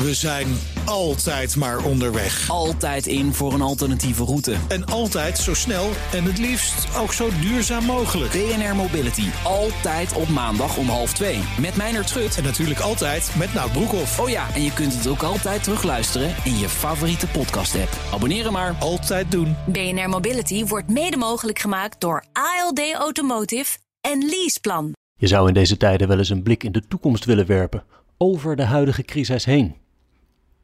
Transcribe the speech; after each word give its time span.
We 0.00 0.14
zijn 0.14 0.46
altijd 0.84 1.56
maar 1.56 1.84
onderweg. 1.84 2.50
Altijd 2.50 3.06
in 3.06 3.32
voor 3.32 3.52
een 3.52 3.60
alternatieve 3.60 4.24
route. 4.24 4.54
En 4.68 4.84
altijd 4.84 5.38
zo 5.38 5.54
snel 5.54 5.90
en 6.12 6.24
het 6.24 6.38
liefst 6.38 6.96
ook 6.96 7.12
zo 7.12 7.28
duurzaam 7.40 7.84
mogelijk. 7.84 8.32
BNR 8.32 8.76
Mobility. 8.76 9.28
Altijd 9.44 10.12
op 10.12 10.28
maandag 10.28 10.76
om 10.76 10.88
half 10.88 11.12
twee. 11.12 11.38
Met 11.60 11.76
Meijner 11.76 12.08
Schut. 12.08 12.36
En 12.36 12.44
natuurlijk 12.44 12.80
altijd 12.80 13.32
met 13.38 13.54
Nout 13.54 13.72
Broekhoff. 13.72 14.20
Oh 14.20 14.28
ja, 14.28 14.54
en 14.54 14.62
je 14.62 14.72
kunt 14.72 14.94
het 14.94 15.06
ook 15.06 15.22
altijd 15.22 15.62
terugluisteren 15.62 16.34
in 16.44 16.58
je 16.58 16.68
favoriete 16.68 17.26
podcast-app. 17.26 17.96
Abonneren 18.12 18.52
maar. 18.52 18.76
Altijd 18.78 19.30
doen. 19.30 19.56
BNR 19.66 20.08
Mobility 20.08 20.64
wordt 20.64 20.88
mede 20.88 21.16
mogelijk 21.16 21.58
gemaakt 21.58 22.00
door 22.00 22.24
ALD 22.32 22.92
Automotive 22.94 23.78
en 24.00 24.18
Leaseplan. 24.18 24.92
Je 25.16 25.26
zou 25.26 25.48
in 25.48 25.54
deze 25.54 25.76
tijden 25.76 26.08
wel 26.08 26.18
eens 26.18 26.30
een 26.30 26.42
blik 26.42 26.64
in 26.64 26.72
de 26.72 26.86
toekomst 26.88 27.24
willen 27.24 27.46
werpen. 27.46 27.84
Over 28.18 28.56
de 28.56 28.64
huidige 28.64 29.02
crisis 29.02 29.44
heen. 29.44 29.79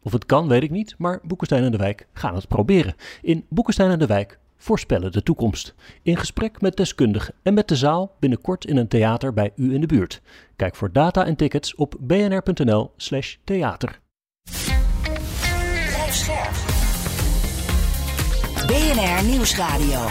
Of 0.06 0.12
het 0.12 0.26
kan, 0.26 0.48
weet 0.48 0.62
ik 0.62 0.70
niet, 0.70 0.94
maar 0.98 1.20
Boekenstein 1.22 1.64
en 1.64 1.70
de 1.70 1.76
Wijk 1.76 2.06
gaan 2.12 2.34
het 2.34 2.48
proberen. 2.48 2.94
In 3.22 3.44
Boekenstein 3.48 3.90
en 3.90 3.98
de 3.98 4.06
Wijk 4.06 4.38
voorspellen 4.56 5.12
de 5.12 5.22
toekomst. 5.22 5.74
In 6.02 6.16
gesprek 6.16 6.60
met 6.60 6.76
deskundigen 6.76 7.34
en 7.42 7.54
met 7.54 7.68
de 7.68 7.76
zaal 7.76 8.16
binnenkort 8.18 8.64
in 8.64 8.76
een 8.76 8.88
theater 8.88 9.32
bij 9.32 9.52
u 9.56 9.74
in 9.74 9.80
de 9.80 9.86
buurt. 9.86 10.22
Kijk 10.56 10.76
voor 10.76 10.92
data 10.92 11.24
en 11.26 11.36
tickets 11.36 11.74
op 11.74 11.94
bnr.nl/slash 12.00 13.36
theater. 13.44 14.00
BNR 18.66 19.24
Nieuwsradio. 19.24 20.06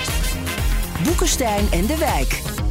Boekenstein 1.04 1.72
en 1.72 1.86
de 1.86 1.98
Wijk. 1.98 2.65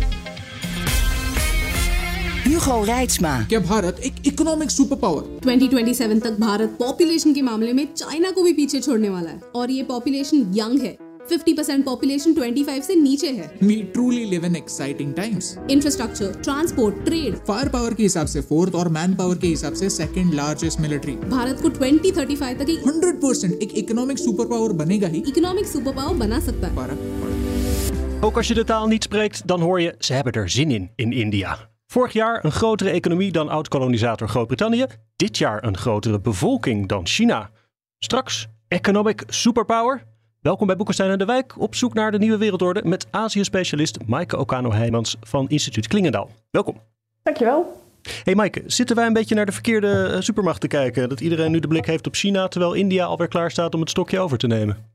Hugo 2.45 2.75
Reitsma. 2.87 3.49
क्या 3.49 3.59
भारत 3.61 4.01
एक 4.01 4.15
economic 4.27 4.71
super 4.71 4.97
power 4.97 5.39
2027 5.45 6.23
तक 6.23 6.37
भारत 6.41 6.77
पॉपुलेशन 6.79 7.33
के 7.35 7.43
मामले 7.43 7.73
में 7.73 7.95
चाइना 7.95 8.31
को 8.31 8.43
भी 8.43 8.53
पीछे 8.53 8.81
छोड़ने 8.81 9.09
वाला 9.09 9.31
है। 9.31 9.41
और 9.55 9.71
ये 9.71 9.83
पॉपुलेशन 9.83 10.37
यंग 10.57 10.81
है। 10.81 10.97
50% 11.33 11.85
पॉपुलेशन 11.85 12.35
25 12.35 12.83
से 12.83 12.95
नीचे 12.95 13.31
है। 13.31 13.59
We 13.63 13.75
truly 13.83 14.25
live 14.25 14.45
in 14.45 14.57
exciting 14.57 15.15
times 15.15 15.57
infrastructure 15.71 16.41
transport 16.45 17.05
trade 17.05 17.35
fire 17.35 17.69
power 17.69 17.95
के 17.95 18.03
हिसाब 18.03 18.27
से 18.27 18.41
फोर्थ 18.41 18.75
और 18.75 18.89
मैन 18.89 19.15
पावर 19.15 19.37
के 19.37 19.47
हिसाब 19.47 19.75
से 19.75 19.91
सेकंड 19.91 20.35
लार्जेस्ट 20.35 20.81
मिलिट्री 20.81 21.13
भारत 21.13 21.61
को 21.63 21.69
2035 21.69 22.59
तक 22.59 22.71
एक 22.71 22.87
100 22.87 23.17
परसेंट 23.17 23.63
एक 23.63 23.79
इकोनॉमिक 23.79 24.19
सुपर 24.19 24.45
पावर 24.45 24.73
बनेगा 24.73 25.09
ही। 25.09 25.25
इकोनॉमिक 25.29 25.67
सुपर 25.67 25.93
पावर 25.93 26.15
बना 26.15 26.41
सकता 26.41 26.69
है। 26.69 26.77
Ook 28.23 28.37
als 28.37 28.49
je 28.49 28.55
de 28.55 28.65
taal 28.65 28.89
niet 28.89 29.07
spreekt, 29.13 29.47
dan 29.53 29.61
hoor 29.61 29.81
je 29.81 29.95
ze 29.99 30.13
hebben 30.13 30.43
er 30.43 30.51
zin 30.57 30.71
in 30.81 30.85
in 31.07 31.23
India. 31.27 31.74
Vorig 31.95 32.13
jaar 32.13 32.45
een 32.45 32.53
grotere 32.53 32.91
economie 32.91 33.33
dan 33.33 33.49
oud-kolonisator 33.49 34.29
Groot-Brittannië. 34.29 34.87
Dit 35.17 35.39
jaar 35.39 35.65
een 35.65 35.77
grotere 35.77 36.21
bevolking 36.21 36.89
dan 36.89 37.07
China. 37.07 37.51
Straks 37.99 38.47
economic 38.69 39.23
superpower. 39.27 40.03
Welkom 40.41 40.67
bij 40.67 40.77
Boekenstein 40.77 41.11
en 41.11 41.19
de 41.19 41.25
Wijk 41.25 41.61
op 41.61 41.75
zoek 41.75 41.95
naar 41.95 42.11
de 42.11 42.19
nieuwe 42.19 42.37
wereldorde 42.37 42.83
met 42.85 43.07
Azië-specialist 43.11 43.99
Maaike 44.07 44.39
Okano-Heijmans 44.39 45.17
van 45.21 45.49
instituut 45.49 45.87
Klingendaal. 45.87 46.31
Welkom. 46.51 46.81
Dankjewel. 47.23 47.83
Hey 48.25 48.35
Maaike, 48.35 48.63
zitten 48.67 48.97
wij 48.97 49.07
een 49.07 49.13
beetje 49.13 49.35
naar 49.35 49.47
de 49.47 49.53
verkeerde 49.53 50.07
eh, 50.07 50.21
supermacht 50.21 50.61
te 50.61 50.69
kijken? 50.69 51.09
Dat 51.09 51.21
iedereen 51.21 51.51
nu 51.51 51.61
de 51.61 51.69
blik 51.69 51.87
heeft 51.87 52.07
op 52.07 52.15
China, 52.15 52.49
terwijl 52.49 52.73
India 52.73 53.05
alweer 53.05 53.29
klaar 53.29 53.51
staat 53.51 53.75
om 53.75 53.81
het 53.81 53.91
stokje 53.91 54.21
over 54.21 54.39
te 54.39 54.47
nemen? 54.47 54.94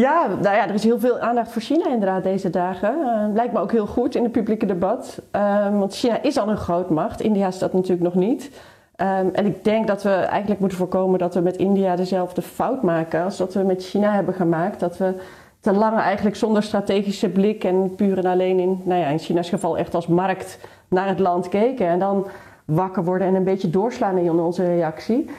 Ja, 0.00 0.26
nou 0.26 0.56
ja, 0.56 0.68
er 0.68 0.74
is 0.74 0.84
heel 0.84 1.00
veel 1.00 1.18
aandacht 1.18 1.52
voor 1.52 1.62
China 1.62 1.88
inderdaad 1.88 2.22
deze 2.22 2.50
dagen. 2.50 2.94
Uh, 2.98 3.34
lijkt 3.34 3.52
me 3.52 3.58
ook 3.58 3.72
heel 3.72 3.86
goed 3.86 4.14
in 4.14 4.22
het 4.22 4.32
publieke 4.32 4.66
debat. 4.66 5.22
Um, 5.32 5.78
want 5.78 5.94
China 5.94 6.22
is 6.22 6.38
al 6.38 6.48
een 6.48 6.56
grootmacht. 6.56 7.20
India 7.20 7.46
is 7.46 7.58
dat 7.58 7.72
natuurlijk 7.72 8.02
nog 8.02 8.14
niet. 8.14 8.50
Um, 8.96 9.30
en 9.32 9.46
ik 9.46 9.64
denk 9.64 9.86
dat 9.86 10.02
we 10.02 10.10
eigenlijk 10.10 10.60
moeten 10.60 10.78
voorkomen 10.78 11.18
dat 11.18 11.34
we 11.34 11.40
met 11.40 11.56
India 11.56 11.96
dezelfde 11.96 12.42
fout 12.42 12.82
maken 12.82 13.24
als 13.24 13.36
dat 13.36 13.54
we 13.54 13.62
met 13.62 13.84
China 13.84 14.12
hebben 14.12 14.34
gemaakt. 14.34 14.80
Dat 14.80 14.96
we 14.96 15.14
te 15.60 15.72
lang 15.72 15.98
eigenlijk 15.98 16.36
zonder 16.36 16.62
strategische 16.62 17.28
blik 17.28 17.64
en 17.64 17.94
puur 17.94 18.18
en 18.18 18.26
alleen 18.26 18.58
in, 18.58 18.80
nou 18.84 19.00
ja, 19.00 19.06
in 19.06 19.18
China's 19.18 19.48
geval 19.48 19.78
echt 19.78 19.94
als 19.94 20.06
markt 20.06 20.58
naar 20.88 21.08
het 21.08 21.18
land 21.18 21.48
keken. 21.48 21.86
En 21.86 21.98
dan 21.98 22.26
wakker 22.70 23.04
worden 23.04 23.26
en 23.26 23.34
een 23.34 23.44
beetje 23.44 23.70
doorslaan 23.70 24.18
in 24.18 24.30
onze 24.30 24.64
reactie. 24.64 25.30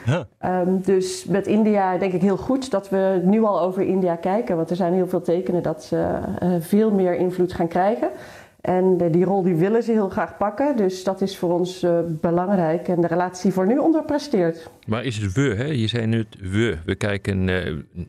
Um, 0.44 0.80
dus 0.84 1.24
met 1.24 1.46
India 1.46 1.98
denk 1.98 2.12
ik 2.12 2.20
heel 2.20 2.36
goed 2.36 2.70
dat 2.70 2.88
we 2.88 3.20
nu 3.24 3.42
al 3.42 3.60
over 3.60 3.82
India 3.82 4.16
kijken. 4.16 4.56
Want 4.56 4.70
er 4.70 4.76
zijn 4.76 4.92
heel 4.92 5.08
veel 5.08 5.22
tekenen 5.22 5.62
dat 5.62 5.84
ze 5.84 6.18
uh, 6.42 6.54
veel 6.60 6.90
meer 6.90 7.14
invloed 7.14 7.52
gaan 7.52 7.68
krijgen. 7.68 8.08
En 8.60 8.96
die 9.10 9.24
rol 9.24 9.42
die 9.42 9.54
willen 9.54 9.82
ze 9.82 9.92
heel 9.92 10.08
graag 10.08 10.36
pakken. 10.36 10.76
Dus 10.76 11.04
dat 11.04 11.20
is 11.20 11.38
voor 11.38 11.52
ons 11.52 11.82
uh, 11.82 11.98
belangrijk. 12.06 12.88
En 12.88 13.00
de 13.00 13.06
relatie 13.06 13.52
voor 13.52 13.66
nu 13.66 13.78
onderpresteert. 13.78 14.70
Maar 14.86 15.04
is 15.04 15.16
het 15.16 15.32
we? 15.32 15.54
Hè? 15.56 15.64
Je 15.64 15.86
zei 15.86 16.06
nu 16.06 16.18
het 16.18 16.50
we. 16.50 16.78
We, 16.84 16.94
kijken, 16.94 17.46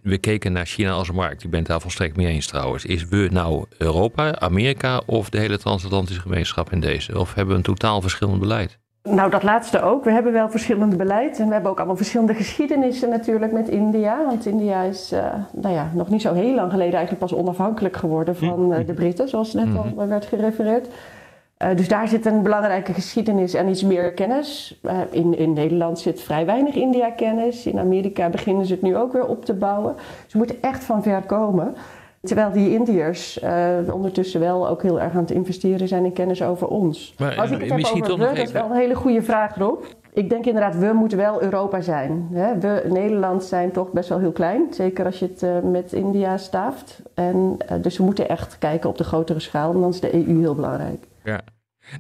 we 0.04 0.18
keken 0.18 0.52
naar 0.52 0.66
China 0.66 0.92
als 0.92 1.12
markt. 1.12 1.44
Ik 1.44 1.50
ben 1.50 1.60
het 1.60 1.68
daar 1.68 1.82
volstrekt 1.82 2.16
mee 2.16 2.28
eens 2.28 2.48
trouwens. 2.48 2.86
Is 2.86 3.08
we 3.08 3.30
nou 3.32 3.66
Europa, 3.78 4.40
Amerika 4.40 5.02
of 5.06 5.30
de 5.30 5.40
hele 5.40 5.58
transatlantische 5.58 6.22
gemeenschap 6.22 6.72
in 6.72 6.80
deze? 6.80 7.20
Of 7.20 7.34
hebben 7.34 7.54
we 7.54 7.60
een 7.60 7.66
totaal 7.66 8.02
verschillend 8.02 8.40
beleid? 8.40 8.82
Nou, 9.10 9.30
dat 9.30 9.44
laatste 9.44 9.82
ook. 9.82 10.04
We 10.04 10.12
hebben 10.12 10.34
wel 10.34 10.50
verschillende 10.50 10.96
beleid 10.96 11.40
en 11.40 11.48
we 11.48 11.54
hebben 11.54 11.72
ook 11.72 11.78
allemaal 11.78 11.96
verschillende 11.96 12.34
geschiedenissen 12.34 13.10
natuurlijk 13.10 13.52
met 13.52 13.70
India. 13.70 14.26
Want 14.26 14.46
India 14.46 14.82
is 14.82 15.14
uh, 15.14 15.26
nou 15.52 15.74
ja, 15.76 15.90
nog 15.94 16.10
niet 16.10 16.22
zo 16.22 16.34
heel 16.34 16.56
lang 16.56 16.72
geleden 16.72 16.94
eigenlijk 16.94 17.20
pas 17.20 17.40
onafhankelijk 17.40 17.96
geworden 17.96 18.36
van 18.36 18.74
uh, 18.74 18.86
de 18.86 18.94
Britten, 18.94 19.30
zoals 19.30 19.54
net 19.54 19.68
al 19.98 20.08
werd 20.08 20.26
gerefereerd. 20.26 20.88
Uh, 20.88 21.76
dus 21.76 21.88
daar 21.88 22.08
zit 22.08 22.26
een 22.26 22.44
belangrijke 22.44 22.94
geschiedenis 22.94 23.54
en 23.54 23.68
iets 23.68 23.84
meer 23.84 24.14
kennis. 24.14 24.80
in, 25.10 25.38
in 25.38 25.54
Nederland 25.54 26.00
zit 26.00 26.22
vrij 26.22 26.46
weinig 26.46 26.76
India-kennis. 26.76 27.66
In 27.66 27.80
Amerika 27.80 28.30
beginnen 28.30 28.66
ze 28.66 28.74
het 28.74 28.82
nu 28.82 28.98
ook 28.98 29.14
weer 29.14 29.28
op 29.28 29.46
te 29.46 29.54
bouwen. 29.54 29.96
Ze 30.28 30.38
moeten 30.38 30.62
echt 30.62 30.84
van 30.84 31.04
ver 31.04 31.22
komen. 31.22 31.76
Terwijl 32.24 32.52
die 32.52 32.74
Indiërs 32.74 33.44
uh, 33.44 33.78
ondertussen 33.94 34.40
wel 34.40 34.68
ook 34.68 34.82
heel 34.82 35.02
erg 35.02 35.14
aan 35.14 35.22
het 35.22 35.32
investeren 35.32 35.88
zijn 35.88 36.06
in 36.06 36.14
kennis 36.14 36.42
over 36.42 36.68
ons. 36.68 37.14
Maar, 37.18 37.36
Als 37.36 37.52
ik 37.52 37.60
het 37.60 37.68
heb 37.68 37.78
misschien 37.78 38.04
over 38.04 38.18
toch 38.18 38.30
we, 38.30 38.36
dat 38.36 38.46
is 38.48 38.52
wel 38.52 38.70
een 38.70 38.78
hele 38.78 38.96
goede 38.96 39.22
vraag 39.22 39.56
erop. 39.56 39.88
Ik 40.14 40.30
denk 40.30 40.46
inderdaad, 40.46 40.78
we 40.78 40.92
moeten 40.94 41.18
wel 41.18 41.42
Europa 41.42 41.82
zijn. 41.82 42.28
Hè? 42.34 42.60
We, 42.60 42.84
Nederland 42.90 43.44
zijn 43.44 43.72
toch 43.72 43.92
best 43.92 44.10
wel 44.10 44.20
heel 44.20 44.32
klein. 44.32 44.68
Zeker 44.74 45.06
als 45.06 45.20
je 45.20 45.26
het 45.26 45.44
uh, 45.44 45.72
met 45.72 45.94
India 45.94 46.38
staaft. 46.38 47.02
En, 47.14 47.58
uh, 47.72 47.82
dus 47.82 47.98
we 47.98 48.04
moeten 48.04 48.30
echt 48.30 48.58
kijken 48.58 48.90
op 48.90 48.98
de 48.98 49.04
grotere 49.04 49.40
schaal. 49.40 49.74
En 49.74 49.80
dan 49.80 49.90
is 49.90 50.00
de 50.00 50.14
EU 50.14 50.40
heel 50.40 50.56
belangrijk. 50.56 51.04
Ja. 51.24 51.42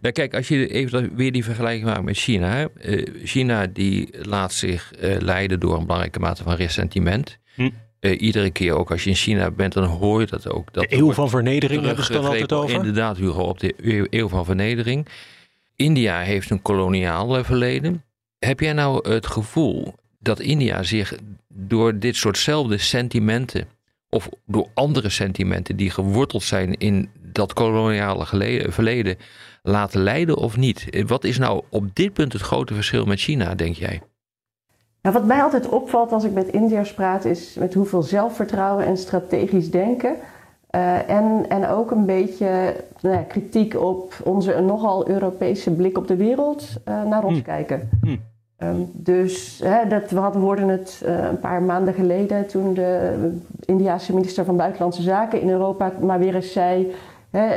Nou 0.01 0.13
kijk, 0.13 0.35
als 0.35 0.47
je 0.47 0.67
even 0.67 1.15
weer 1.15 1.31
die 1.31 1.43
vergelijking 1.43 1.85
maakt 1.85 2.03
met 2.03 2.17
China. 2.17 2.47
Hè? 2.47 2.65
China 3.23 3.67
die 3.67 4.09
laat 4.21 4.53
zich 4.53 4.93
leiden 5.19 5.59
door 5.59 5.73
een 5.73 5.85
belangrijke 5.85 6.19
mate 6.19 6.43
van 6.43 6.53
ressentiment. 6.53 7.37
Hm. 7.55 7.69
Uh, 8.03 8.21
iedere 8.21 8.49
keer 8.49 8.73
ook 8.73 8.91
als 8.91 9.03
je 9.03 9.09
in 9.09 9.15
China 9.15 9.51
bent, 9.51 9.73
dan 9.73 9.83
hoor 9.83 10.19
je 10.19 10.27
dat 10.27 10.49
ook. 10.49 10.73
Dat 10.73 10.89
de 10.89 10.95
eeuw 10.95 11.11
van 11.11 11.29
vernedering 11.29 11.85
hebben 11.85 12.05
ze 12.05 12.13
dan 12.13 12.25
altijd 12.25 12.53
over. 12.53 12.75
Inderdaad, 12.75 13.17
Hugo, 13.17 13.41
op 13.41 13.59
de 13.59 14.07
eeuw 14.09 14.27
van 14.27 14.45
vernedering. 14.45 15.07
India 15.75 16.19
heeft 16.19 16.49
een 16.49 16.61
koloniaal 16.61 17.43
verleden. 17.43 18.03
Heb 18.39 18.59
jij 18.59 18.73
nou 18.73 19.09
het 19.09 19.27
gevoel 19.27 19.95
dat 20.19 20.39
India 20.39 20.83
zich 20.83 21.15
door 21.47 21.99
ditsoortzelfde 21.99 22.77
sentimenten 22.77 23.67
of 24.09 24.29
door 24.45 24.67
andere 24.73 25.09
sentimenten 25.09 25.75
die 25.75 25.89
geworteld 25.89 26.43
zijn 26.43 26.77
in 26.77 27.09
dat 27.21 27.53
koloniale 27.53 28.25
verleden 28.71 29.17
laten 29.61 30.01
leiden 30.01 30.37
of 30.37 30.57
niet? 30.57 31.03
Wat 31.07 31.23
is 31.23 31.37
nou 31.37 31.63
op 31.69 31.95
dit 31.95 32.13
punt 32.13 32.33
het 32.33 32.41
grote 32.41 32.73
verschil 32.73 33.05
met 33.05 33.19
China, 33.19 33.55
denk 33.55 33.75
jij? 33.75 34.01
Nou, 35.03 35.15
wat 35.15 35.25
mij 35.25 35.41
altijd 35.41 35.69
opvalt 35.69 36.11
als 36.11 36.23
ik 36.23 36.33
met 36.33 36.47
Indiërs 36.47 36.93
praat, 36.93 37.25
is 37.25 37.55
met 37.59 37.73
hoeveel 37.73 38.01
zelfvertrouwen 38.01 38.85
en 38.85 38.97
strategisch 38.97 39.71
denken. 39.71 40.15
Uh, 40.75 41.09
en, 41.09 41.45
en 41.49 41.67
ook 41.67 41.91
een 41.91 42.05
beetje 42.05 42.75
nou 43.01 43.15
ja, 43.15 43.21
kritiek 43.21 43.79
op 43.79 44.13
onze 44.23 44.59
nogal 44.59 45.09
Europese 45.09 45.71
blik 45.71 45.97
op 45.97 46.07
de 46.07 46.15
wereld 46.15 46.67
uh, 46.87 47.03
naar 47.03 47.23
ons 47.23 47.37
hm. 47.37 47.43
kijken. 47.43 47.89
Hm. 48.01 48.15
Um, 48.57 48.89
dus 48.93 49.61
hè, 49.63 49.87
dat, 49.87 50.11
we 50.11 50.19
hadden, 50.19 50.41
hoorden 50.41 50.67
het 50.67 51.03
uh, 51.05 51.23
een 51.23 51.39
paar 51.39 51.61
maanden 51.61 51.93
geleden 51.93 52.47
toen 52.47 52.73
de 52.73 53.13
Indiase 53.65 54.13
minister 54.13 54.45
van 54.45 54.57
Buitenlandse 54.57 55.01
Zaken 55.01 55.41
in 55.41 55.49
Europa 55.49 55.91
maar 56.01 56.19
weer 56.19 56.35
eens 56.35 56.51
zei: 56.51 56.93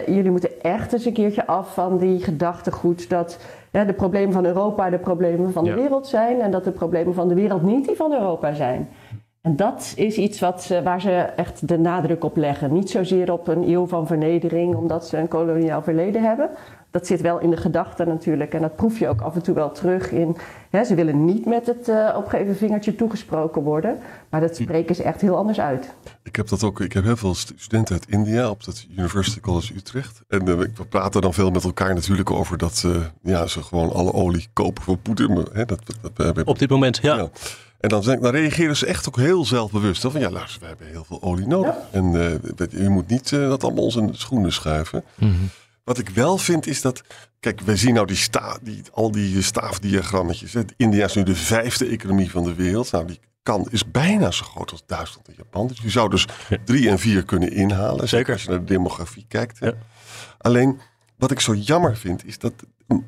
jullie 0.06 0.30
moeten 0.30 0.62
echt 0.62 0.92
eens 0.92 1.04
een 1.04 1.12
keertje 1.12 1.46
af 1.46 1.74
van 1.74 1.98
die 1.98 2.22
gedachtegoed 2.22 3.08
dat 3.08 3.38
ja, 3.70 3.84
de 3.84 3.92
problemen 3.92 4.32
van 4.32 4.44
Europa 4.44 4.90
de 4.90 4.98
problemen 4.98 5.52
van 5.52 5.64
Ja. 5.64 5.74
de 5.74 5.80
wereld 5.80 6.06
zijn 6.06 6.40
en 6.40 6.50
dat 6.50 6.64
de 6.64 6.70
problemen 6.70 7.14
van 7.14 7.28
de 7.28 7.34
wereld 7.34 7.62
niet 7.62 7.86
die 7.86 7.96
van 7.96 8.12
Europa 8.12 8.54
zijn. 8.54 8.88
En 9.46 9.56
dat 9.56 9.92
is 9.96 10.16
iets 10.16 10.40
wat, 10.40 10.68
eh, 10.70 10.82
waar 10.82 11.00
ze 11.00 11.10
echt 11.10 11.68
de 11.68 11.78
nadruk 11.78 12.24
op 12.24 12.36
leggen. 12.36 12.72
Niet 12.72 12.90
zozeer 12.90 13.32
op 13.32 13.48
een 13.48 13.68
eeuw 13.68 13.86
van 13.86 14.06
vernedering, 14.06 14.74
omdat 14.74 15.06
ze 15.08 15.16
een 15.16 15.28
koloniaal 15.28 15.82
verleden 15.82 16.22
hebben. 16.22 16.50
Dat 16.90 17.06
zit 17.06 17.20
wel 17.20 17.38
in 17.38 17.50
de 17.50 17.56
gedachten 17.56 18.08
natuurlijk. 18.08 18.54
En 18.54 18.60
dat 18.60 18.76
proef 18.76 18.98
je 18.98 19.08
ook 19.08 19.20
af 19.20 19.34
en 19.34 19.42
toe 19.42 19.54
wel 19.54 19.72
terug 19.72 20.10
in. 20.10 20.36
Hè, 20.70 20.84
ze 20.84 20.94
willen 20.94 21.24
niet 21.24 21.46
met 21.46 21.66
het 21.66 21.88
uh, 21.88 22.14
opgeven 22.16 22.56
vingertje 22.56 22.94
toegesproken 22.94 23.62
worden. 23.62 23.98
Maar 24.30 24.40
dat 24.40 24.56
spreken 24.56 24.94
ze 24.94 25.02
echt 25.02 25.20
heel 25.20 25.36
anders 25.36 25.60
uit. 25.60 25.94
Ik 26.22 26.36
heb 26.36 26.48
dat 26.48 26.62
ook. 26.62 26.80
Ik 26.80 26.92
heb 26.92 27.04
heel 27.04 27.16
veel 27.16 27.34
studenten 27.34 27.94
uit 27.94 28.06
India 28.08 28.50
op 28.50 28.64
het 28.64 28.86
University 28.96 29.40
College 29.40 29.74
Utrecht. 29.74 30.22
En 30.28 30.48
uh, 30.48 30.54
we 30.54 30.84
praten 30.88 31.20
dan 31.20 31.34
veel 31.34 31.50
met 31.50 31.64
elkaar 31.64 31.94
natuurlijk 31.94 32.30
over 32.30 32.58
dat 32.58 32.82
uh, 32.86 32.96
ja, 33.22 33.46
ze 33.46 33.62
gewoon 33.62 33.92
alle 33.92 34.12
olie 34.12 34.48
kopen 34.52 34.82
voor 34.82 34.96
Poetin. 34.96 35.46
Hè, 35.52 35.64
dat, 35.64 35.80
dat, 36.00 36.34
dat, 36.34 36.44
Op 36.46 36.58
dit 36.58 36.70
moment, 36.70 36.98
ja. 37.02 37.16
ja. 37.16 37.28
En 37.80 37.88
dan, 37.88 38.02
dan 38.02 38.26
reageren 38.30 38.76
ze 38.76 38.86
echt 38.86 39.08
ook 39.08 39.16
heel 39.16 39.44
zelfbewust. 39.44 40.00
Van 40.02 40.20
ja, 40.20 40.30
luister, 40.30 40.60
we 40.60 40.66
hebben 40.66 40.86
heel 40.86 41.04
veel 41.04 41.22
olie 41.22 41.46
nodig. 41.46 41.74
En 41.90 42.30
eh, 42.32 42.50
dat- 42.54 42.70
je 42.72 42.88
moet 42.88 43.08
niet 43.08 43.32
eh, 43.32 43.48
dat 43.48 43.64
allemaal 43.64 43.84
ons 43.84 43.96
in 43.96 44.06
de 44.06 44.16
schoenen 44.16 44.52
schuiven. 44.52 45.04
Wat 45.84 45.98
ik 45.98 46.08
wel 46.08 46.38
vind 46.38 46.66
is 46.66 46.80
dat. 46.80 47.02
Kijk, 47.40 47.60
wij 47.60 47.76
zien 47.76 47.94
nou 47.94 48.06
die 48.06 48.16
sta, 48.16 48.58
die, 48.62 48.82
al 48.92 49.10
die 49.10 49.42
staafdiagrammetjes. 49.42 50.52
Hè. 50.52 50.60
India 50.76 51.04
is 51.04 51.14
nu 51.14 51.22
de 51.22 51.34
vijfde 51.34 51.86
economie 51.86 52.30
van 52.30 52.44
de 52.44 52.54
wereld. 52.54 52.90
Nou, 52.92 53.06
die 53.06 53.20
kan, 53.42 53.66
is 53.70 53.90
bijna 53.90 54.30
zo 54.30 54.44
groot 54.44 54.70
als 54.70 54.82
Duitsland 54.86 55.28
en 55.28 55.34
Japan. 55.36 55.66
Dus 55.66 55.78
je 55.82 55.90
zou 55.90 56.10
dus 56.10 56.26
drie 56.64 56.88
en 56.88 56.98
vier 56.98 57.22
kunnen 57.24 57.52
inhalen. 57.52 58.08
Zeker 58.08 58.32
als 58.32 58.42
je 58.42 58.50
naar 58.50 58.58
de 58.58 58.64
demografie 58.64 59.24
kijkt. 59.28 59.58
Hè. 59.60 59.70
Alleen, 60.38 60.80
wat 61.18 61.30
ik 61.30 61.40
zo 61.40 61.54
jammer 61.54 61.96
vind, 61.96 62.26
is 62.26 62.38
dat 62.38 62.52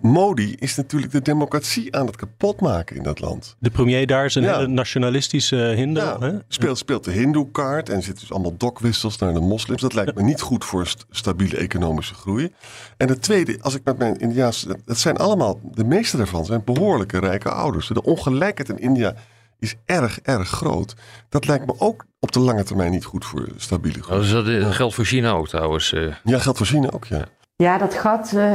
Modi 0.03 0.55
is 0.59 0.77
natuurlijk 0.77 1.13
de 1.13 1.23
democratie 1.23 1.97
aan 1.97 2.07
het 2.07 2.17
kapotmaken 2.17 2.97
in 2.97 3.03
dat 3.03 3.21
land. 3.21 3.57
De 3.59 3.71
premier 3.71 4.07
daar 4.07 4.25
is 4.25 4.35
een 4.35 4.43
Ja. 4.43 4.55
hele 4.57 4.67
nationalistische 4.69 5.57
hindu. 5.57 6.01
Ja, 6.01 6.19
hè? 6.21 6.33
speelt, 6.49 6.79
speelt 6.79 7.05
de 7.05 7.11
hindoe-kaart 7.11 7.89
en 7.89 8.03
zit 8.03 8.21
dus 8.21 8.33
allemaal 8.33 8.57
dokwissels 8.57 9.19
naar 9.19 9.35
de 9.35 9.41
moslims. 9.41 9.81
Dat 9.81 9.95
lijkt 9.95 10.15
me 10.15 10.23
niet 10.23 10.41
goed 10.41 10.65
voor 10.65 10.87
st- 10.87 11.07
stabiele 11.11 11.57
economische 11.57 12.15
groei. 12.15 12.53
En 12.97 13.09
het 13.09 13.23
tweede, 13.23 13.59
als 13.61 13.75
ik 13.75 13.85
met 13.85 13.99
mijn 13.99 14.17
Indiaanse... 14.17 14.79
Dat 14.85 14.99
zijn 14.99 15.17
allemaal, 15.17 15.61
de 15.63 15.85
meeste 15.85 16.17
daarvan 16.17 16.45
zijn 16.45 16.63
behoorlijke 16.65 17.19
rijke 17.19 17.51
ouders. 17.51 17.89
De 17.89 18.03
ongelijkheid 18.03 18.69
in 18.69 18.79
India 18.79 19.15
is 19.59 19.75
erg, 19.85 20.21
erg 20.23 20.49
groot. 20.49 20.95
Dat 21.29 21.47
lijkt 21.47 21.67
me 21.67 21.75
ook 21.79 22.05
op 22.21 22.33
de 22.33 22.41
lange 22.41 22.63
termijn 22.63 22.91
niet 22.91 23.05
goed 23.05 23.25
voor 23.25 23.49
stabiele 23.57 24.03
groei. 24.03 24.21
Dus 24.21 24.31
dat 24.31 24.47
eh, 24.47 24.71
geldt 24.71 24.95
voor 24.95 25.05
China 25.05 25.31
ook 25.31 25.49
trouwens. 25.49 25.93
eh. 25.93 26.15
Ja, 26.25 26.39
geldt 26.39 26.59
voor 26.59 26.67
China 26.67 26.91
ook, 26.91 27.05
ja. 27.05 27.25
Ja, 27.63 27.79
dat 27.79 27.95
gat, 27.95 28.33
eh, 28.33 28.53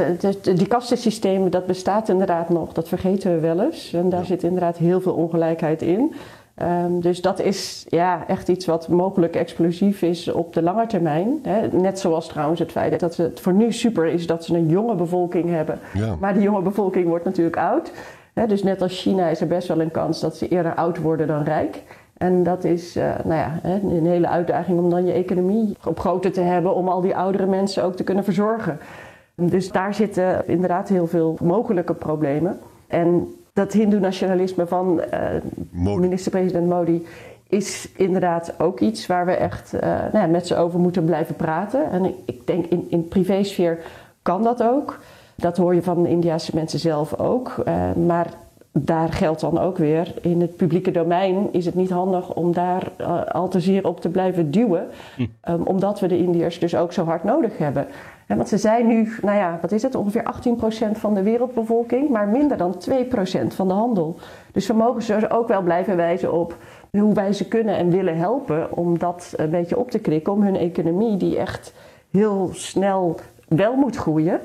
die 0.54 0.66
kastensysteem, 0.66 1.50
dat 1.50 1.66
bestaat 1.66 2.08
inderdaad 2.08 2.48
nog. 2.48 2.72
Dat 2.72 2.88
vergeten 2.88 3.34
we 3.34 3.40
wel 3.40 3.60
eens. 3.60 3.92
En 3.92 4.08
daar 4.08 4.24
zit 4.24 4.42
inderdaad 4.42 4.76
heel 4.76 5.00
veel 5.00 5.12
ongelijkheid 5.12 5.82
in. 5.82 6.14
Ehm, 6.54 7.00
dus 7.00 7.20
dat 7.20 7.40
is 7.40 7.86
ja, 7.88 8.24
echt 8.26 8.48
iets 8.48 8.66
wat 8.66 8.88
mogelijk 8.88 9.36
explosief 9.36 10.02
is 10.02 10.28
op 10.28 10.52
de 10.52 10.62
lange 10.62 10.86
termijn. 10.86 11.38
Hè. 11.42 11.68
Net 11.68 11.98
zoals 11.98 12.28
trouwens 12.28 12.60
het 12.60 12.70
feit 12.70 13.00
dat 13.00 13.16
het 13.16 13.40
voor 13.40 13.52
nu 13.52 13.72
super 13.72 14.06
is 14.06 14.26
dat 14.26 14.44
ze 14.44 14.54
een 14.54 14.68
jonge 14.68 14.94
bevolking 14.94 15.50
hebben. 15.50 15.78
Ja. 15.94 16.16
Maar 16.20 16.34
die 16.34 16.42
jonge 16.42 16.62
bevolking 16.62 17.06
wordt 17.06 17.24
natuurlijk 17.24 17.56
oud. 17.56 17.92
Hè, 18.34 18.46
dus 18.46 18.62
net 18.62 18.82
als 18.82 19.00
China 19.00 19.28
is 19.28 19.40
er 19.40 19.46
best 19.46 19.68
wel 19.68 19.80
een 19.80 19.90
kans 19.90 20.20
dat 20.20 20.36
ze 20.36 20.48
eerder 20.48 20.74
oud 20.74 20.98
worden 20.98 21.26
dan 21.26 21.42
rijk. 21.42 21.82
En 22.24 22.42
dat 22.42 22.64
is 22.64 22.96
eh, 22.96 23.14
nou 23.24 23.40
ja, 23.40 23.58
een 23.62 24.06
hele 24.06 24.28
uitdaging 24.28 24.78
om 24.78 24.90
dan 24.90 25.06
je 25.06 25.12
economie 25.12 25.76
op 25.84 26.00
grootte 26.00 26.30
te 26.30 26.40
hebben 26.40 26.74
om 26.74 26.88
al 26.88 27.00
die 27.00 27.16
oudere 27.16 27.46
mensen 27.46 27.84
ook 27.84 27.96
te 27.96 28.04
kunnen 28.04 28.24
verzorgen. 28.24 28.78
Dus 29.34 29.72
daar 29.72 29.94
zitten 29.94 30.48
inderdaad 30.48 30.88
heel 30.88 31.06
veel 31.06 31.36
mogelijke 31.42 31.94
problemen. 31.94 32.58
En 32.86 33.34
dat 33.52 33.72
hindoe-nationalisme 33.72 34.66
van 34.66 35.00
eh, 35.00 35.20
minister-president 35.70 36.68
Modi 36.68 37.06
is 37.48 37.88
inderdaad 37.96 38.54
ook 38.60 38.80
iets 38.80 39.06
waar 39.06 39.26
we 39.26 39.32
echt 39.32 39.74
eh, 39.74 39.88
nou 39.88 40.18
ja, 40.18 40.26
met 40.26 40.46
z'n 40.46 40.54
over 40.54 40.80
moeten 40.80 41.04
blijven 41.04 41.34
praten. 41.34 41.90
En 41.90 42.04
ik, 42.04 42.14
ik 42.24 42.46
denk 42.46 42.66
in, 42.66 42.86
in 42.88 43.08
privésfeer 43.08 43.78
kan 44.22 44.42
dat 44.42 44.62
ook. 44.62 44.98
Dat 45.34 45.56
hoor 45.56 45.74
je 45.74 45.82
van 45.82 46.02
de 46.02 46.08
Indiase 46.08 46.50
mensen 46.54 46.78
zelf 46.78 47.18
ook. 47.18 47.64
Maar 48.06 48.26
daar 48.78 49.12
geldt 49.12 49.40
dan 49.40 49.58
ook 49.58 49.78
weer, 49.78 50.14
in 50.20 50.40
het 50.40 50.56
publieke 50.56 50.90
domein 50.90 51.48
is 51.52 51.66
het 51.66 51.74
niet 51.74 51.90
handig 51.90 52.34
om 52.34 52.52
daar 52.52 52.90
eh, 52.96 53.24
al 53.24 53.48
te 53.48 53.60
zeer 53.60 53.86
op 53.86 54.00
te 54.00 54.08
blijven 54.08 54.50
duwen. 54.50 54.88
Ehm, 55.40 55.62
omdat 55.62 56.00
we 56.00 56.06
de 56.06 56.18
Indiërs 56.18 56.58
dus 56.58 56.76
ook 56.76 56.92
zo 56.92 57.04
hard 57.04 57.24
nodig 57.24 57.58
hebben. 57.58 57.86
En 58.26 58.36
want 58.36 58.48
ze 58.48 58.58
zijn 58.58 58.86
nu, 58.86 59.12
nou 59.22 59.38
ja, 59.38 59.58
wat 59.60 59.72
is 59.72 59.82
het, 59.82 59.94
ongeveer 59.94 60.22
18% 60.22 60.98
van 60.98 61.14
de 61.14 61.22
wereldbevolking, 61.22 62.08
maar 62.08 62.28
minder 62.28 62.56
dan 62.56 62.76
2% 62.78 63.54
van 63.54 63.68
de 63.68 63.74
handel. 63.74 64.16
Dus 64.52 64.66
we 64.66 64.74
mogen 64.74 65.02
ze 65.02 65.30
ook 65.30 65.48
wel 65.48 65.62
blijven 65.62 65.96
wijzen 65.96 66.32
op 66.32 66.56
hoe 66.90 67.14
wij 67.14 67.32
ze 67.32 67.48
kunnen 67.48 67.76
en 67.76 67.90
willen 67.90 68.16
helpen 68.16 68.76
om 68.76 68.98
dat 68.98 69.32
een 69.36 69.50
beetje 69.50 69.78
op 69.78 69.90
te 69.90 69.98
krikken, 69.98 70.32
om 70.32 70.42
hun 70.42 70.56
economie, 70.56 71.16
die 71.16 71.38
echt 71.38 71.74
heel 72.10 72.50
snel 72.52 73.16
wel 73.48 73.74
moet 73.74 73.96
groeien, 73.96 74.40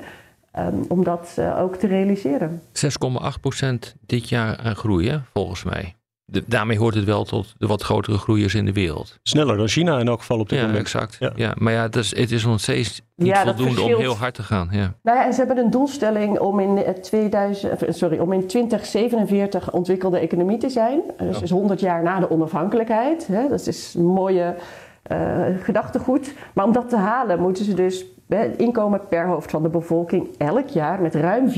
ehm, 0.51 0.75
om 0.87 1.03
dat 1.03 1.33
eh, 1.35 1.61
ook 1.61 1.75
te 1.75 1.87
realiseren. 1.87 2.61
6,8% 2.73 3.95
dit 4.05 4.29
jaar 4.29 4.57
aan 4.57 4.75
groei, 4.75 5.09
hè, 5.09 5.17
volgens 5.33 5.63
mij. 5.63 5.93
De- 6.25 6.43
daarmee 6.47 6.77
hoort 6.77 6.95
het 6.95 7.03
wel 7.03 7.23
tot 7.23 7.53
de 7.57 7.67
wat 7.67 7.83
grotere 7.83 8.17
groeiers 8.17 8.55
in 8.55 8.65
de 8.65 8.73
wereld. 8.73 9.19
Sneller 9.23 9.57
dan 9.57 9.67
China 9.67 9.99
in 9.99 10.07
elk 10.07 10.19
geval 10.19 10.39
op 10.39 10.49
dit 10.49 10.59
Ja, 10.59 10.65
moment. 10.65 10.81
exact. 10.83 11.15
Ja. 11.19 11.31
Ja. 11.35 11.53
maar 11.57 11.73
ja, 11.73 11.81
het 11.81 11.95
is, 11.95 12.15
het 12.15 12.31
is 12.31 12.45
nog 12.45 12.59
steeds 12.59 13.01
niet 13.15 13.27
Ja, 13.27 13.43
voldoende 13.43 13.81
om 13.81 13.95
heel 13.99 14.15
hard 14.17 14.33
te 14.33 14.43
gaan. 14.43 14.67
Ja. 14.71 14.93
Nou 15.03 15.17
ja, 15.17 15.25
en 15.25 15.33
ze 15.33 15.39
hebben 15.45 15.57
een 15.65 15.71
doelstelling 15.71 16.39
om 16.39 16.59
in, 16.59 16.83
eh, 16.83 16.93
2000, 16.93 17.83
eh, 17.83 17.93
sorry, 17.93 18.17
om 18.17 18.33
in 18.33 18.47
2047 18.47 19.71
ontwikkelde 19.71 20.19
economie 20.19 20.57
te 20.57 20.69
zijn. 20.69 21.01
Eh, 21.17 21.27
Dus, 21.27 21.39
dus 21.39 21.49
100 21.49 21.79
jaar 21.79 22.03
na 22.03 22.19
de 22.19 22.29
onafhankelijkheid. 22.29 23.27
Hè? 23.27 23.47
Dat 23.47 23.67
is 23.67 23.93
een 23.97 24.05
mooie 24.05 24.55
eh, 25.03 25.41
gedachtegoed. 25.61 26.33
Maar 26.53 26.65
om 26.65 26.73
dat 26.73 26.89
te 26.89 26.97
halen 26.97 27.39
moeten 27.41 27.65
ze 27.65 27.73
dus 27.73 28.05
het 28.37 28.57
inkomen 28.57 29.07
per 29.07 29.27
hoofd 29.27 29.51
van 29.51 29.63
de 29.63 29.69
bevolking 29.69 30.37
elk 30.37 30.67
jaar 30.67 31.01
met 31.01 31.15
ruim 31.15 31.49
4% 31.49 31.53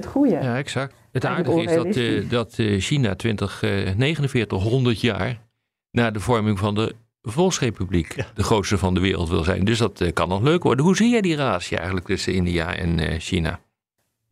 groeien. 0.00 0.42
ja, 0.42 0.56
exact. 0.56 0.94
Het 1.12 1.24
Eigenlijk 1.24 1.68
aardige 1.68 1.90
is 1.90 1.94
dat, 1.94 2.24
eh, 2.24 2.30
dat 2.30 2.58
eh, 2.58 2.80
China 2.80 3.14
2049, 3.14 4.62
100 4.62 5.00
jaar 5.00 5.38
na 5.90 6.10
de 6.10 6.20
vorming 6.20 6.58
van 6.58 6.74
de 6.74 6.94
Volksrepubliek 7.22 8.16
de 8.34 8.42
grootste 8.42 8.78
van 8.78 8.94
de 8.94 9.00
wereld 9.00 9.28
wil 9.28 9.44
zijn. 9.44 9.64
Dus 9.64 9.78
dat 9.78 10.00
eh, 10.00 10.12
kan 10.12 10.28
nog 10.28 10.42
leuk 10.42 10.62
worden. 10.62 10.84
Hoe 10.84 10.96
zie 10.96 11.10
jij 11.10 11.20
die 11.20 11.36
relatie 11.36 11.76
eigenlijk 11.76 12.06
tussen 12.06 12.32
India 12.32 12.74
en 12.74 12.98
eh, 12.98 13.18
China? 13.18 13.60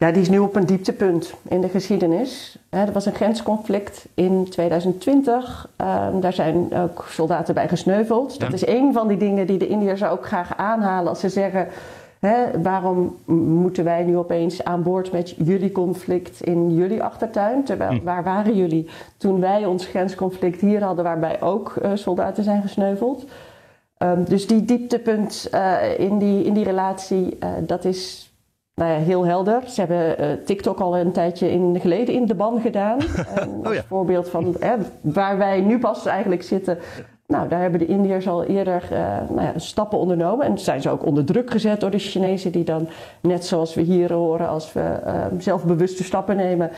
Ja, 0.01 0.13
die 0.13 0.23
is 0.23 0.29
nu 0.29 0.39
op 0.39 0.57
een 0.57 0.67
dieptepunt 0.67 1.35
in 1.49 1.61
de 1.61 1.69
geschiedenis. 1.69 2.59
Er 2.69 2.93
was 2.93 3.07
een 3.07 3.15
grensconflict 3.15 4.09
in 4.15 4.47
2020. 4.49 5.69
Ehm, 5.77 6.21
daar 6.21 6.33
zijn 6.33 6.75
ook 6.75 7.05
soldaten 7.09 7.55
bij 7.55 7.69
gesneuveld. 7.69 8.41
Dat 8.41 8.49
Ja. 8.49 8.55
is 8.55 8.67
een 8.67 8.93
van 8.93 9.09
die 9.09 9.17
dingen 9.17 9.47
die 9.47 9.59
de 9.59 9.67
Indiërs 9.69 10.05
ook 10.05 10.27
graag 10.27 10.57
aanhalen 10.57 11.09
als 11.09 11.21
ze 11.21 11.29
zeggen... 11.29 11.69
Hè, 12.21 12.63
waarom 12.63 13.17
moeten 13.47 13.85
wij 13.85 14.03
nu 14.03 14.17
opeens 14.17 14.65
aan 14.65 14.83
boord 14.83 15.13
met 15.13 15.35
jullie 15.37 15.73
conflict 15.73 16.41
in 16.41 16.75
jullie 16.75 17.03
achtertuin? 17.03 17.65
Terwijl, 17.65 18.01
waar 18.03 18.23
waren 18.25 18.57
jullie 18.57 18.89
toen 19.17 19.41
wij 19.41 19.67
ons 19.67 19.87
grensconflict 19.87 20.61
hier 20.61 20.83
hadden... 20.83 21.05
waarbij 21.05 21.43
ook 21.43 21.77
eh, 21.77 21.91
soldaten 21.95 22.45
zijn 22.45 22.63
gesneuveld? 22.63 23.25
Ehm, 23.97 24.25
dus 24.25 24.47
die 24.47 24.65
dieptepunt 24.65 25.49
eh, 25.51 25.99
in, 25.99 26.19
die, 26.19 26.45
in 26.45 26.55
die 26.55 26.65
relatie, 26.65 27.37
eh, 27.39 27.49
dat 27.67 27.85
is 27.85 28.30
nou 28.81 28.93
ja, 28.93 28.99
heel 28.99 29.27
helder. 29.27 29.63
Ze 29.67 29.81
hebben 29.81 30.19
eh, 30.19 30.29
TikTok 30.45 30.81
al 30.81 30.99
een 30.99 31.13
tijdje 31.13 31.51
in, 31.51 31.81
geleden 31.81 32.15
in 32.15 32.27
de 32.27 32.35
ban 32.35 32.61
gedaan. 32.61 32.99
En 33.35 33.61
als 33.63 33.83
voorbeeld 33.89 34.29
van 34.29 34.57
hè, 34.59 34.75
waar 35.01 35.39
wij 35.39 35.61
nu 35.61 35.79
pas 35.79 36.07
eigenlijk 36.07 36.43
zitten. 36.43 36.79
Nou, 37.27 37.49
daar 37.49 37.61
hebben 37.61 37.81
de 37.81 37.87
Indiërs 37.87 38.29
al 38.29 38.45
eerder 38.45 38.83
eh, 38.91 38.99
nou 39.29 39.43
ja, 39.43 39.53
stappen 39.57 39.99
ondernomen. 39.99 40.47
En 40.47 40.59
zijn 40.59 40.83
ze 40.83 40.91
ook 40.91 41.07
onder 41.07 41.25
druk 41.25 41.51
gezet 41.51 41.81
door 41.81 41.91
de 41.91 41.99
Chinezen, 41.99 42.53
die 42.53 42.65
dan, 42.65 42.89
net 43.21 43.45
zoals 43.45 43.75
we 43.75 43.81
hier 43.81 44.13
horen, 44.13 44.49
als 44.49 44.73
we 44.73 44.81
eh, 44.81 45.25
zelfbewuste 45.39 46.05
stappen 46.05 46.37
nemen, 46.37 46.71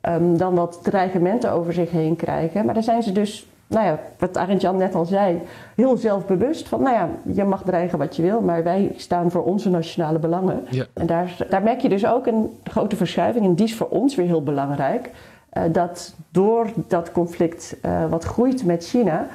ehm, 0.00 0.36
dan 0.36 0.54
wat 0.54 0.80
dreigementen 0.82 1.52
over 1.52 1.72
zich 1.72 1.90
heen 1.90 2.16
krijgen. 2.16 2.64
Maar 2.64 2.74
daar 2.74 2.82
zijn 2.82 3.02
ze 3.02 3.12
dus, 3.12 3.46
nou 3.66 3.86
ja, 3.86 3.98
wat 4.18 4.36
Arend 4.36 4.60
Jan 4.60 4.76
net 4.76 4.94
al 4.94 5.04
zei, 5.04 5.42
heel 5.74 5.96
zelfbewust 5.96 6.68
van, 6.68 6.82
nou 6.82 6.94
ja, 6.94 7.08
je 7.34 7.44
mag 7.44 7.62
dreigen 7.62 7.98
wat 7.98 8.16
je 8.16 8.22
wil, 8.22 8.40
maar 8.40 8.62
wij 8.62 8.92
staan 8.96 9.30
voor 9.30 9.44
onze 9.44 9.70
nationale 9.70 10.18
belangen. 10.18 10.64
Ja. 10.70 10.84
En 10.92 11.06
daar, 11.06 11.36
daar 11.50 11.62
merk 11.62 11.80
je 11.80 11.88
dus 11.88 12.06
ook 12.06 12.26
een 12.26 12.58
grote 12.64 12.96
verschuiving. 12.96 13.44
En 13.44 13.54
die 13.54 13.66
is 13.66 13.76
voor 13.76 13.88
ons 13.88 14.14
weer 14.14 14.26
heel 14.26 14.42
belangrijk. 14.42 15.10
eh, 15.50 15.62
dat 15.72 16.14
door 16.30 16.66
dat 16.88 17.12
conflict 17.12 17.76
eh, 17.82 18.10
wat 18.10 18.24
groeit 18.24 18.64
met 18.64 18.86
China, 18.86 19.26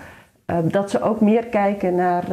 eh, 0.46 0.58
dat 0.64 0.90
ze 0.90 1.02
ook 1.02 1.22
meer 1.22 1.46
kijken 1.46 1.96
naar, 1.96 2.26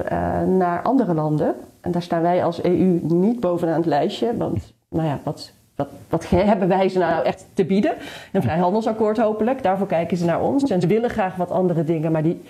naar 0.47 0.83
andere 0.83 1.15
landen. 1.15 1.55
En 1.81 1.91
daar 1.91 2.03
staan 2.03 2.23
wij 2.23 2.45
als 2.45 2.63
EU 2.63 3.01
niet 3.03 3.41
bovenaan 3.41 3.77
het 3.77 3.87
lijstje. 3.87 4.37
Want, 4.37 4.73
nou 4.89 5.07
ja, 5.07 5.19
wat, 5.23 5.53
wat, 5.79 5.89
wat 6.09 6.29
hebben 6.31 6.69
wij 6.69 6.89
ze 6.89 6.99
nou 6.99 7.25
echt 7.25 7.47
te 7.55 7.65
bieden? 7.65 7.95
Een 8.33 8.43
vrijhandelsakkoord 8.43 9.19
hopelijk. 9.19 9.63
Daarvoor 9.63 9.87
kijken 9.87 10.17
ze 10.17 10.25
naar 10.25 10.43
ons. 10.43 10.71
En 10.71 10.81
ze 10.81 10.87
willen 10.87 11.11
graag 11.11 11.37
wat 11.37 11.51
andere 11.51 11.85
dingen, 11.85 12.13
maar 12.13 12.23
die, 12.23 12.43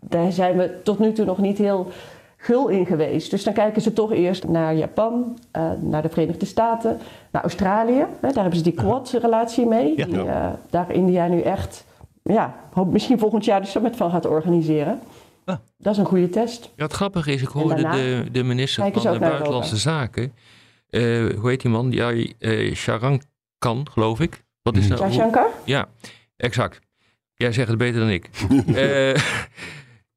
daar 0.00 0.32
zijn 0.32 0.56
we 0.56 0.80
tot 0.82 0.98
nu 0.98 1.12
toe 1.12 1.24
nog 1.24 1.38
niet 1.38 1.58
heel 1.58 1.90
gul 2.36 2.68
in 2.68 2.86
geweest. 2.86 3.30
Dus 3.30 3.44
dan 3.44 3.52
kijken 3.52 3.82
ze 3.82 3.92
toch 3.92 4.12
eerst 4.12 4.48
naar 4.48 4.74
Japan, 4.74 5.38
eh, 5.50 5.70
naar 5.80 6.02
de 6.02 6.08
Verenigde 6.08 6.46
Staten, 6.46 6.98
naar 7.30 7.42
Australië. 7.42 8.06
Hè, 8.20 8.32
daar 8.32 8.42
hebben 8.42 8.56
ze 8.56 8.62
die 8.62 8.72
Quad-relatie 8.72 9.66
mee. 9.66 9.92
Ja. 9.96 10.06
Die, 10.06 10.24
eh, 10.24 10.48
daar 10.70 10.92
India 10.92 11.26
nu 11.26 11.40
echt, 11.40 11.84
ja, 12.22 12.54
hoop 12.72 12.92
misschien 12.92 13.18
volgend 13.18 13.44
jaar 13.44 13.60
de 13.60 13.66
summit 13.66 13.96
van 13.96 14.10
gaat 14.10 14.26
organiseren. 14.26 15.00
Ah. 15.44 15.56
Dat 15.78 15.92
is 15.92 15.98
een 15.98 16.04
goede 16.04 16.28
test. 16.28 16.70
Ja, 16.76 16.84
het 16.84 16.92
grappige 16.92 17.32
is, 17.32 17.42
ik 17.42 17.48
hoorde 17.48 17.82
de, 17.82 18.24
de 18.32 18.42
minister 18.42 18.92
van 18.92 19.12
de 19.12 19.18
Buitenlandse 19.18 19.76
Zaken. 19.76 20.32
Eh, 20.94 21.38
hoe 21.40 21.48
heet 21.50 21.60
die 21.60 21.70
man? 21.70 21.90
Ja, 21.92 22.12
eh 22.38 22.74
Sharankan, 22.74 23.86
geloof 23.90 24.20
ik. 24.20 24.44
Wat 24.62 24.76
is 24.76 24.88
dat? 24.88 24.98
Hoe- 24.98 25.08
Shashankar? 25.08 25.48
Ja, 25.64 25.88
exact. 26.36 26.80
Jij 27.34 27.52
zegt 27.52 27.68
het 27.68 27.78
beter 27.78 28.00
dan 28.00 28.08
ik. 28.10 28.30
Eh, 28.74 29.22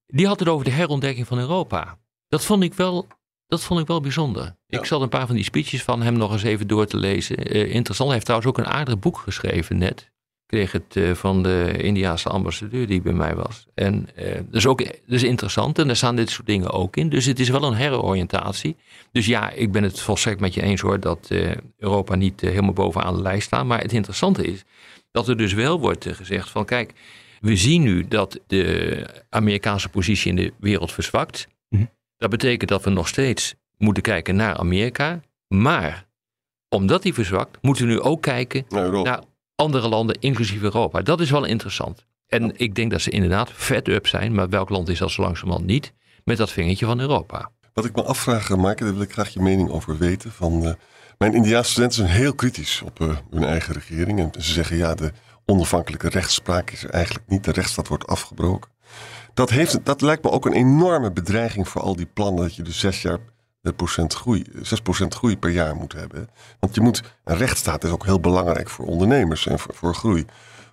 die 0.08 0.28
had 0.28 0.40
het 0.40 0.50
over 0.50 0.66
de 0.66 0.72
herontdekking 0.72 1.28
van 1.28 1.40
Europa. 1.40 1.98
Dat 2.28 2.46
vond 2.46 2.64
ik 2.64 2.74
wel, 2.74 3.08
dat 3.48 3.64
vond 3.64 3.80
ik 3.80 3.88
wel 3.88 4.02
bijzonder. 4.02 4.56
Ik 4.68 4.86
zat 4.86 5.02
een 5.02 5.10
paar 5.10 5.26
van 5.26 5.36
die 5.36 5.44
speeches 5.44 5.84
van 5.84 6.02
hem 6.02 6.14
nog 6.18 6.32
eens 6.32 6.44
even 6.44 6.68
door 6.68 6.86
te 6.86 6.98
lezen. 6.98 7.38
Eh, 7.38 7.74
interessant. 7.74 7.98
Hij 8.10 8.12
heeft 8.14 8.26
trouwens 8.26 8.50
ook 8.52 8.58
een 8.58 8.72
aardig 8.74 9.00
boek 9.00 9.18
geschreven 9.18 9.78
net. 9.78 10.12
Kreeg 10.48 10.72
het 10.72 10.96
eh, 10.96 11.14
van 11.14 11.44
de 11.44 11.74
Indiaanse 11.78 12.30
ambassadeur 12.30 12.88
die 12.88 13.02
bij 13.02 13.14
mij 13.14 13.36
was. 13.36 13.66
En 13.74 14.10
uh, 14.18 14.34
dat, 14.34 14.44
is 14.52 14.68
ook, 14.68 14.78
dat 14.78 14.96
is 15.06 15.24
interessant 15.24 15.80
en 15.80 15.88
daar 15.88 15.96
staan 15.96 16.16
dit 16.16 16.30
soort 16.30 16.48
dingen 16.48 16.72
ook 16.72 16.96
in. 16.96 17.10
Dus 17.10 17.26
het 17.26 17.40
is 17.40 17.50
wel 17.50 17.64
een 17.64 17.74
heroriëntatie. 17.74 18.76
Dus 19.12 19.26
ja, 19.26 19.52
ik 19.52 19.72
ben 19.72 19.84
het 19.84 20.00
volstrekt 20.00 20.40
met 20.40 20.54
je 20.54 20.62
eens 20.62 20.82
hoor 20.82 21.00
dat 21.00 21.28
uh, 21.32 21.52
Europa 21.78 22.16
niet 22.16 22.42
helemaal 22.42 22.74
bovenaan 22.74 23.16
de 23.16 23.22
lijst 23.22 23.48
staat. 23.48 23.66
Maar 23.66 23.82
het 23.82 23.94
interessante 23.94 24.46
is 24.46 24.64
dat 25.12 25.28
er 25.28 25.38
dus 25.38 25.54
wel 25.54 25.80
wordt 25.80 26.08
gezegd 26.12 26.50
van 26.50 26.66
kijk, 26.66 26.94
we 27.40 27.56
zien 27.56 27.82
nu 27.82 28.08
dat 28.08 28.40
de 28.48 29.06
Amerikaanse 29.30 29.90
positie 29.90 30.30
in 30.30 30.36
de 30.36 30.54
wereld 30.60 30.92
verzwakt. 30.92 31.48
Mm 31.70 31.80
-hmm. 31.80 31.90
Dat 32.18 32.30
betekent 32.30 32.70
dat 32.70 32.84
we 32.84 32.90
nog 32.90 33.08
steeds 33.08 33.56
moeten 33.78 34.04
kijken 34.04 34.36
naar 34.36 34.58
Amerika. 34.58 35.22
Maar 35.48 36.06
omdat 36.70 37.02
die 37.02 37.14
verzwakt, 37.14 37.58
moeten 37.62 37.88
we 37.88 37.92
nu 37.92 38.00
ook 38.00 38.22
kijken 38.22 38.66
naar 38.70 39.24
andere 39.58 39.88
landen, 39.88 40.18
inclusief 40.20 40.62
Europa. 40.62 41.02
Dat 41.02 41.20
is 41.20 41.30
wel 41.30 41.46
interessant. 41.46 42.06
En 42.28 42.60
ik 42.60 42.76
denk 42.76 42.92
dat 42.92 43.02
ze 43.02 43.10
inderdaad 43.10 43.52
fed 43.52 43.88
up 43.88 44.08
zijn, 44.08 44.34
maar 44.34 44.50
welk 44.50 44.70
land 44.70 44.90
is 44.90 45.00
dat 45.00 45.12
zo 45.12 45.22
langzamerhand 45.22 45.66
niet, 45.66 45.94
met 46.24 46.38
dat 46.38 46.52
vingertje 46.52 46.86
van 46.86 47.00
Europa. 47.00 47.52
Wat 47.74 47.86
ik 47.86 47.96
me 47.96 48.04
afvraag, 48.04 48.56
Maaike, 48.56 48.84
daar 48.84 48.94
wil 48.94 49.02
ik 49.02 49.12
graag 49.12 49.30
je 49.30 49.40
mening 49.40 49.70
over 49.70 49.98
weten. 49.98 50.32
Van, 50.32 50.64
uh, 50.64 50.72
mijn 51.18 51.34
Indiaanse 51.34 51.72
studenten 51.72 51.98
zijn 51.98 52.18
heel 52.18 52.34
kritisch 52.34 52.82
op 52.86 53.00
uh, 53.00 53.18
hun 53.32 53.44
eigen 53.44 53.74
regering. 53.74 54.20
En 54.20 54.42
ze 54.42 54.52
zeggen, 54.54 54.78
ja, 54.78 54.96
de 54.96 55.12
onafhankelijke 55.46 56.10
rechtspraak 56.10 56.72
is 56.72 56.84
er 56.84 56.90
eigenlijk 56.90 57.28
niet. 57.28 57.44
De 57.44 57.52
rechtsstaat 57.52 57.88
wordt 57.88 58.08
afgebroken. 58.08 58.72
Dat, 59.34 59.50
heeft, 59.50 59.86
dat 59.86 60.02
lijkt 60.02 60.24
me 60.24 60.30
ook 60.32 60.46
een 60.46 60.54
enorme 60.54 61.12
bedreiging 61.12 61.68
voor 61.68 61.82
al 61.82 61.96
die 61.96 62.06
plannen 62.06 62.44
dat 62.44 62.56
je 62.56 62.64
dus 62.64 62.80
zes 62.80 63.02
jaar 63.02 63.20
groei, 64.08 64.46
6% 65.04 65.08
groei 65.08 65.38
per 65.38 65.50
jaar 65.50 65.76
moet 65.76 65.94
hebben. 65.94 66.30
Want 66.60 66.76
je 66.76 66.82
moet, 66.82 67.04
een 67.24 67.38
rechtsstaat 67.38 67.84
is 67.84 67.90
ook 67.90 68.06
heel 68.06 68.20
belangrijk 68.20 68.70
voor 68.70 68.86
ondernemers 68.86 69.48
en 69.48 69.60
voor, 69.60 69.96
groei. 69.96 70.26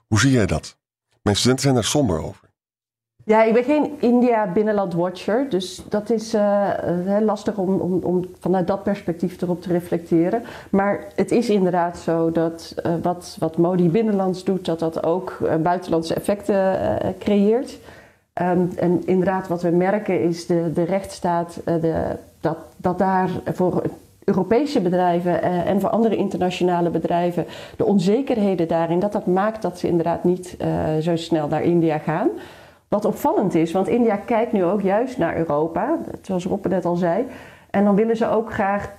Hoe 0.07 0.19
zie 0.21 0.31
jij 0.31 0.47
dat? 0.47 0.77
Mijn 1.23 1.37
studenten 1.37 1.65
zijn 1.65 1.75
daar 1.75 1.85
somber 1.85 2.23
over. 2.23 2.43
Ja, 3.27 3.43
ik 3.43 3.53
ben 3.53 3.65
geen 3.65 3.91
India 4.01 4.53
binnenland 4.53 4.95
watcher, 4.95 5.47
dus 5.49 5.83
dat 5.89 6.11
is 6.11 6.35
uh, 6.35 6.71
lastig 7.21 7.57
om, 7.57 7.81
om, 7.81 8.03
om, 8.03 8.25
vanuit 8.41 8.67
dat 8.67 8.83
perspectief 8.83 9.41
erop 9.41 9.63
te 9.63 9.69
reflecteren. 9.69 10.43
Maar 10.71 11.05
het 11.15 11.31
is 11.31 11.51
inderdaad 11.51 11.99
zo 11.99 12.33
dat 12.33 12.75
uh, 12.87 12.95
wat, 13.03 13.37
wat 13.39 13.57
Modi 13.57 13.89
binnenlands 13.89 14.45
doet, 14.45 14.65
dat 14.65 14.79
dat 14.79 15.05
ook 15.05 15.39
buitenlandse 15.63 16.15
effecten 16.15 16.79
creëert. 17.19 17.79
Um, 18.43 18.71
en 18.77 19.07
inderdaad, 19.07 19.49
wat 19.49 19.63
we 19.63 19.71
merken 19.71 20.23
is 20.23 20.47
de, 20.47 20.71
de 20.75 20.83
rechtsstaat, 20.83 21.61
de, 21.65 22.17
dat, 22.45 22.59
dat 22.77 22.99
daar 22.99 23.29
voor 23.45 23.83
Europese 24.25 24.81
bedrijven 24.81 25.33
uh, 25.33 25.69
en 25.69 25.81
voor 25.81 25.91
andere 25.91 26.17
internationale 26.17 26.91
bedrijven 26.91 27.47
de 27.77 27.85
onzekerheden 27.85 28.69
daarin, 28.69 28.99
dat 28.99 29.13
dat 29.13 29.27
maakt 29.27 29.63
dat 29.63 29.79
ze 29.79 29.89
inderdaad 29.89 30.25
niet 30.25 30.57
uh, 30.61 30.69
zo 31.01 31.17
snel 31.17 31.49
naar 31.49 31.63
India 31.63 31.99
gaan. 31.99 32.29
Wat 32.89 33.05
opvallend 33.05 33.55
is, 33.55 33.73
want 33.73 33.89
India 33.89 34.17
kijkt 34.17 34.53
nu 34.53 34.65
ook 34.65 34.81
juist 34.81 35.19
naar 35.19 35.37
Europa, 35.37 35.97
zoals 36.23 36.45
Roppe 36.45 36.69
net 36.69 36.85
al 36.85 36.97
zei. 36.97 37.27
En 37.71 37.85
dan 37.85 37.95
willen 37.95 38.17
ze 38.17 38.29
ook 38.29 38.53
graag 38.53 38.93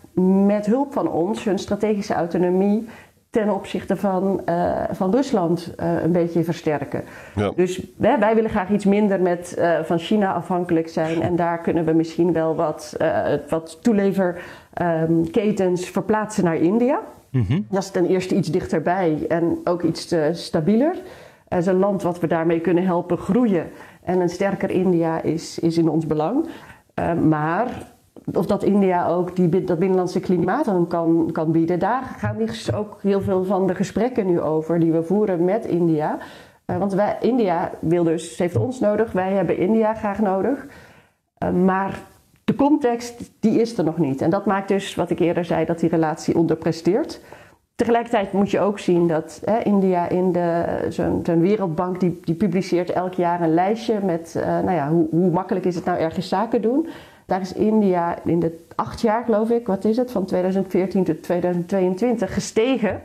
met 0.45 0.65
hulp 0.65 0.93
van 0.93 1.11
ons 1.11 1.43
hun 1.43 1.59
strategische 1.59 2.13
autonomie 2.13 2.87
ten 3.35 3.53
opzichte 3.53 3.95
van, 3.95 4.41
uh, 4.49 4.83
van 4.91 5.11
Rusland 5.11 5.73
uh, 5.79 6.03
een 6.03 6.11
beetje 6.11 6.43
versterken. 6.43 7.03
Ja. 7.35 7.51
Dus 7.55 7.81
wij, 7.97 8.19
wij, 8.19 8.35
willen 8.35 8.49
graag 8.49 8.69
iets 8.69 8.85
minder 8.85 9.21
met, 9.21 9.55
uh, 9.59 9.79
van 9.83 9.99
China 9.99 10.33
afhankelijk 10.33 10.89
zijn. 10.89 11.21
En 11.21 11.35
daar 11.35 11.61
kunnen 11.61 11.85
we 11.85 11.93
misschien 11.93 12.33
wel 12.33 12.55
wat, 12.55 12.97
wat 13.49 13.77
toeleverketens 13.81 15.85
um, 15.85 15.91
verplaatsen 15.91 16.43
naar 16.43 16.55
India. 16.55 16.99
Mm-hmm. 17.29 17.65
Dat 17.69 17.83
is 17.83 17.89
ten 17.89 18.05
eerste 18.05 18.35
iets 18.35 18.51
dichterbij 18.51 19.25
en 19.27 19.57
ook 19.63 19.83
iets 19.83 20.15
stabieler. 20.31 20.95
Het 21.47 21.59
is 21.59 21.65
een 21.65 21.79
land 21.79 22.03
wat 22.03 22.19
we 22.19 22.27
daarmee 22.27 22.59
kunnen 22.59 22.85
helpen 22.85 23.17
groeien. 23.17 23.65
En 24.03 24.19
een 24.19 24.29
sterker 24.29 24.69
India 24.69 25.21
is, 25.21 25.59
is 25.59 25.77
in 25.77 25.89
ons 25.89 26.07
belang. 26.07 26.45
maar 27.27 27.67
of 28.33 28.45
dat 28.45 28.63
India 28.63 29.07
ook 29.07 29.35
die, 29.35 29.63
dat 29.63 29.79
binnenlandse 29.79 30.19
klimaat 30.19 30.65
dan 30.65 30.87
kan, 30.87 31.29
kan 31.31 31.51
bieden. 31.51 31.79
Daar 31.79 32.03
gaan 32.17 32.37
dus 32.37 32.73
ook 32.73 32.97
heel 33.01 33.21
veel 33.21 33.43
van 33.43 33.67
de 33.67 33.75
gesprekken 33.75 34.25
nu 34.25 34.41
over 34.41 34.79
die 34.79 34.91
we 34.91 35.03
voeren 35.03 35.45
met 35.45 35.65
India. 35.65 36.17
Uh, 36.65 36.77
want 36.77 36.93
wij, 36.93 37.17
India 37.21 37.71
wil 37.79 38.03
dus, 38.03 38.37
heeft 38.37 38.55
ons 38.55 38.79
nodig, 38.79 39.11
wij 39.11 39.31
hebben 39.31 39.57
India 39.57 39.93
graag 39.93 40.19
nodig. 40.19 40.65
Uh, 41.43 41.49
maar 41.49 41.99
de 42.43 42.55
context, 42.55 43.31
die 43.39 43.61
is 43.61 43.77
er 43.77 43.83
nog 43.83 43.97
niet. 43.97 44.21
En 44.21 44.29
dat 44.29 44.45
maakt 44.45 44.67
dus, 44.67 44.95
wat 44.95 45.09
ik 45.09 45.19
eerder 45.19 45.45
zei, 45.45 45.65
dat 45.65 45.79
die 45.79 45.89
relatie 45.89 46.37
onderpresteert. 46.37 47.21
Tegelijkertijd 47.75 48.31
moet 48.31 48.51
je 48.51 48.59
ook 48.59 48.79
zien 48.79 49.07
dat 49.07 49.41
hè, 49.45 49.59
India 49.59 50.09
in 50.09 50.31
de, 50.31 50.65
zo'n 50.89 51.23
wereldbank, 51.23 51.99
die, 51.99 52.19
die 52.23 52.35
publiceert 52.35 52.89
elk 52.89 53.13
jaar 53.13 53.41
een 53.41 53.53
lijstje 53.53 53.99
met, 54.03 54.33
uh, 54.37 54.43
nou 54.43 54.71
ja, 54.71 54.89
hoe, 54.89 55.07
hoe 55.09 55.31
makkelijk 55.31 55.65
is 55.65 55.75
het 55.75 55.85
nou 55.85 55.99
ergens 55.99 56.27
zaken 56.27 56.61
doen. 56.61 56.87
Daar 57.25 57.41
is 57.41 57.53
India 57.53 58.17
in 58.23 58.39
de 58.39 58.65
acht 58.75 59.01
jaar, 59.01 59.23
geloof 59.23 59.49
ik, 59.49 59.67
wat 59.67 59.85
is 59.85 59.97
het, 59.97 60.11
van 60.11 60.25
2014 60.25 61.03
tot 61.03 61.23
2022 61.23 62.33
gestegen. 62.33 63.01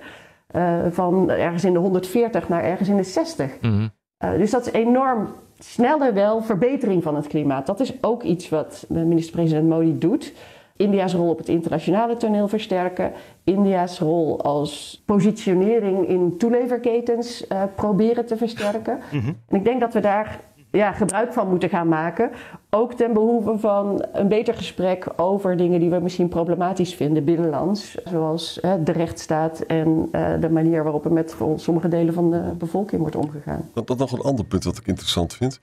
Uh, 0.57 0.79
van 0.91 1.31
ergens 1.31 1.65
in 1.65 1.73
de 1.73 1.79
140 1.79 2.49
naar 2.49 2.65
ergens 2.65 2.89
in 2.89 2.97
de 2.97 3.03
60. 3.03 3.51
Mm-hmm. 3.61 3.91
Uh, 4.25 4.31
dus 4.33 4.51
dat 4.51 4.67
is 4.67 4.73
enorm 4.73 5.29
snelle 5.59 6.13
wel 6.13 6.43
verbetering 6.43 7.03
van 7.03 7.17
het 7.17 7.27
klimaat. 7.27 7.67
Dat 7.67 7.81
is 7.81 7.93
ook 8.01 8.23
iets 8.23 8.49
wat 8.49 8.85
minister-president 8.89 9.69
Modi 9.69 9.99
doet. 9.99 10.33
India's 10.77 11.15
rol 11.15 11.31
op 11.31 11.39
het 11.39 11.49
internationale 11.49 12.17
toneel 12.17 12.49
versterken. 12.49 13.13
India's 13.45 13.99
rol 13.99 14.43
als 14.43 15.03
positionering 15.07 16.09
in 16.09 16.37
toeleverketens 16.39 17.47
uh, 17.49 17.63
proberen 17.75 18.27
te 18.27 18.37
versterken. 18.37 19.01
Mm-hmm. 19.13 19.37
En 19.49 19.57
ik 19.57 19.65
denk 19.65 19.81
dat 19.81 19.93
we 19.93 20.01
daar 20.01 20.41
ja, 20.71 20.93
gebruik 20.93 21.33
van 21.33 21.49
moeten 21.49 21.69
gaan 21.69 21.89
maken. 21.89 22.31
Ook 22.71 22.95
ten 22.95 23.13
behoeve 23.13 23.59
van 23.59 24.05
een 24.13 24.29
beter 24.29 24.55
gesprek 24.55 25.07
over 25.17 25.57
dingen 25.57 25.81
die 25.81 25.91
we 25.91 25.99
misschien 25.99 26.29
problematisch 26.29 26.95
vinden 26.95 27.25
binnenlands. 27.25 27.95
Zoals 28.05 28.59
hè, 28.61 28.83
de 28.83 28.93
rechtsstaat 28.93 29.61
en 29.61 30.09
uh, 30.13 30.41
de 30.41 30.51
manier 30.51 30.83
waarop 30.83 31.05
er 31.05 31.13
met 31.13 31.37
sommige 31.57 31.89
delen 31.89 32.15
van 32.15 32.31
de 32.31 32.55
bevolking 32.59 33.01
wordt 33.01 33.17
omgegaan. 33.17 33.71
Dat, 33.75 33.87
dat 33.87 33.99
nog 33.99 34.13
een 34.13 34.21
ander 34.21 34.45
punt 34.45 34.65
wat 34.65 34.77
ik 34.77 34.87
interessant 34.87 35.35
vind. 35.35 35.61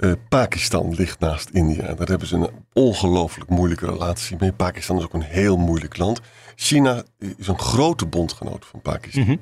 Uh, 0.00 0.12
Pakistan 0.28 0.94
ligt 0.94 1.20
naast 1.20 1.50
India. 1.50 1.94
Daar 1.94 2.08
hebben 2.08 2.28
ze 2.28 2.36
een 2.36 2.50
ongelooflijk 2.72 3.50
moeilijke 3.50 3.86
relatie 3.86 4.36
mee. 4.40 4.52
Pakistan 4.52 4.96
is 4.96 5.04
ook 5.04 5.14
een 5.14 5.22
heel 5.22 5.56
moeilijk 5.56 5.96
land. 5.96 6.20
China 6.56 7.02
is 7.36 7.48
een 7.48 7.58
grote 7.58 8.06
bondgenoot 8.06 8.64
van 8.64 8.80
Pakistan. 8.80 9.22
Mm 9.22 9.28
-hmm 9.28 9.40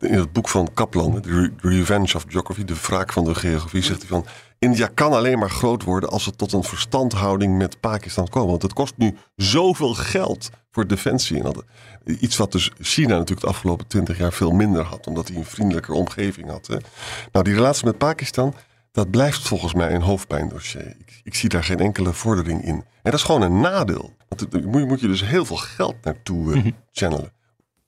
in 0.00 0.18
het 0.18 0.32
boek 0.32 0.48
van 0.48 0.70
Kaplan, 0.74 1.20
The 1.20 1.52
Revenge 1.56 2.16
of 2.16 2.24
Geography, 2.28 2.64
de 2.64 2.74
wraak 2.74 3.12
van 3.12 3.24
de 3.24 3.34
geografie, 3.34 3.82
zegt 3.82 3.98
hij 3.98 4.08
van 4.08 4.26
India 4.64 4.90
kan 4.94 5.12
alleen 5.12 5.38
maar 5.38 5.50
groot 5.50 5.82
worden 5.82 6.08
als 6.10 6.26
het 6.26 6.38
tot 6.38 6.52
een 6.52 6.64
verstandhouding 6.64 7.56
met 7.58 7.80
Pakistan 7.80 8.28
komt. 8.28 8.50
Want 8.50 8.62
het 8.62 8.72
kost 8.72 8.94
nu 8.96 9.16
zoveel 9.36 9.94
geld 9.94 10.50
voor 10.70 10.86
defensie. 10.86 11.42
En 11.42 11.64
iets 12.04 12.36
wat 12.36 12.52
dus 12.52 12.70
China 12.80 13.12
natuurlijk 13.12 13.40
de 13.40 13.46
afgelopen 13.46 13.86
twintig 13.86 14.18
jaar 14.18 14.32
veel 14.32 14.50
minder 14.50 14.82
had, 14.82 15.06
omdat 15.06 15.28
hij 15.28 15.36
een 15.36 15.44
vriendelijker 15.44 15.94
omgeving 15.94 16.50
had. 16.50 16.66
Hè. 16.66 16.76
Nou, 17.32 17.44
die 17.44 17.54
relatie 17.54 17.84
met 17.84 17.98
Pakistan, 17.98 18.54
dat 18.92 19.10
blijft 19.10 19.48
volgens 19.48 19.74
mij 19.74 19.94
een 19.94 20.02
hoofdpijndossier. 20.02 20.96
Ik, 20.98 21.20
ik 21.22 21.34
zie 21.34 21.48
daar 21.48 21.64
geen 21.64 21.80
enkele 21.80 22.12
vordering 22.12 22.64
in. 22.64 22.74
En 22.74 23.10
dat 23.10 23.14
is 23.14 23.22
gewoon 23.22 23.42
een 23.42 23.60
nadeel. 23.60 24.12
Want 24.28 24.52
daar 24.52 24.68
moet, 24.68 24.86
moet 24.86 25.00
je 25.00 25.08
dus 25.08 25.24
heel 25.24 25.44
veel 25.44 25.56
geld 25.56 25.94
naartoe 26.02 26.54
uh, 26.54 26.72
channelen. 26.92 27.32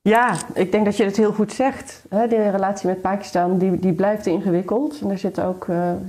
Ja, 0.07 0.35
ik 0.55 0.73
denk 0.73 0.85
dat 0.85 0.97
je 0.97 1.05
het 1.05 1.17
heel 1.17 1.33
goed 1.33 1.53
zegt. 1.53 2.05
De 2.09 2.51
relatie 2.51 2.89
met 2.89 3.01
Pakistan 3.01 3.59
die, 3.59 3.79
die 3.79 3.93
blijft 3.93 4.27
ingewikkeld. 4.27 5.01
En 5.01 5.11
er 5.11 5.19
zitten 5.19 5.45
ook 5.45 5.67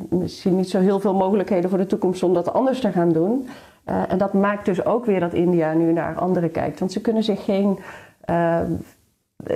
misschien 0.10 0.56
niet 0.56 0.70
zo 0.70 0.80
heel 0.80 1.00
veel 1.00 1.14
mogelijkheden 1.14 1.70
voor 1.70 1.80
de 1.80 1.86
toekomst 1.86 2.24
om 2.24 2.34
dat 2.34 2.54
anders 2.54 2.80
te 2.80 2.92
gaan 2.92 3.12
doen. 3.12 3.48
Uh, 3.90 4.12
en 4.12 4.18
dat 4.18 4.34
maakt 4.34 4.66
dus 4.66 4.86
ook 4.86 5.06
weer 5.06 5.20
dat 5.20 5.34
India 5.34 5.74
nu 5.74 5.94
naar 5.94 6.16
anderen 6.16 6.52
kijkt. 6.52 6.80
Want 6.80 6.92
ze 6.92 7.02
kunnen 7.02 7.24
zich 7.24 7.44
geen, 7.44 7.80
uh, 8.30 8.60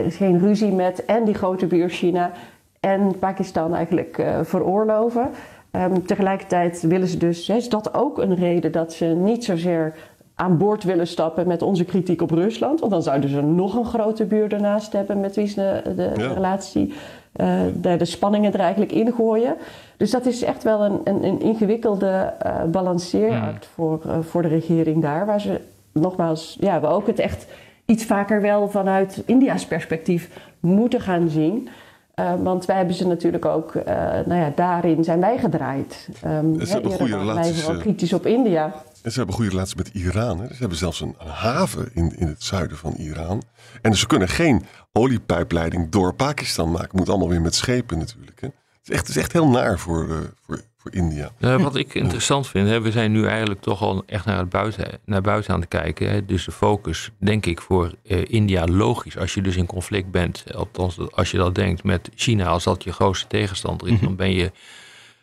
geen 0.08 0.40
ruzie 0.40 0.72
met 0.72 1.06
en 1.06 1.24
die 1.24 1.36
grote 1.36 1.66
buur 1.68 1.90
China 1.90 2.32
en 2.80 3.20
Pakistan 3.20 3.76
eigenlijk 3.76 4.24
veroorloven. 4.44 5.30
Um, 5.72 6.06
tegelijkertijd 6.06 6.82
willen 6.82 7.08
ze 7.08 7.18
dus, 7.18 7.50
is 7.50 7.70
dat 7.70 7.94
ook 7.94 8.18
een 8.18 8.36
reden 8.36 8.72
dat 8.72 8.94
ze 8.94 9.06
niet 9.06 9.44
zozeer 9.44 9.96
aan 10.36 10.58
boord 10.58 10.84
willen 10.84 11.08
stappen 11.08 11.48
met 11.48 11.62
onze 11.62 11.86
kritiek 11.86 12.22
op 12.22 12.32
Rusland. 12.32 12.80
Want 12.80 12.92
dan 12.92 13.04
zouden 13.04 13.30
ze 13.30 13.42
nog 13.42 13.76
een 13.76 13.86
grote 13.86 14.26
buur 14.26 14.54
ernaast 14.54 14.94
hebben 14.94 15.20
met 15.20 15.36
wie 15.36 15.48
ze 15.48 15.82
de, 15.84 15.94
de 15.96 16.12
ja. 16.16 16.34
relatie, 16.34 16.94
uh, 17.36 17.60
de, 17.82 17.96
de, 17.96 18.06
spanningen 18.06 18.54
er 18.54 18.60
eigenlijk 18.60 18.92
ingooien. 18.92 19.56
Dus 19.98 20.12
dat 20.12 20.26
is 20.26 20.44
echt 20.44 20.64
wel 20.64 20.82
een, 20.82 21.02
een, 21.04 21.24
een 21.24 21.42
ingewikkelde 21.42 22.34
uh, 22.46 22.64
balanceeract 22.64 23.68
mm. 23.68 23.74
voor, 23.74 24.02
uh, 24.06 24.18
voor 24.22 24.42
de 24.42 24.48
regering 24.48 25.02
daar. 25.02 25.26
Waar 25.26 25.42
ze 25.42 25.62
nogmaals, 25.92 26.58
ja, 26.60 26.82
we 26.82 26.88
ook 26.88 27.08
het 27.08 27.20
echt 27.20 27.46
iets 27.86 28.06
vaker 28.06 28.42
wel 28.42 28.70
vanuit 28.70 29.24
India's 29.26 29.66
perspectief 29.66 30.30
moeten 30.60 31.02
gaan 31.02 31.30
zien. 31.30 31.70
Uh, 32.16 32.34
want 32.44 32.66
wij 32.66 32.76
hebben 32.76 32.96
ze 32.96 33.08
natuurlijk 33.08 33.46
ook, 33.46 33.76
uh, 33.76 33.84
nou 34.26 34.36
ja, 34.36 34.52
daarin 34.56 35.04
zijn 35.04 35.20
wij 35.20 35.38
gedraaid. 35.38 36.10
Um, 36.26 36.66
ze 36.66 36.72
hebben 36.72 36.92
goede 36.92 37.18
relaties. 37.18 37.52
Wij 37.52 37.62
vooral 37.62 37.82
kritisch 37.82 38.14
op 38.14 38.26
India. 38.26 38.74
En 39.02 39.12
ze 39.12 39.18
hebben 39.18 39.36
goede 39.36 39.50
relaties 39.50 39.76
met 39.76 39.88
Iran. 39.88 40.40
Hè. 40.40 40.48
Ze 40.48 40.60
hebben 40.60 40.78
zelfs 40.78 41.02
een, 41.02 41.16
een, 41.20 41.28
haven 41.28 41.90
in, 41.94 42.18
in 42.18 42.28
het 42.28 42.44
zuiden 42.44 42.78
van 42.78 42.94
Iran. 42.94 43.44
En 43.82 43.96
ze 43.96 44.08
kunnen 44.08 44.28
geen 44.28 44.66
oliepijpleiding 44.92 45.90
door 45.90 46.14
Pakistan 46.14 46.72
maken. 46.72 46.98
Moet 46.98 47.10
allemaal 47.10 47.30
weer 47.30 47.42
met 47.42 47.56
schepen 47.56 47.98
natuurlijk. 47.98 48.42
Hè. 48.42 48.48
Het, 48.48 48.56
is 48.84 48.90
echt, 48.90 49.08
het 49.08 49.16
is 49.16 49.22
echt 49.22 49.32
heel 49.32 49.48
naar 49.48 49.80
voor, 49.80 50.08
uh, 50.08 50.18
voor, 50.46 50.62
voor 50.82 50.94
India. 50.94 51.32
wat 51.40 51.76
ik 51.76 51.94
interessant 51.94 52.48
vind, 52.48 52.68
hè, 52.68 52.82
we 52.82 52.92
zijn 52.92 53.12
nu 53.12 53.26
eigenlijk 53.26 53.62
toch 53.62 53.82
al 53.82 54.04
echt 54.06 54.26
naar, 54.26 54.38
het 54.38 54.50
buiten, 54.50 55.00
naar 55.06 55.22
buiten 55.22 55.54
aan 55.54 55.60
het 55.60 55.70
kijken. 55.70 56.10
Hè. 56.10 56.26
Dus 56.26 56.46
de 56.46 56.52
focus, 56.52 57.12
denk 57.18 57.46
ik, 57.46 57.62
voor 57.62 57.94
uh, 58.04 58.22
India 58.28 58.66
logisch. 58.66 59.18
Als 59.18 59.34
je 59.34 59.42
dus 59.42 59.56
in 59.56 59.66
conflict 59.66 60.12
bent, 60.12 60.44
althans 60.56 60.98
als 61.12 61.32
je 61.32 61.38
dat 61.38 61.56
denkt 61.56 61.84
met 61.84 62.10
China, 62.16 62.46
als 62.46 62.64
dat 62.64 62.84
je 62.84 62.94
grootste 62.94 63.28
tegenstander 63.28 63.88
is, 63.88 64.00
dan 64.00 64.16
ben 64.16 64.34
je 64.34 64.52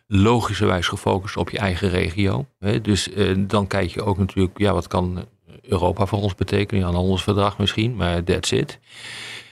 logischerwijs 0.07 0.87
gefocust 0.87 1.37
op 1.37 1.51
je 1.51 1.59
eigen 1.59 1.89
regio. 1.89 2.47
Hè. 2.59 2.81
Dus 2.81 3.09
uh, 3.09 3.35
dan 3.39 3.67
kijk 3.67 3.91
je 3.91 4.03
ook 4.03 4.19
natuurlijk, 4.19 4.59
ja, 4.59 4.73
wat 4.73 4.87
kan 4.87 5.25
Europa 5.63 6.07
voor 6.07 6.23
ons 6.23 6.35
betekenen? 6.35 6.83
Ja, 6.83 6.89
een 6.89 6.95
handelsverdrag 6.95 7.59
misschien, 7.59 7.97
maar 7.97 8.25
that's 8.25 8.51
it. 8.51 8.79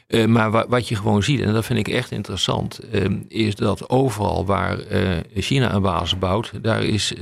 Uh, 0.09 0.25
maar 0.27 0.51
wa 0.51 0.67
wat 0.69 0.89
je 0.89 0.97
gewoon 0.97 1.23
ziet, 1.23 1.41
en 1.41 1.53
dat 1.53 1.65
vind 1.65 1.79
ik 1.79 1.89
echt 1.89 2.11
interessant, 2.11 2.81
uh, 2.93 3.05
is 3.29 3.55
dat 3.55 3.89
overal 3.89 4.47
waar 4.47 4.79
uh, 4.93 5.11
China 5.35 5.75
een 5.75 5.83
basis 5.83 6.19
bouwt, 6.19 6.53
daar 6.63 6.83
is 6.85 7.13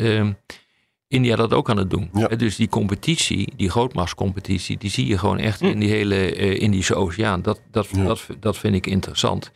India 1.08 1.36
dat 1.36 1.52
ook 1.52 1.70
aan 1.70 1.76
het 1.76 1.90
doen. 1.90 2.10
Ja. 2.14 2.26
Dus 2.28 2.56
die 2.56 2.68
competitie, 2.68 3.52
die 3.56 3.70
grootmachtscompetitie, 3.70 4.78
die 4.78 4.90
zie 4.90 5.06
je 5.06 5.18
gewoon 5.18 5.38
echt 5.38 5.60
Hm. 5.60 5.66
in 5.66 5.78
die 5.78 5.90
hele 5.90 6.32
Indische 6.58 6.94
Oceaan. 6.94 7.42
Dat, 7.42 7.60
dat, 7.70 7.88
Ja. 7.92 8.04
dat, 8.04 8.26
dat 8.40 8.56
vind 8.58 8.74
ik 8.74 8.86
interessant. 8.86 9.50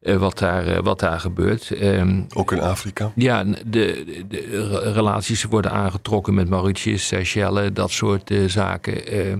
wat, 0.00 0.38
daar, 0.38 0.82
wat 0.82 0.98
daar 1.00 1.20
gebeurt. 1.20 1.70
Ehm, 1.70 2.22
Ook 2.34 2.52
in 2.52 2.60
Afrika. 2.60 3.12
ja, 3.14 3.44
de, 3.44 3.54
de, 3.64 4.24
de 4.28 4.68
re- 4.70 4.92
relaties 4.92 5.44
worden 5.44 5.70
aangetrokken 5.70 6.34
met 6.34 6.48
Mauritius, 6.48 7.06
Seychelles, 7.06 7.70
dat 7.72 7.90
soort 7.90 8.30
eh, 8.30 8.44
zaken. 8.46 9.06
eh. 9.06 9.34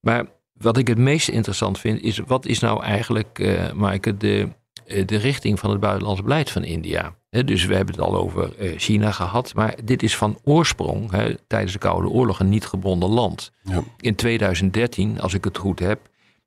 maar 0.00 0.24
wat 0.58 0.76
ik 0.76 0.88
het 0.88 0.98
meest 0.98 1.28
interessant 1.28 1.78
vind, 1.78 2.02
is 2.02 2.18
wat 2.18 2.46
is 2.46 2.58
nou 2.58 2.82
eigenlijk, 2.82 3.38
Maaike, 3.74 4.16
de, 4.16 4.48
eh, 4.88 5.06
de 5.06 5.16
richting 5.16 5.58
van 5.58 5.70
het 5.70 5.80
buitenlands 5.80 6.22
beleid 6.22 6.50
van 6.50 6.64
India? 6.64 7.16
Dus 7.30 7.64
we 7.64 7.74
hebben 7.74 7.94
het 7.94 8.04
al 8.04 8.16
over 8.16 8.56
eh, 8.56 8.78
China 8.78 9.10
gehad, 9.10 9.54
maar 9.54 9.74
dit 9.84 10.02
is 10.02 10.16
van 10.16 10.38
oorsprong 10.44 11.10
tijdens 11.46 11.72
de 11.72 11.78
Koude 11.78 12.08
Oorlog 12.08 12.40
een 12.40 12.48
niet 12.48 12.66
gebonden 12.66 13.08
land. 13.08 13.52
Ja. 13.62 13.82
In 14.00 14.14
2013, 14.14 15.20
als 15.20 15.34
ik 15.34 15.44
het 15.44 15.58
goed 15.58 15.78
heb, 15.78 16.00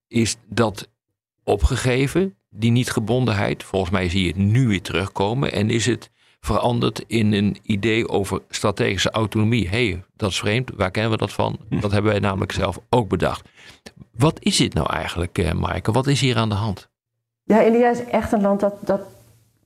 is 0.08 0.36
dat 0.50 0.89
opgegeven, 1.44 2.36
die 2.50 2.72
niet-gebondenheid. 2.72 3.63
Volgens 3.63 3.91
mij 3.91 4.10
zie 4.10 4.22
je 4.22 4.27
het 4.27 4.38
nu 4.38 4.68
weer 4.68 4.82
terugkomen. 4.82 5.51
En 5.51 5.70
is 5.70 5.86
het 5.86 6.10
veranderd 6.41 7.03
in 7.07 7.33
een 7.33 7.57
idee 7.62 8.10
over 8.10 8.41
strategische 8.50 9.12
autonomie. 9.12 9.69
Hé, 9.69 9.89
hey, 9.89 10.03
dat 10.15 10.29
is 10.29 10.39
vreemd. 10.39 10.71
Waar 10.75 10.91
kennen 10.91 11.12
we 11.12 11.17
dat 11.17 11.31
van? 11.31 11.57
Dat 11.69 11.91
hebben 11.91 12.12
wij 12.12 12.19
namelijk 12.19 12.51
zelf 12.51 12.79
ook 12.89 13.10
bedacht. 13.10 13.50
Wat 14.17 14.38
is 14.39 14.57
dit 14.57 14.74
nou 14.74 14.93
eigenlijk, 14.93 15.38
eh, 15.38 15.51
Maaike? 15.51 15.91
Wat 15.91 16.07
is 16.07 16.21
hier 16.21 16.38
aan 16.38 16.50
de 16.50 16.55
hand? 16.55 16.89
Ja, 17.43 17.62
India 17.62 17.89
is 17.89 18.05
echt 18.05 18.31
een 18.31 18.41
land 18.41 18.60
dat, 18.60 18.74
dat 18.79 19.01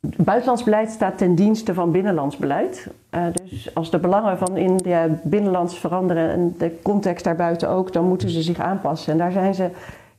buitenlands 0.01 0.63
beleid 0.63 0.89
staat 0.89 1.17
ten 1.17 1.35
dienste 1.35 1.73
van 1.73 1.91
binnenlands 1.91 2.37
beleid. 2.37 2.87
Uh, 3.11 3.25
dus 3.33 3.75
als 3.75 3.91
de 3.91 3.99
belangen 3.99 4.37
van 4.37 4.57
India 4.57 5.19
binnenlands 5.23 5.77
veranderen 5.77 6.29
en 6.29 6.55
de 6.57 6.79
context 6.81 7.23
daarbuiten 7.23 7.69
ook, 7.69 7.93
dan 7.93 8.07
moeten 8.07 8.29
ze 8.29 8.41
zich 8.41 8.59
aanpassen. 8.59 9.11
En 9.11 9.17
daar 9.17 9.31
zijn 9.31 9.53
ze 9.53 9.69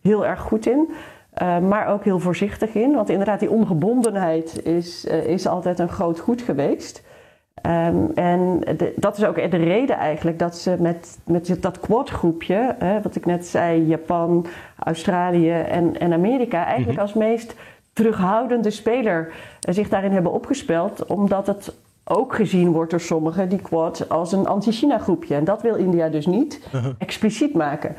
heel 0.00 0.26
erg 0.26 0.40
goed 0.40 0.66
in. 0.66 0.88
Uh, 1.42 1.58
maar 1.58 1.86
ook 1.86 2.04
heel 2.04 2.18
voorzichtig 2.18 2.74
in. 2.74 2.94
Want 2.94 3.10
inderdaad, 3.10 3.40
die 3.40 3.50
ongebondenheid 3.50 4.66
is, 4.66 5.04
uh, 5.04 5.24
is 5.24 5.46
altijd 5.46 5.78
een 5.78 5.88
groot 5.88 6.20
goed 6.20 6.42
geweest. 6.42 7.04
Um, 7.66 8.10
en 8.14 8.60
de, 8.60 8.92
dat 8.96 9.16
is 9.16 9.24
ook 9.24 9.50
de 9.50 9.56
reden 9.56 9.96
eigenlijk 9.96 10.38
dat 10.38 10.56
ze 10.56 10.76
met, 10.78 11.18
met 11.24 11.62
dat 11.62 11.80
quad-groepje, 11.80 12.74
hè, 12.78 13.02
wat 13.02 13.16
ik 13.16 13.26
net 13.26 13.46
zei, 13.46 13.86
Japan, 13.86 14.46
Australië 14.78 15.50
en, 15.50 15.98
en 15.98 16.12
Amerika, 16.12 16.64
eigenlijk 16.64 16.98
mm-hmm. 16.98 17.02
als 17.02 17.12
meest 17.14 17.54
terughoudende 17.92 18.70
speler 18.70 19.28
uh, 19.28 19.74
zich 19.74 19.88
daarin 19.88 20.12
hebben 20.12 20.32
opgespeld. 20.32 21.06
Omdat 21.06 21.46
het 21.46 21.74
ook 22.04 22.34
gezien 22.34 22.72
wordt 22.72 22.90
door 22.90 23.00
sommigen, 23.00 23.48
die 23.48 23.60
quad, 23.62 24.08
als 24.08 24.32
een 24.32 24.46
anti-China 24.46 24.98
groepje. 24.98 25.34
En 25.34 25.44
dat 25.44 25.62
wil 25.62 25.74
India 25.74 26.08
dus 26.08 26.26
niet 26.26 26.68
uh-huh. 26.74 26.92
expliciet 26.98 27.54
maken. 27.54 27.96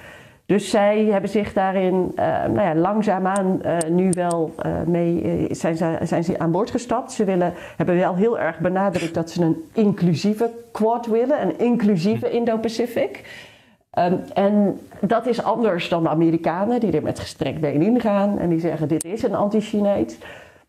Dus 0.48 0.70
zij 0.70 1.06
hebben 1.06 1.30
zich 1.30 1.54
daarin 1.54 2.12
uh, 2.16 2.26
nou 2.26 2.62
ja, 2.62 2.76
langzaamaan 2.76 3.62
uh, 3.66 3.78
nu 3.90 4.10
wel 4.12 4.54
uh, 4.66 4.82
mee 4.86 5.48
zijn, 5.52 5.78
ze, 5.78 5.98
zijn 6.02 6.24
ze 6.24 6.40
aan 6.40 6.52
boord 6.52 6.72
gestapt. 6.72 7.12
Ze 7.12 7.24
willen, 7.24 7.54
hebben 7.78 7.96
wel 7.96 8.16
heel 8.16 8.40
erg 8.40 8.60
benadrukt 8.60 9.14
dat 9.14 9.30
ze 9.30 9.42
een 9.42 9.64
inclusieve 9.74 10.50
quad 10.72 11.06
willen, 11.06 11.42
een 11.42 11.60
inclusieve 11.60 12.30
Indo-Pacific. 12.30 13.24
Um, 14.00 14.22
en 14.34 14.80
dat 15.00 15.26
is 15.26 15.44
anders 15.44 15.90
dan 15.90 16.04
de 16.04 16.10
Amerikanen, 16.10 16.80
die 16.80 16.92
er 16.92 17.04
met 17.04 17.20
gestrekt 17.20 17.60
been 17.60 17.82
in 17.82 18.00
gaan 18.00 18.40
en 18.40 18.50
die 18.50 18.60
zeggen: 18.60 18.88
dit 18.88 19.04
is 19.04 19.24
een 19.24 19.36
anti-Chinees. 19.36 20.18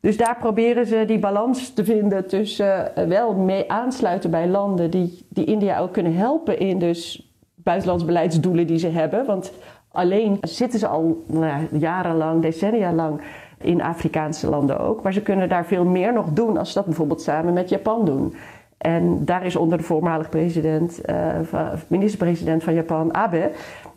Dus 0.01 0.17
daar 0.17 0.37
proberen 0.37 0.87
ze 0.87 1.05
die 1.07 1.19
balans 1.19 1.73
te 1.73 1.85
vinden 1.85 2.29
tussen 2.29 2.93
wel 3.09 3.35
mee 3.35 3.71
aansluiten 3.71 4.31
bij 4.31 4.49
landen 4.49 4.91
die, 4.91 5.19
die 5.29 5.45
India 5.45 5.79
ook 5.79 5.93
kunnen 5.93 6.14
helpen 6.14 6.59
in 6.59 6.79
dus 6.79 7.28
buitenlands 7.62 8.05
beleidsdoelen 8.05 8.66
die 8.66 8.79
ze 8.79 8.88
hebben. 8.88 9.27
Want 9.27 9.53
alleen 9.92 10.38
zitten 10.40 10.79
ze 10.79 10.87
al 10.87 11.25
nou 11.27 11.47
ja, 11.47 11.59
jarenlang, 11.79 12.42
decennia 12.42 12.92
lang 12.92 13.21
in 13.61 13.83
Afrikaanse 13.83 14.49
landen 14.49 14.81
ook. 14.81 15.03
Maar 15.03 15.12
ze 15.12 15.23
kunnen 15.23 15.49
daar 15.49 15.66
veel 15.66 15.85
meer 15.85 16.12
nog 16.12 16.27
doen 16.33 16.57
als 16.57 16.68
ze 16.68 16.75
dat 16.75 16.85
bijvoorbeeld 16.85 17.23
samen 17.23 17.53
met 17.53 17.68
Japan 17.68 18.05
doen. 18.05 18.35
En 18.79 19.25
daar 19.25 19.44
is 19.44 19.57
onder 19.57 19.79
de 19.79 19.85
voormalig 19.85 20.29
president, 20.29 21.01
uh, 21.11 21.73
minister-president 21.87 22.62
van 22.62 22.75
Japan, 22.75 23.14
Abe, 23.14 23.51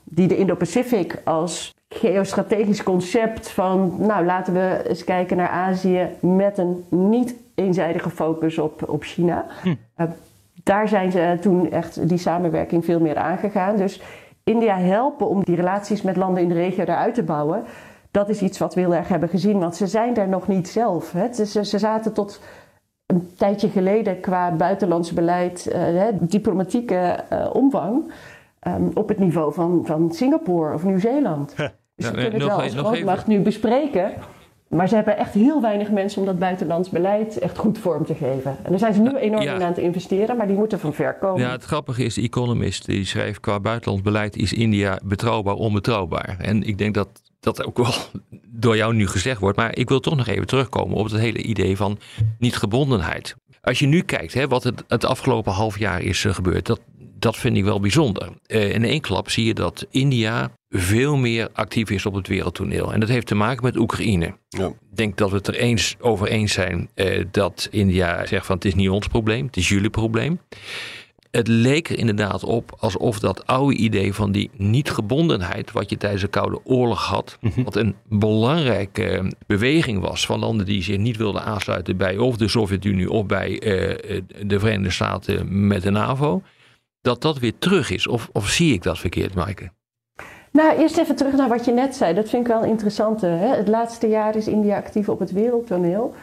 die 0.03 0.27
de 0.27 0.37
Indo-Pacific 0.37 1.21
als 1.23 1.73
geostrategisch 1.89 2.83
concept 2.83 3.49
van, 3.49 3.95
nou 3.99 4.25
laten 4.25 4.53
we 4.53 4.81
eens 4.87 5.03
kijken 5.03 5.37
naar 5.37 5.49
Azië 5.49 6.07
met 6.19 6.57
een 6.57 6.83
niet 6.89 7.35
eenzijdige 7.55 8.09
focus 8.09 8.57
op, 8.57 8.89
op 8.89 9.03
China. 9.03 9.45
Hm. 9.61 9.69
Uh, 9.97 10.07
daar 10.63 10.87
zijn 10.87 11.11
ze 11.11 11.37
toen 11.41 11.71
echt 11.71 12.09
die 12.09 12.17
samenwerking 12.17 12.85
veel 12.85 12.99
meer 12.99 13.17
aangegaan. 13.17 13.75
Dus 13.75 14.01
India 14.43 14.77
helpen 14.77 15.27
om 15.27 15.43
die 15.43 15.55
relaties 15.55 16.01
met 16.01 16.15
landen 16.15 16.43
in 16.43 16.49
de 16.49 16.55
regio 16.55 16.85
daaruit 16.85 17.13
te 17.13 17.23
bouwen. 17.23 17.63
Dat 18.11 18.29
is 18.29 18.41
iets 18.41 18.57
wat 18.57 18.73
we 18.73 18.81
heel 18.81 18.95
erg 18.95 19.07
hebben 19.07 19.29
gezien, 19.29 19.59
want 19.59 19.75
ze 19.75 19.87
zijn 19.87 20.13
daar 20.13 20.27
nog 20.27 20.47
niet 20.47 20.67
zelf. 20.69 21.11
Hè. 21.11 21.33
Ze, 21.45 21.65
ze 21.65 21.79
zaten 21.79 22.13
tot 22.13 22.41
een 23.05 23.29
tijdje 23.37 23.69
geleden 23.69 24.19
qua 24.19 24.51
buitenlands 24.51 25.13
beleid, 25.13 25.69
hè, 25.73 26.09
diplomatieke 26.19 27.19
uh, 27.33 27.49
omvang, 27.53 28.11
um, 28.67 28.91
op 28.93 29.07
het 29.09 29.19
niveau 29.19 29.53
van, 29.53 29.81
van 29.85 30.11
Singapore 30.11 30.73
of 30.73 30.83
Nieuw-Zeeland. 30.83 31.53
Dus 31.55 31.57
Ja, 31.57 31.71
ze 31.95 32.07
eh, 32.07 32.11
kunnen 32.13 32.31
het 32.33 32.43
wel 32.43 32.57
een- 32.57 32.63
als 32.63 32.73
nog 32.75 32.87
grootmacht 32.87 33.27
nu 33.27 33.39
bespreken. 33.39 34.11
Maar 34.75 34.87
ze 34.87 34.95
hebben 34.95 35.17
echt 35.17 35.33
heel 35.33 35.61
weinig 35.61 35.89
mensen 35.91 36.19
om 36.19 36.25
dat 36.25 36.39
buitenlands 36.39 36.89
beleid 36.89 37.39
echt 37.39 37.57
goed 37.57 37.77
vorm 37.77 38.05
te 38.05 38.15
geven. 38.15 38.57
En 38.63 38.69
daar 38.69 38.79
zijn 38.79 38.93
ze 38.93 39.01
nu 39.01 39.15
enorm 39.17 39.41
Ja. 39.43 39.55
in 39.55 39.61
aan 39.61 39.67
het 39.67 39.77
investeren, 39.77 40.37
maar 40.37 40.47
die 40.47 40.55
moeten 40.55 40.79
van 40.79 40.93
ver 40.93 41.13
komen. 41.13 41.41
Ja, 41.41 41.51
het 41.51 41.63
grappige 41.63 42.03
is, 42.03 42.13
de 42.13 42.21
Economist 42.21 42.85
die 42.85 43.05
schrijft 43.05 43.39
qua 43.39 43.59
buitenlands 43.59 44.03
beleid 44.03 44.35
is 44.35 44.53
India 44.53 44.99
betrouwbaar, 45.03 45.55
onbetrouwbaar. 45.55 46.35
En 46.39 46.63
ik 46.63 46.77
denk 46.77 46.93
dat 46.93 47.07
dat 47.39 47.65
ook 47.65 47.77
wel 47.77 47.93
door 48.63 48.75
jou 48.75 48.93
nu 48.93 49.07
gezegd 49.07 49.39
wordt. 49.39 49.57
Maar 49.57 49.77
ik 49.77 49.89
wil 49.89 49.99
toch 49.99 50.15
nog 50.15 50.27
even 50.27 50.47
terugkomen 50.47 50.97
op 50.97 51.03
het 51.05 51.21
hele 51.21 51.41
idee 51.41 51.77
van 51.77 51.97
niet-gebondenheid. 52.39 53.35
Als 53.61 53.79
je 53.79 53.85
nu 53.87 54.01
kijkt 54.01 54.33
hè, 54.33 54.47
wat 54.47 54.63
het, 54.63 54.83
het 54.87 55.05
afgelopen 55.05 55.51
half 55.51 55.79
jaar 55.79 56.01
is 56.01 56.25
eh, 56.25 56.33
gebeurd, 56.33 56.65
dat, 56.65 56.79
dat 57.19 57.37
vind 57.37 57.57
ik 57.57 57.63
wel 57.63 57.79
bijzonder. 57.79 58.29
Eh, 58.45 58.73
in 58.73 58.83
één 58.83 59.01
klap 59.01 59.29
zie 59.29 59.45
je 59.45 59.53
dat 59.53 59.85
India 59.89 60.51
veel 60.73 61.17
meer 61.17 61.49
actief 61.53 61.89
is 61.89 62.05
op 62.05 62.13
het 62.13 62.27
wereldtoneel. 62.27 62.93
En 62.93 62.99
dat 62.99 63.09
heeft 63.09 63.27
te 63.27 63.35
maken 63.35 63.63
met 63.63 63.77
Oekraïne. 63.77 64.35
Ja. 64.49 64.67
Ik 64.67 64.95
denk 64.97 65.17
dat 65.17 65.29
we 65.29 65.35
het 65.35 65.47
er 65.47 65.55
eens 65.55 65.95
over 65.99 66.27
eens 66.27 66.53
zijn 66.53 66.89
eh, 66.93 67.25
dat 67.31 67.67
India 67.71 68.25
zegt 68.25 68.45
van 68.45 68.55
het 68.55 68.65
is 68.65 68.75
niet 68.75 68.89
ons 68.89 69.07
probleem, 69.07 69.45
het 69.45 69.57
is 69.57 69.69
jullie 69.69 69.89
probleem. 69.89 70.39
Het 71.31 71.47
leek 71.47 71.89
er 71.89 71.97
inderdaad 71.97 72.43
op 72.43 72.75
alsof 72.79 73.19
dat 73.19 73.47
oude 73.47 73.75
idee 73.75 74.13
van 74.13 74.31
die 74.31 74.49
niet-gebondenheid, 74.57 75.71
wat 75.71 75.89
je 75.89 75.97
tijdens 75.97 76.21
de 76.21 76.27
Koude 76.27 76.59
Oorlog 76.63 77.05
had, 77.05 77.37
wat 77.63 77.75
een 77.75 77.95
belangrijke 78.09 79.07
eh, 79.07 79.27
beweging 79.47 79.99
was 79.99 80.25
van 80.25 80.39
landen 80.39 80.65
die 80.65 80.83
zich 80.83 80.97
niet 80.97 81.17
wilden 81.17 81.43
aansluiten 81.43 81.97
bij 81.97 82.17
of 82.17 82.37
de 82.37 82.47
Sovjet-Unie 82.47 83.09
of 83.09 83.25
bij 83.25 83.59
eh, 83.59 84.21
de 84.45 84.59
Verenigde 84.59 84.91
Staten 84.91 85.67
met 85.67 85.81
de 85.81 85.91
NAVO, 85.91 86.41
dat 87.01 87.21
dat 87.21 87.39
weer 87.39 87.57
terug 87.57 87.89
is. 87.89 88.07
Of, 88.07 88.29
of 88.31 88.49
zie 88.49 88.73
ik 88.73 88.83
dat 88.83 88.99
verkeerd, 88.99 89.33
Maaike? 89.33 89.71
Nou, 90.51 90.77
eerst 90.77 90.97
even 90.97 91.15
terug 91.15 91.35
naar 91.35 91.49
wat 91.49 91.65
je 91.65 91.71
net 91.71 91.95
zei. 91.95 92.13
Dat 92.13 92.29
vind 92.29 92.47
ik 92.47 92.53
wel 92.53 92.63
interessant. 92.63 93.21
Hè? 93.21 93.27
Het 93.55 93.67
laatste 93.67 94.07
jaar 94.07 94.35
is 94.35 94.47
India 94.47 94.77
actief 94.77 95.09
op 95.09 95.19
het 95.19 95.31
wereldtoneel. 95.31 96.13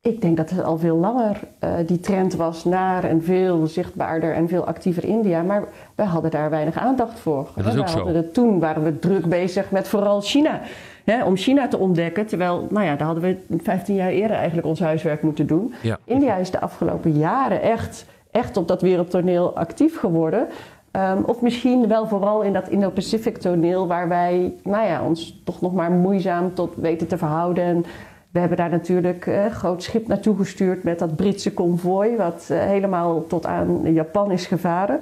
Ik 0.00 0.20
denk 0.20 0.36
dat 0.36 0.50
het 0.50 0.64
al 0.64 0.78
veel 0.78 0.96
langer 0.96 1.40
uh, 1.60 1.70
die 1.86 2.00
trend 2.00 2.34
was 2.34 2.64
naar 2.64 3.04
een 3.04 3.22
veel 3.22 3.66
zichtbaarder 3.66 4.34
en 4.34 4.48
veel 4.48 4.64
actiever 4.64 5.04
India. 5.04 5.42
Maar 5.42 5.64
wij 5.94 6.06
hadden 6.06 6.30
daar 6.30 6.50
weinig 6.50 6.76
aandacht 6.76 7.18
voor. 7.18 7.48
Dat 7.56 7.66
is 7.66 7.74
we 7.74 7.80
ook 7.80 7.88
zo. 7.88 8.06
het, 8.06 8.34
toen 8.34 8.60
waren 8.60 8.82
we 8.82 8.98
druk 8.98 9.26
bezig 9.26 9.70
met 9.70 9.88
vooral 9.88 10.20
China. 10.20 10.60
hè, 11.04 11.24
om 11.24 11.36
China 11.36 11.68
te 11.68 11.78
ontdekken. 11.78 12.26
Terwijl, 12.26 12.66
nou 12.70 12.86
ja, 12.86 12.96
daar 12.96 13.06
hadden 13.06 13.24
we 13.48 13.58
15 13.62 13.94
jaar 13.94 14.10
eerder 14.10 14.36
eigenlijk 14.36 14.66
ons 14.66 14.80
huiswerk 14.80 15.22
moeten 15.22 15.46
doen. 15.46 15.74
Ja. 15.82 15.98
India 16.04 16.36
is 16.36 16.50
de 16.50 16.60
afgelopen 16.60 17.12
jaren 17.12 17.62
echt, 17.62 18.06
echt 18.30 18.56
op 18.56 18.68
dat 18.68 18.82
wereldtoneel 18.82 19.56
actief 19.56 19.98
geworden. 19.98 20.48
Ehm, 20.94 21.22
of 21.22 21.40
misschien 21.40 21.88
wel 21.88 22.06
vooral 22.06 22.42
in 22.42 22.52
dat 22.52 22.68
Indo-Pacific 22.68 23.38
toneel, 23.38 23.86
waar 23.86 24.08
wij 24.08 24.54
nou 24.62 24.86
ja, 24.86 25.04
ons 25.04 25.40
toch 25.44 25.60
nog 25.60 25.72
maar 25.72 25.90
moeizaam 25.90 26.54
tot 26.54 26.74
weten 26.76 27.06
te 27.06 27.18
verhouden. 27.18 27.64
En 27.64 27.84
we 28.30 28.38
hebben 28.38 28.56
daar 28.56 28.70
natuurlijk 28.70 29.26
eh, 29.26 29.44
een 29.44 29.50
groot 29.50 29.82
schip 29.82 30.06
naartoe 30.06 30.36
gestuurd 30.36 30.82
met 30.82 30.98
dat 30.98 31.16
Britse 31.16 31.52
konvooi, 31.52 32.16
wat 32.16 32.46
eh, 32.50 32.58
helemaal 32.58 33.26
tot 33.26 33.46
aan 33.46 33.92
Japan 33.92 34.30
is 34.30 34.46
gevaren. 34.46 35.00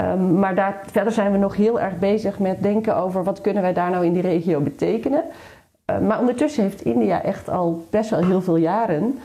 Um, 0.00 0.38
maar 0.38 0.54
daar, 0.54 0.80
verder 0.86 1.12
zijn 1.12 1.32
we 1.32 1.38
nog 1.38 1.56
heel 1.56 1.80
erg 1.80 1.98
bezig 1.98 2.38
met 2.38 2.62
denken 2.62 2.96
over 2.96 3.24
wat 3.24 3.40
kunnen 3.40 3.62
wij 3.62 3.72
daar 3.72 3.90
nou 3.90 4.04
in 4.04 4.12
die 4.12 4.22
regio 4.22 4.60
betekenen. 4.60 5.22
Uh, 5.90 5.98
maar 5.98 6.20
ondertussen 6.20 6.62
heeft 6.62 6.84
India 6.84 7.22
echt 7.22 7.48
al 7.48 7.86
best 7.90 8.10
wel 8.10 8.24
heel 8.24 8.42
veel 8.42 8.56
jaren 8.56 9.18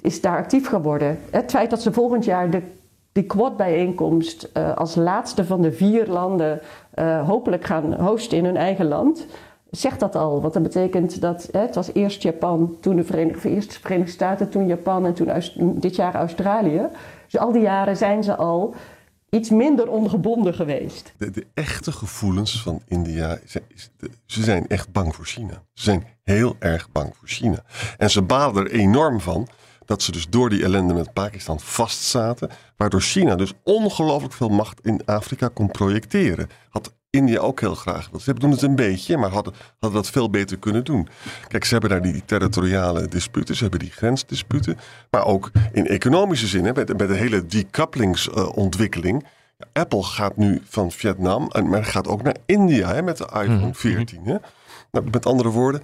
is 0.00 0.20
daar 0.20 0.36
actief 0.36 0.68
geworden. 0.68 1.18
Het 1.30 1.50
feit 1.50 1.70
dat 1.70 1.82
ze 1.82 1.92
volgend 1.92 2.24
jaar 2.24 2.50
de, 2.50 2.62
die 3.16 3.24
Quad-bijeenkomst 3.24 4.50
uh, 4.54 4.76
als 4.76 4.94
laatste 4.94 5.44
van 5.44 5.62
de 5.62 5.72
vier 5.72 6.06
landen 6.06 6.60
uh, 6.94 7.26
hopelijk 7.26 7.64
gaan 7.64 7.94
hosten 7.94 8.38
in 8.38 8.44
hun 8.44 8.56
eigen 8.56 8.88
land, 8.88 9.26
zegt 9.70 10.00
dat 10.00 10.14
al. 10.14 10.40
Want 10.40 10.52
dat 10.52 10.62
betekent 10.62 11.20
dat 11.20 11.48
hè, 11.52 11.60
het 11.60 11.74
was 11.74 11.92
eerst 11.92 12.22
Japan, 12.22 12.76
toen 12.80 12.96
de 12.96 13.04
Verenigde, 13.04 13.62
Verenigde 13.68 14.12
Staten, 14.12 14.48
toen 14.48 14.66
Japan 14.66 15.06
en 15.06 15.14
toen 15.14 15.30
dit 15.78 15.96
jaar 15.96 16.14
Australië. 16.14 16.86
Dus 17.24 17.40
al 17.40 17.52
die 17.52 17.62
jaren 17.62 17.96
zijn 17.96 18.24
ze 18.24 18.36
al 18.36 18.74
iets 19.30 19.50
minder 19.50 19.90
ongebonden 19.90 20.54
geweest. 20.54 21.12
De, 21.18 21.46
echte 21.54 21.92
gevoelens 21.92 22.62
van 22.62 22.82
India, 22.88 23.38
ze 24.26 24.42
zijn 24.42 24.66
echt 24.66 24.92
bang 24.92 25.14
voor 25.14 25.24
China. 25.24 25.62
Ze 25.72 25.82
zijn 25.82 26.06
heel 26.24 26.56
erg 26.58 26.92
bang 26.92 27.16
voor 27.16 27.28
China. 27.28 27.64
En 27.98 28.10
ze 28.10 28.22
balen 28.22 28.64
er 28.64 28.70
enorm 28.70 29.20
van 29.20 29.48
dat 29.86 30.02
ze 30.02 30.12
dus 30.12 30.26
door 30.28 30.50
die 30.50 30.62
ellende 30.62 30.94
met 30.94 31.12
Pakistan 31.12 31.60
vastzaten. 31.60 32.50
Waardoor 32.76 33.00
China 33.00 33.34
dus 33.34 33.52
ongelooflijk 33.62 34.34
veel 34.34 34.48
macht 34.48 34.80
in 34.82 35.00
Afrika 35.04 35.48
kon 35.48 35.70
projecteren. 35.70 36.48
Had 36.68 36.94
India 37.10 37.38
ook 37.38 37.60
heel 37.60 37.74
graag. 37.74 38.10
Ze 38.20 38.34
doen 38.34 38.50
het 38.50 38.62
een 38.62 38.76
beetje, 38.76 39.16
maar 39.16 39.30
hadden, 39.30 39.52
hadden 39.78 40.02
dat 40.02 40.10
veel 40.10 40.30
beter 40.30 40.58
kunnen 40.58 40.84
doen. 40.84 41.08
Kijk, 41.48 41.64
ze 41.64 41.72
hebben 41.72 41.90
daar 41.90 42.02
die 42.02 42.24
territoriale 42.24 43.08
disputen, 43.08 43.54
ze 43.56 43.62
hebben 43.62 43.80
die 43.80 43.90
grensdisputen. 43.90 44.78
Maar 45.10 45.24
ook 45.24 45.50
in 45.72 45.86
economische 45.86 46.46
zin, 46.46 46.64
hè, 46.64 46.72
met, 46.72 46.98
met 46.98 47.08
de 47.08 47.14
hele 47.14 47.46
decouplingsontwikkeling. 47.46 49.22
Uh, 49.22 49.28
Apple 49.72 50.02
gaat 50.02 50.36
nu 50.36 50.62
van 50.64 50.90
Vietnam, 50.90 51.50
maar 51.64 51.84
gaat 51.84 52.08
ook 52.08 52.22
naar 52.22 52.36
India 52.46 52.94
hè, 52.94 53.02
met 53.02 53.16
de 53.16 53.24
iPhone 53.24 53.74
14. 53.74 54.20
Hè. 54.24 54.36
Nou, 54.90 55.10
met 55.10 55.26
andere 55.26 55.48
woorden, 55.48 55.82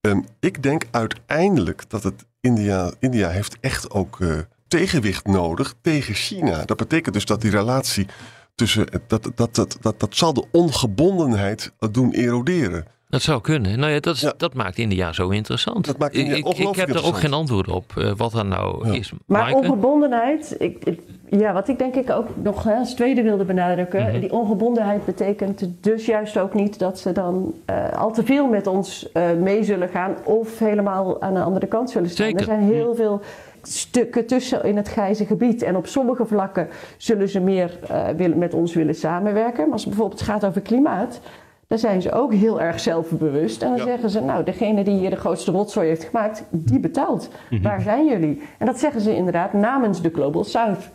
um, 0.00 0.24
ik 0.40 0.62
denk 0.62 0.84
uiteindelijk 0.90 1.90
dat 1.90 2.02
het 2.02 2.24
India, 2.44 2.92
India 2.98 3.28
heeft 3.28 3.56
echt 3.60 3.90
ook 3.90 4.18
uh, 4.18 4.38
tegenwicht 4.68 5.26
nodig 5.26 5.74
tegen 5.80 6.14
China. 6.14 6.64
Dat 6.64 6.76
betekent 6.76 7.14
dus 7.14 7.24
dat 7.24 7.40
die 7.40 7.50
relatie 7.50 8.06
tussen, 8.54 8.86
dat, 9.06 9.30
dat, 9.34 9.54
dat, 9.54 9.76
dat, 9.80 10.00
dat 10.00 10.16
zal 10.16 10.32
de 10.32 10.44
ongebondenheid 10.52 11.72
doen 11.90 12.12
eroderen. 12.12 12.86
Dat 13.08 13.22
zou 13.22 13.40
kunnen. 13.40 13.78
Nou 13.78 13.92
ja, 13.92 14.00
dat, 14.00 14.14
is, 14.14 14.20
ja. 14.20 14.34
dat 14.36 14.54
maakt 14.54 14.78
India 14.78 15.12
zo 15.12 15.28
interessant. 15.28 15.84
Dat 15.84 15.98
maakt 15.98 16.14
India 16.14 16.34
ik, 16.34 16.46
ik 16.46 16.76
heb 16.76 16.88
er 16.88 17.04
ook 17.04 17.18
geen 17.18 17.32
antwoord 17.32 17.68
op 17.68 17.92
uh, 17.98 18.12
wat 18.16 18.32
dat 18.32 18.46
nou 18.46 18.88
ja. 18.88 18.94
is. 18.94 19.12
Maar 19.26 19.40
Maaike? 19.40 19.58
ongebondenheid, 19.58 20.56
ik, 20.58 20.84
ik, 20.84 21.00
ja, 21.38 21.52
wat 21.52 21.68
ik 21.68 21.78
denk 21.78 21.94
ik 21.94 22.10
ook 22.10 22.28
nog 22.42 22.62
hè, 22.62 22.74
als 22.74 22.94
tweede 22.94 23.22
wilde 23.22 23.44
benadrukken. 23.44 24.00
Mm 24.00 24.08
-hmm. 24.08 24.20
Die 24.20 24.32
ongebondenheid 24.32 25.04
betekent 25.04 25.68
dus 25.80 26.06
juist 26.06 26.38
ook 26.38 26.54
niet 26.54 26.78
dat 26.78 26.98
ze 26.98 27.12
dan 27.12 27.54
uh, 27.70 27.92
al 27.92 28.12
te 28.12 28.24
veel 28.24 28.46
met 28.46 28.66
ons 28.66 29.10
uh, 29.14 29.22
mee 29.32 29.64
zullen 29.64 29.88
gaan. 29.88 30.14
Of 30.24 30.58
helemaal 30.58 31.22
aan 31.22 31.34
de 31.34 31.40
andere 31.40 31.66
kant 31.66 31.90
zullen 31.90 32.10
staan. 32.10 32.26
Zeker. 32.26 32.40
Er 32.40 32.46
zijn 32.46 32.72
heel 32.72 32.88
mm. 32.88 32.96
veel 32.96 33.20
stukken 33.62 34.26
tussen 34.26 34.64
in 34.64 34.76
het 34.76 34.88
grijze 34.88 35.26
gebied. 35.26 35.62
En 35.62 35.76
op 35.76 35.86
sommige 35.86 36.26
vlakken 36.26 36.68
zullen 36.96 37.28
ze 37.28 37.40
meer 37.40 37.78
uh, 37.90 38.08
willen, 38.08 38.38
met 38.38 38.54
ons 38.54 38.74
willen 38.74 38.94
samenwerken. 38.94 39.62
Maar 39.62 39.72
als 39.72 39.84
het 39.84 39.90
bijvoorbeeld 39.90 40.22
gaat 40.22 40.44
over 40.44 40.60
klimaat, 40.60 41.20
dan 41.66 41.78
zijn 41.78 42.02
ze 42.02 42.12
ook 42.12 42.32
heel 42.32 42.60
erg 42.60 42.80
zelfbewust. 42.80 43.62
En 43.62 43.68
dan 43.68 43.78
ja. 43.78 43.84
zeggen 43.84 44.10
ze, 44.10 44.20
nou, 44.20 44.44
degene 44.44 44.84
die 44.84 44.98
hier 44.98 45.10
de 45.10 45.16
grootste 45.16 45.50
rotzooi 45.50 45.88
heeft 45.88 46.04
gemaakt, 46.04 46.44
die 46.50 46.80
betaalt. 46.80 47.28
Mm 47.28 47.56
-hmm. 47.56 47.62
Waar 47.62 47.80
zijn 47.80 48.06
jullie? 48.06 48.42
En 48.58 48.66
dat 48.66 48.78
zeggen 48.78 49.00
ze 49.00 49.16
inderdaad 49.16 49.52
namens 49.52 50.02
de 50.02 50.10
Global 50.10 50.44
South. 50.44 50.90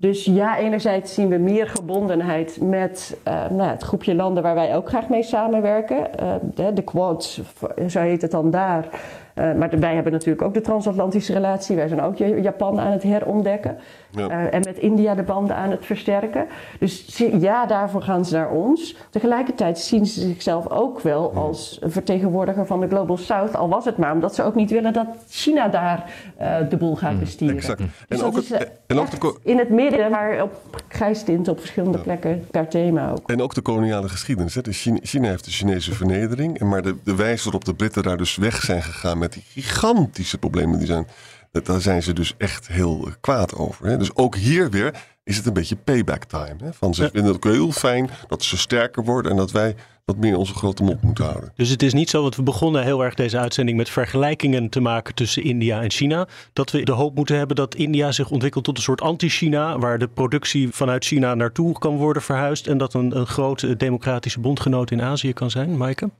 Dus 0.00 0.24
ja, 0.24 0.58
enerzijds 0.58 1.14
zien 1.14 1.28
we 1.28 1.36
meer 1.36 1.68
gebondenheid 1.68 2.58
met 2.60 3.18
uh, 3.28 3.48
nou, 3.50 3.70
het 3.70 3.82
groepje 3.82 4.14
landen 4.14 4.42
waar 4.42 4.54
wij 4.54 4.76
ook 4.76 4.88
graag 4.88 5.08
mee 5.08 5.22
samenwerken. 5.22 5.96
Uh, 6.20 6.34
de, 6.54 6.72
de 6.72 6.82
Quad, 6.82 7.40
zo 7.88 8.00
heet 8.00 8.22
het 8.22 8.30
dan 8.30 8.50
daar. 8.50 8.88
Uh, 9.34 9.54
maar 9.54 9.78
wij 9.78 9.94
hebben 9.94 10.12
natuurlijk 10.12 10.42
ook 10.42 10.54
de 10.54 10.60
transatlantische 10.60 11.32
relatie. 11.32 11.76
Wij 11.76 11.88
zijn 11.88 12.00
ook 12.00 12.16
Japan 12.16 12.80
aan 12.80 12.92
het 12.92 13.02
herontdekken. 13.02 13.78
Ja. 14.10 14.30
Uh, 14.30 14.54
en 14.54 14.60
met 14.64 14.78
India 14.78 15.14
de 15.14 15.22
banden 15.22 15.56
aan 15.56 15.70
het 15.70 15.86
versterken. 15.86 16.46
Dus 16.78 17.18
ja, 17.38 17.66
daarvoor 17.66 18.02
gaan 18.02 18.24
ze 18.24 18.34
naar 18.34 18.50
ons. 18.50 18.96
Tegelijkertijd 19.10 19.78
zien 19.78 20.06
ze 20.06 20.20
zichzelf 20.20 20.68
ook 20.68 21.00
wel 21.00 21.32
als 21.34 21.78
vertegenwoordiger 21.82 22.66
van 22.66 22.80
de 22.80 22.88
Global 22.88 23.16
South. 23.16 23.56
Al 23.56 23.68
was 23.68 23.84
het 23.84 23.96
maar 23.96 24.12
omdat 24.12 24.34
ze 24.34 24.42
ook 24.42 24.54
niet 24.54 24.70
willen 24.70 24.92
dat 24.92 25.06
China 25.28 25.68
daar 25.68 26.10
uh, 26.40 26.56
de 26.68 26.76
boel 26.76 26.96
gaat 26.96 27.18
bestieren. 27.18 27.56
Exact. 27.56 27.78
Dus 27.78 28.18
en 28.18 28.24
ook 28.24 28.36
is 28.36 28.48
het, 28.48 28.70
en 28.86 28.98
ook 28.98 29.20
de, 29.20 29.38
in 29.42 29.58
het 29.58 29.70
midden, 29.70 30.10
maar 30.10 30.42
op 30.42 30.82
grijstint 30.88 31.48
op 31.48 31.58
verschillende 31.58 31.98
ja. 31.98 32.04
plekken 32.04 32.46
per 32.50 32.68
thema 32.68 33.10
ook. 33.10 33.30
En 33.30 33.42
ook 33.42 33.54
de 33.54 33.60
koloniale 33.60 34.08
geschiedenis. 34.08 34.54
Hè. 34.54 34.62
De 34.62 34.72
China, 34.72 34.98
China, 35.02 35.28
heeft 35.28 35.44
de 35.44 35.50
Chinese 35.50 35.94
vernedering. 35.94 36.60
Maar 36.60 36.82
de, 36.82 36.96
de 37.04 37.14
wijze 37.14 37.42
waarop 37.44 37.64
de 37.64 37.74
Britten 37.74 38.02
daar 38.02 38.16
dus 38.16 38.36
weg 38.36 38.62
zijn 38.62 38.82
gegaan 38.82 39.18
met 39.18 39.32
die 39.32 39.42
gigantische 39.48 40.38
problemen 40.38 40.78
die 40.78 40.86
zijn. 40.86 41.06
Daar 41.50 41.80
zijn 41.80 42.02
ze 42.02 42.12
dus 42.12 42.34
echt 42.38 42.68
heel 42.68 43.08
kwaad 43.20 43.54
over. 43.54 43.86
Hè? 43.86 43.96
Dus 43.96 44.14
ook 44.14 44.36
hier 44.36 44.70
weer 44.70 44.94
is 45.24 45.36
het 45.36 45.46
een 45.46 45.52
beetje 45.52 45.76
payback 45.76 46.24
time. 46.24 46.56
Hè? 46.58 46.72
Van 46.72 46.94
ze 46.94 47.02
ja. 47.02 47.10
vinden 47.10 47.32
het 47.32 47.46
ook 47.46 47.52
heel 47.52 47.72
fijn 47.72 48.10
dat 48.28 48.42
ze 48.42 48.58
sterker 48.58 49.04
worden 49.04 49.30
en 49.30 49.36
dat 49.36 49.50
wij 49.50 49.74
wat 50.04 50.16
meer 50.16 50.36
onze 50.36 50.54
grote 50.54 50.82
mond 50.82 51.02
moeten 51.02 51.24
houden. 51.24 51.52
Dus 51.54 51.68
het 51.68 51.82
is 51.82 51.92
niet 51.92 52.10
zo, 52.10 52.22
want 52.22 52.36
we 52.36 52.42
begonnen 52.42 52.82
heel 52.84 53.04
erg 53.04 53.14
deze 53.14 53.38
uitzending 53.38 53.76
met 53.76 53.90
vergelijkingen 53.90 54.68
te 54.68 54.80
maken 54.80 55.14
tussen 55.14 55.42
India 55.42 55.82
en 55.82 55.90
China. 55.90 56.28
Dat 56.52 56.70
we 56.70 56.82
de 56.82 56.92
hoop 56.92 57.14
moeten 57.14 57.36
hebben 57.36 57.56
dat 57.56 57.74
India 57.74 58.12
zich 58.12 58.30
ontwikkelt 58.30 58.64
tot 58.64 58.76
een 58.76 58.82
soort 58.82 59.00
anti-China, 59.00 59.78
waar 59.78 59.98
de 59.98 60.08
productie 60.08 60.68
vanuit 60.68 61.04
China 61.04 61.34
naartoe 61.34 61.78
kan 61.78 61.96
worden 61.96 62.22
verhuisd 62.22 62.66
en 62.66 62.78
dat 62.78 62.94
een, 62.94 63.16
een 63.16 63.26
grote 63.26 63.76
democratische 63.76 64.40
bondgenoot 64.40 64.90
in 64.90 65.02
Azië 65.02 65.32
kan 65.32 65.50
zijn, 65.50 65.76
Maaike? 65.76 66.10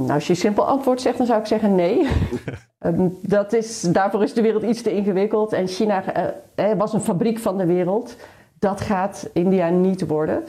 Nou, 0.00 0.12
als 0.12 0.26
je 0.26 0.34
simpel 0.34 0.66
antwoord 0.66 1.00
zegt, 1.00 1.18
dan 1.18 1.26
zou 1.26 1.40
ik 1.40 1.46
zeggen 1.46 1.74
nee. 1.74 2.08
um, 2.80 3.18
dat 3.22 3.52
is, 3.52 3.80
daarvoor 3.80 4.22
is 4.22 4.34
de 4.34 4.42
wereld 4.42 4.62
iets 4.62 4.82
te 4.82 4.94
ingewikkeld. 4.94 5.52
En 5.52 5.66
China 5.66 6.04
uh, 6.56 6.72
was 6.76 6.92
een 6.92 7.00
fabriek 7.00 7.38
van 7.38 7.58
de 7.58 7.66
wereld. 7.66 8.16
Dat 8.58 8.80
gaat 8.80 9.30
India 9.32 9.68
niet 9.68 10.06
worden. 10.06 10.44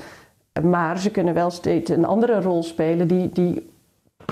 Maar 0.64 1.00
ze 1.00 1.12
kunnen 1.12 1.34
wel 1.34 1.50
steeds 1.50 1.90
een 1.90 2.06
andere 2.06 2.42
rol 2.42 2.64
spelen 2.64 3.08
die, 3.08 3.30
die 3.30 3.70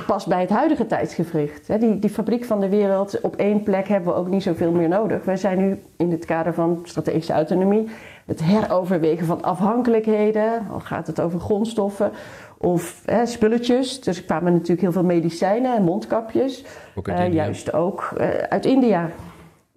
past 0.08 0.28
bij 0.28 0.41
het 0.41 0.49
huidige 0.49 0.86
tijdsgevricht. 0.86 1.80
Die, 1.80 1.99
die 1.99 2.10
fabriek 2.10 2.45
van 2.45 2.60
de 2.60 2.69
wereld, 2.69 3.21
op 3.21 3.36
één 3.36 3.63
plek 3.63 3.88
hebben 3.88 4.13
we 4.13 4.19
ook 4.19 4.30
niet 4.30 4.43
zoveel 4.43 4.71
meer 4.71 4.88
nodig. 4.88 5.25
Wij 5.25 5.38
zijn 5.38 5.58
nu 5.58 5.80
in 5.97 6.12
het 6.12 6.25
kader 6.25 6.54
van 6.54 6.80
strategische 6.84 7.34
autonomie, 7.34 7.88
het 8.25 8.43
heroverwegen 8.43 9.25
van 9.25 9.43
afhankelijkheden, 9.43 10.67
al 10.71 10.80
gaat 10.80 11.08
het 11.08 11.21
over 11.21 11.39
grondstoffen 11.39 12.12
of 12.58 13.02
hè, 13.06 13.26
spulletjes. 13.26 14.02
Dus 14.02 14.18
er 14.18 14.24
kwamen 14.24 14.54
natuurlijk 14.54 14.82
heel 14.82 14.91
veel 14.91 15.04
medicijnen 15.04 15.76
en 15.76 15.84
mondkapjes. 15.84 16.65
Ook 16.96 17.08
uh, 17.08 17.34
juist 17.34 17.74
ook 17.74 18.13
uh, 18.18 18.28
uit 18.28 18.65
India. 18.65 19.10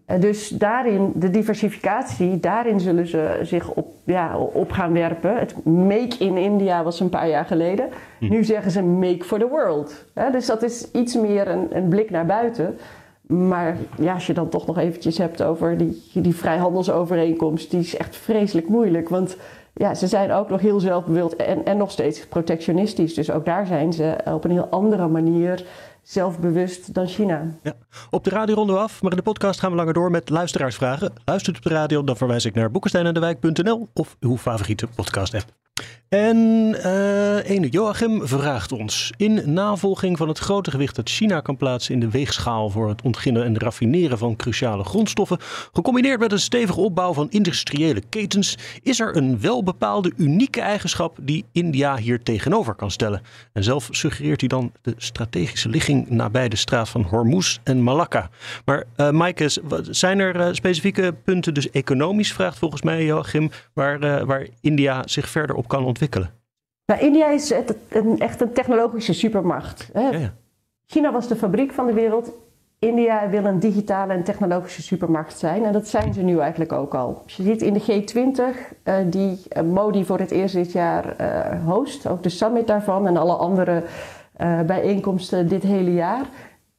Uh, 0.06 0.20
dus 0.20 0.48
daarin, 0.48 1.12
de 1.14 1.30
diversificatie, 1.30 2.40
daarin 2.40 2.80
zullen 2.80 3.06
ze 3.06 3.38
zich 3.42 3.70
op, 3.70 3.88
ja, 4.04 4.38
op 4.38 4.72
gaan 4.72 4.92
werpen. 4.92 5.38
Het 5.38 5.64
Make 5.64 6.16
in 6.18 6.36
India 6.36 6.82
was 6.82 7.00
een 7.00 7.08
paar 7.08 7.28
jaar 7.28 7.44
geleden. 7.44 7.88
Hm. 8.18 8.28
Nu 8.28 8.44
zeggen 8.44 8.70
ze 8.70 8.82
Make 8.82 9.24
for 9.24 9.38
the 9.38 9.48
World. 9.48 10.04
Dus 10.32 10.46
dat 10.46 10.62
is 10.62 10.90
iets 10.90 11.14
meer 11.14 11.48
een, 11.48 11.76
een, 11.76 11.88
blik 11.88 12.10
naar 12.10 12.26
buiten. 12.26 12.78
Maar 13.26 13.76
ja, 13.98 14.14
als 14.14 14.26
je 14.26 14.32
dan 14.32 14.48
toch 14.48 14.66
nog 14.66 14.78
eventjes 14.78 15.18
hebt 15.18 15.42
over 15.42 15.76
die, 15.76 16.02
die 16.12 16.34
vrijhandelsovereenkomst, 16.34 17.70
die 17.70 17.80
is 17.80 17.96
echt 17.96 18.16
vreselijk 18.16 18.68
moeilijk. 18.68 19.08
Want 19.08 19.36
ja, 19.78 19.94
ze 19.94 20.06
zijn 20.06 20.32
ook 20.32 20.48
nog 20.48 20.60
heel 20.60 20.80
zelfbewild 20.80 21.36
en, 21.36 21.64
en 21.64 21.76
nog 21.76 21.90
steeds 21.90 22.26
protectionistisch. 22.26 23.14
Dus 23.14 23.30
ook 23.30 23.44
daar 23.44 23.66
zijn 23.66 23.92
ze 23.92 24.16
op 24.24 24.44
een 24.44 24.50
heel 24.50 24.68
andere 24.70 25.08
manier 25.08 25.64
zelfbewust 26.02 26.94
dan 26.94 27.06
China. 27.06 27.46
Ja. 27.62 27.72
Op 28.10 28.24
de 28.24 28.30
radio 28.30 28.54
ronden 28.54 28.74
we 28.74 28.80
af, 28.80 29.02
maar 29.02 29.10
in 29.10 29.16
de 29.16 29.22
podcast 29.22 29.60
gaan 29.60 29.70
we 29.70 29.76
langer 29.76 29.94
door 29.94 30.10
met 30.10 30.28
luisteraarsvragen. 30.28 31.12
Luistert 31.24 31.56
op 31.56 31.62
de 31.62 31.68
radio, 31.68 32.04
dan 32.04 32.16
verwijs 32.16 32.44
ik 32.44 32.54
naar 32.54 32.70
boekensteinendewijk.nl 32.70 33.88
of 33.94 34.16
uw 34.20 34.36
favoriete 34.36 34.86
podcast 34.86 35.34
app. 35.34 35.44
En 36.08 36.36
uh, 36.86 37.70
Joachim 37.70 38.26
vraagt 38.26 38.72
ons: 38.72 39.12
in 39.16 39.52
navolging 39.52 40.16
van 40.16 40.28
het 40.28 40.38
grote 40.38 40.70
gewicht 40.70 40.96
dat 40.96 41.08
China 41.08 41.40
kan 41.40 41.56
plaatsen 41.56 41.94
in 41.94 42.00
de 42.00 42.10
weegschaal 42.10 42.70
voor 42.70 42.88
het 42.88 43.02
ontginnen 43.02 43.44
en 43.44 43.58
raffineren 43.58 44.18
van 44.18 44.36
cruciale 44.36 44.84
grondstoffen, 44.84 45.38
gecombineerd 45.72 46.20
met 46.20 46.32
een 46.32 46.40
stevige 46.40 46.80
opbouw 46.80 47.12
van 47.12 47.30
industriële 47.30 48.02
ketens, 48.08 48.58
is 48.82 49.00
er 49.00 49.16
een 49.16 49.40
welbepaalde 49.40 50.12
unieke 50.16 50.60
eigenschap 50.60 51.16
die 51.20 51.44
India 51.52 51.96
hier 51.96 52.22
tegenover 52.22 52.74
kan 52.74 52.90
stellen. 52.90 53.22
En 53.52 53.64
zelf 53.64 53.88
suggereert 53.90 54.40
hij 54.40 54.48
dan 54.48 54.72
de 54.82 54.94
strategische 54.96 55.68
ligging 55.68 56.10
nabij 56.10 56.48
de 56.48 56.56
straat 56.56 56.88
van 56.88 57.02
Hormuz 57.02 57.58
en 57.64 57.82
Malakka. 57.82 58.30
Maar 58.64 58.84
uh, 58.96 59.28
zijn 59.82 60.18
er 60.18 60.36
uh, 60.36 60.48
specifieke 60.52 61.14
punten, 61.24 61.54
dus 61.54 61.70
economisch 61.70 62.32
vraagt 62.32 62.58
volgens 62.58 62.82
mij 62.82 63.04
Joachim, 63.04 63.50
waar, 63.72 64.26
waar 64.26 64.46
India 64.60 65.02
zich 65.06 65.28
verder 65.28 65.56
op 65.56 65.68
kan 65.68 65.78
ontwikkelen? 65.78 65.96
Nou, 66.86 67.00
India 67.00 67.28
is 67.28 67.52
een, 67.88 68.18
echt 68.18 68.40
een 68.40 68.52
technologische 68.52 69.12
supermacht. 69.12 69.90
Hè? 69.92 70.08
Ja, 70.08 70.18
ja. 70.18 70.34
China 70.86 71.12
was 71.12 71.28
de 71.28 71.36
fabriek 71.36 71.72
van 71.72 71.86
de 71.86 71.92
wereld. 71.92 72.32
India 72.78 73.28
wil 73.28 73.44
een 73.44 73.58
digitale 73.58 74.12
en 74.12 74.24
technologische 74.24 74.82
supermacht 74.82 75.38
zijn. 75.38 75.64
En 75.64 75.72
dat 75.72 75.88
zijn 75.88 76.14
ze 76.14 76.22
nu 76.22 76.38
eigenlijk 76.38 76.72
ook 76.72 76.94
al. 76.94 77.22
Je 77.26 77.42
ziet 77.42 77.62
in 77.62 77.72
de 77.72 77.80
G20, 77.80 78.72
uh, 78.84 78.94
die 79.06 79.42
uh, 79.56 79.62
Modi 79.62 80.04
voor 80.04 80.18
het 80.18 80.30
eerst 80.30 80.54
dit 80.54 80.72
jaar 80.72 81.14
uh, 81.20 81.64
host, 81.64 82.06
ook 82.06 82.22
de 82.22 82.28
summit 82.28 82.66
daarvan 82.66 83.06
en 83.06 83.16
alle 83.16 83.32
andere 83.34 83.82
bijeenkomsten 84.66 85.48
dit 85.48 85.62
hele 85.62 85.92
jaar. 85.92 86.26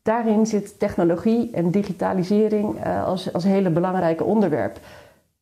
Daarin 0.01 0.45
zit 0.45 0.79
technologie 0.79 1.51
en 1.51 1.71
digitalisering 1.71 2.85
als, 3.05 3.33
als 3.33 3.43
hele 3.43 3.69
belangrijke 3.69 4.23
onderwerp. 4.23 4.79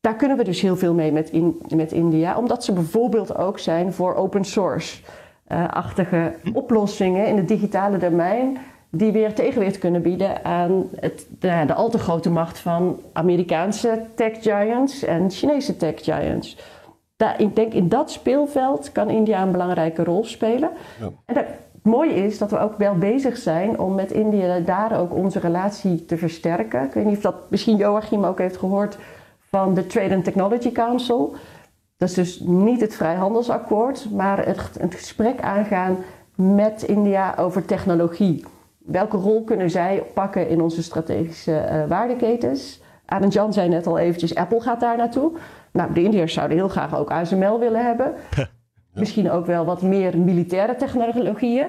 Daar 0.00 0.16
kunnen 0.16 0.36
we 0.36 0.44
dus 0.44 0.60
heel 0.60 0.76
veel 0.76 0.94
mee 0.94 1.12
met, 1.12 1.30
in, 1.30 1.60
met 1.74 1.92
India, 1.92 2.36
omdat 2.36 2.64
ze 2.64 2.72
bijvoorbeeld 2.72 3.36
ook 3.36 3.58
zijn 3.58 3.92
voor 3.92 4.14
open 4.14 4.44
source-achtige 4.44 6.34
oplossingen 6.52 7.26
in 7.26 7.36
het 7.36 7.48
digitale 7.48 7.98
domein, 7.98 8.58
die 8.90 9.12
weer 9.12 9.34
tegenweer 9.34 9.78
kunnen 9.78 10.02
bieden 10.02 10.44
aan 10.44 10.88
het, 10.94 11.26
de, 11.38 11.64
de 11.66 11.74
al 11.74 11.90
te 11.90 11.98
grote 11.98 12.30
macht 12.30 12.58
van 12.58 13.00
Amerikaanse 13.12 14.02
tech 14.14 14.42
giants 14.42 15.04
en 15.04 15.30
Chinese 15.30 15.76
tech 15.76 16.04
giants. 16.04 16.58
Daar, 17.16 17.40
ik 17.40 17.56
denk 17.56 17.72
in 17.72 17.88
dat 17.88 18.10
speelveld 18.10 18.92
kan 18.92 19.10
India 19.10 19.42
een 19.42 19.52
belangrijke 19.52 20.04
rol 20.04 20.24
spelen. 20.24 20.70
Ja. 21.00 21.08
En 21.24 21.36
het 21.36 21.46
mooie 21.82 22.14
is 22.14 22.38
dat 22.38 22.50
we 22.50 22.58
ook 22.58 22.76
wel 22.76 22.94
bezig 22.94 23.36
zijn 23.36 23.78
om 23.78 23.94
met 23.94 24.12
India 24.12 24.58
daar 24.58 25.00
ook 25.00 25.14
onze 25.14 25.38
relatie 25.38 26.04
te 26.04 26.16
versterken. 26.16 26.82
Ik 26.82 26.92
weet 26.92 27.04
niet 27.04 27.16
of 27.16 27.22
dat 27.22 27.50
misschien 27.50 27.76
Joachim 27.76 28.24
ook 28.24 28.38
heeft 28.38 28.56
gehoord 28.56 28.98
van 29.50 29.74
de 29.74 29.86
Trade 29.86 30.14
and 30.14 30.24
Technology 30.24 30.72
Council. 30.72 31.34
Dat 31.96 32.08
is 32.08 32.14
dus 32.14 32.40
niet 32.40 32.80
het 32.80 32.94
vrijhandelsakkoord, 32.94 34.10
maar 34.10 34.46
het, 34.46 34.76
het 34.80 34.94
gesprek 34.94 35.40
aangaan 35.40 35.96
met 36.34 36.82
India 36.82 37.34
over 37.38 37.64
technologie. 37.64 38.44
Welke 38.78 39.16
rol 39.16 39.44
kunnen 39.44 39.70
zij 39.70 40.02
pakken 40.14 40.48
in 40.48 40.60
onze 40.60 40.82
strategische 40.82 41.68
uh, 41.72 41.88
waardeketens? 41.88 42.80
Arend 43.04 43.32
Jan 43.32 43.52
zei 43.52 43.68
net 43.68 43.86
al 43.86 43.98
eventjes, 43.98 44.34
Apple 44.34 44.60
gaat 44.60 44.80
daar 44.80 44.96
naartoe. 44.96 45.32
Nou, 45.72 45.92
de 45.92 46.02
Indiërs 46.02 46.32
zouden 46.32 46.56
heel 46.56 46.68
graag 46.68 46.96
ook 46.96 47.10
ASML 47.10 47.58
willen 47.58 47.84
hebben. 47.84 48.14
Misschien 48.94 49.30
ook 49.30 49.46
wel 49.46 49.64
wat 49.64 49.82
meer 49.82 50.18
militaire 50.18 50.76
technologieën. 50.76 51.66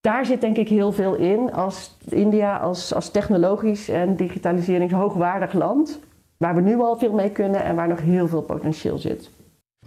Daar 0.00 0.26
zit 0.26 0.40
denk 0.40 0.56
ik 0.56 0.68
heel 0.68 0.92
veel 0.92 1.14
in 1.14 1.52
als 1.52 1.96
India 2.08 2.56
als, 2.56 2.94
als 2.94 3.10
technologisch 3.10 3.88
en 3.88 4.16
digitaliseringshoogwaardig 4.16 5.52
land 5.52 6.00
waar 6.40 6.54
we 6.54 6.60
nu 6.60 6.80
al 6.80 6.98
veel 6.98 7.12
mee 7.12 7.30
kunnen 7.30 7.64
en 7.64 7.76
waar 7.76 7.88
nog 7.88 8.00
heel 8.00 8.28
veel 8.28 8.42
potentieel 8.42 8.98
zit. 8.98 9.30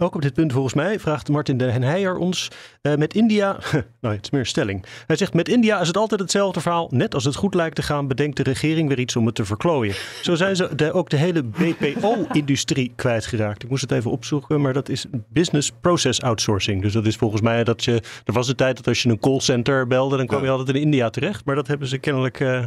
Ook 0.00 0.14
op 0.14 0.22
dit 0.22 0.34
punt 0.34 0.52
volgens 0.52 0.74
mij 0.74 1.00
vraagt 1.00 1.28
Martin 1.28 1.56
de 1.56 1.64
Henheijer 1.64 2.16
ons 2.16 2.50
uh, 2.82 2.94
met 2.94 3.14
India, 3.14 3.58
nou 4.00 4.14
het 4.14 4.24
is 4.24 4.30
meer 4.30 4.40
een 4.40 4.46
stelling. 4.46 4.84
Hij 5.06 5.16
zegt 5.16 5.34
met 5.34 5.48
India 5.48 5.80
is 5.80 5.86
het 5.86 5.96
altijd 5.96 6.20
hetzelfde 6.20 6.60
verhaal. 6.60 6.88
Net 6.90 7.14
als 7.14 7.24
het 7.24 7.34
goed 7.34 7.54
lijkt 7.54 7.76
te 7.76 7.82
gaan 7.82 8.08
bedenkt 8.08 8.36
de 8.36 8.42
regering 8.42 8.88
weer 8.88 8.98
iets 8.98 9.16
om 9.16 9.26
het 9.26 9.34
te 9.34 9.44
verklooien. 9.44 9.94
Zo 10.22 10.34
zijn 10.34 10.56
ze 10.56 10.74
de, 10.74 10.92
ook 10.92 11.10
de 11.10 11.16
hele 11.16 11.42
BPO-industrie 11.42 12.92
kwijtgeraakt. 12.96 13.62
Ik 13.62 13.68
moest 13.68 13.82
het 13.82 13.92
even 13.92 14.10
opzoeken, 14.10 14.60
maar 14.60 14.72
dat 14.72 14.88
is 14.88 15.06
business 15.28 15.72
process 15.80 16.22
outsourcing. 16.22 16.82
Dus 16.82 16.92
dat 16.92 17.06
is 17.06 17.16
volgens 17.16 17.42
mij 17.42 17.64
dat 17.64 17.84
je, 17.84 18.02
er 18.24 18.32
was 18.32 18.48
een 18.48 18.56
tijd 18.56 18.76
dat 18.76 18.86
als 18.86 19.02
je 19.02 19.08
een 19.08 19.20
callcenter 19.20 19.86
belde, 19.86 20.16
dan 20.16 20.26
kwam 20.26 20.44
je 20.44 20.50
altijd 20.50 20.76
in 20.76 20.82
India 20.82 21.10
terecht. 21.10 21.44
Maar 21.44 21.54
dat 21.54 21.66
hebben 21.66 21.88
ze 21.88 21.98
kennelijk 21.98 22.40
uh, 22.40 22.64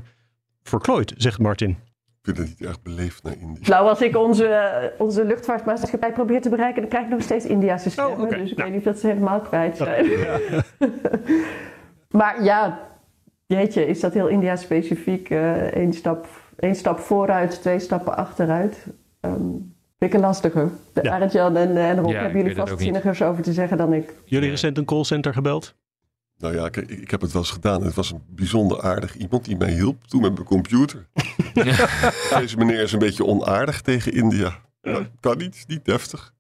verklooid, 0.64 1.14
zegt 1.18 1.40
Martin 1.40 1.87
vind 2.36 2.50
het 2.50 2.60
niet 2.60 2.70
echt 2.70 2.84
beleefd 2.84 3.24
naar 3.24 3.36
India. 3.40 3.70
Nou, 3.70 3.88
als 3.88 4.02
ik 4.02 4.18
onze, 4.18 4.94
onze 4.98 5.26
luchtvaartmaatschappij 5.26 6.12
probeer 6.12 6.42
te 6.42 6.50
bereiken, 6.50 6.82
dan 6.82 6.90
krijg 6.90 7.06
ik 7.06 7.12
nog 7.12 7.22
steeds 7.22 7.46
Indiase 7.46 7.90
stemmen. 7.90 8.14
Oh, 8.14 8.22
okay. 8.22 8.40
Dus 8.40 8.52
ik 8.52 8.58
nou. 8.58 8.70
weet 8.70 8.80
niet 8.80 8.94
of 8.94 9.00
ze 9.00 9.08
helemaal 9.08 9.40
kwijt 9.40 9.78
zijn. 9.78 10.06
Ja. 10.10 10.40
maar 12.20 12.44
ja, 12.44 12.80
jeetje, 13.46 13.88
is 13.88 14.00
dat 14.00 14.14
heel 14.14 14.28
India-specifiek? 14.28 15.30
Uh, 15.30 15.54
één, 15.54 15.94
stap, 15.94 16.28
één 16.60 16.76
stap 16.76 17.00
vooruit, 17.00 17.62
twee 17.62 17.80
stappen 17.80 18.18
achteruit. 18.18 18.86
Um, 19.22 19.76
vind 20.00 20.12
ik 20.12 20.14
een 20.14 20.26
lastige. 20.26 20.70
De 20.94 21.04
ja. 21.04 21.12
Arend-Jan 21.12 21.58
en, 21.58 21.78
en 21.78 22.00
Rob, 22.00 22.12
ja, 22.12 22.22
hebben 22.22 22.42
jullie 22.42 22.56
vast 22.56 22.80
zinnigers 22.80 23.22
over 23.22 23.44
te 23.44 23.54
zeggen 23.54 23.78
dan 23.78 23.94
ik. 23.94 24.14
Jullie 24.26 24.50
recent 24.50 24.78
een 24.78 24.86
callcenter 24.86 25.34
gebeld? 25.34 25.76
Nou 26.38 26.56
ja, 26.56 26.70
kijk, 26.70 26.90
ik 26.90 27.12
heb 27.12 27.22
het 27.22 27.32
wel 27.32 27.42
eens 27.42 27.52
gedaan. 27.52 27.84
Het 27.84 27.94
was 27.94 28.12
een 28.12 28.22
bijzonder 28.30 28.82
aardig 28.82 29.16
iemand 29.16 29.46
die 29.46 29.58
mij 29.58 29.72
hielp 29.72 30.08
toen 30.08 30.22
met 30.22 30.34
mijn 30.34 30.46
computer. 30.46 31.08
Deze 32.40 32.58
meneer 32.58 32.82
is 32.82 32.92
een 32.92 33.00
beetje 33.00 33.26
onaardig 33.26 33.82
tegen 33.82 34.14
India. 34.14 34.60
Nou, 34.82 35.06
kan 35.20 35.38
niet, 35.38 35.64
niet 35.68 35.86
deftig. 35.86 36.34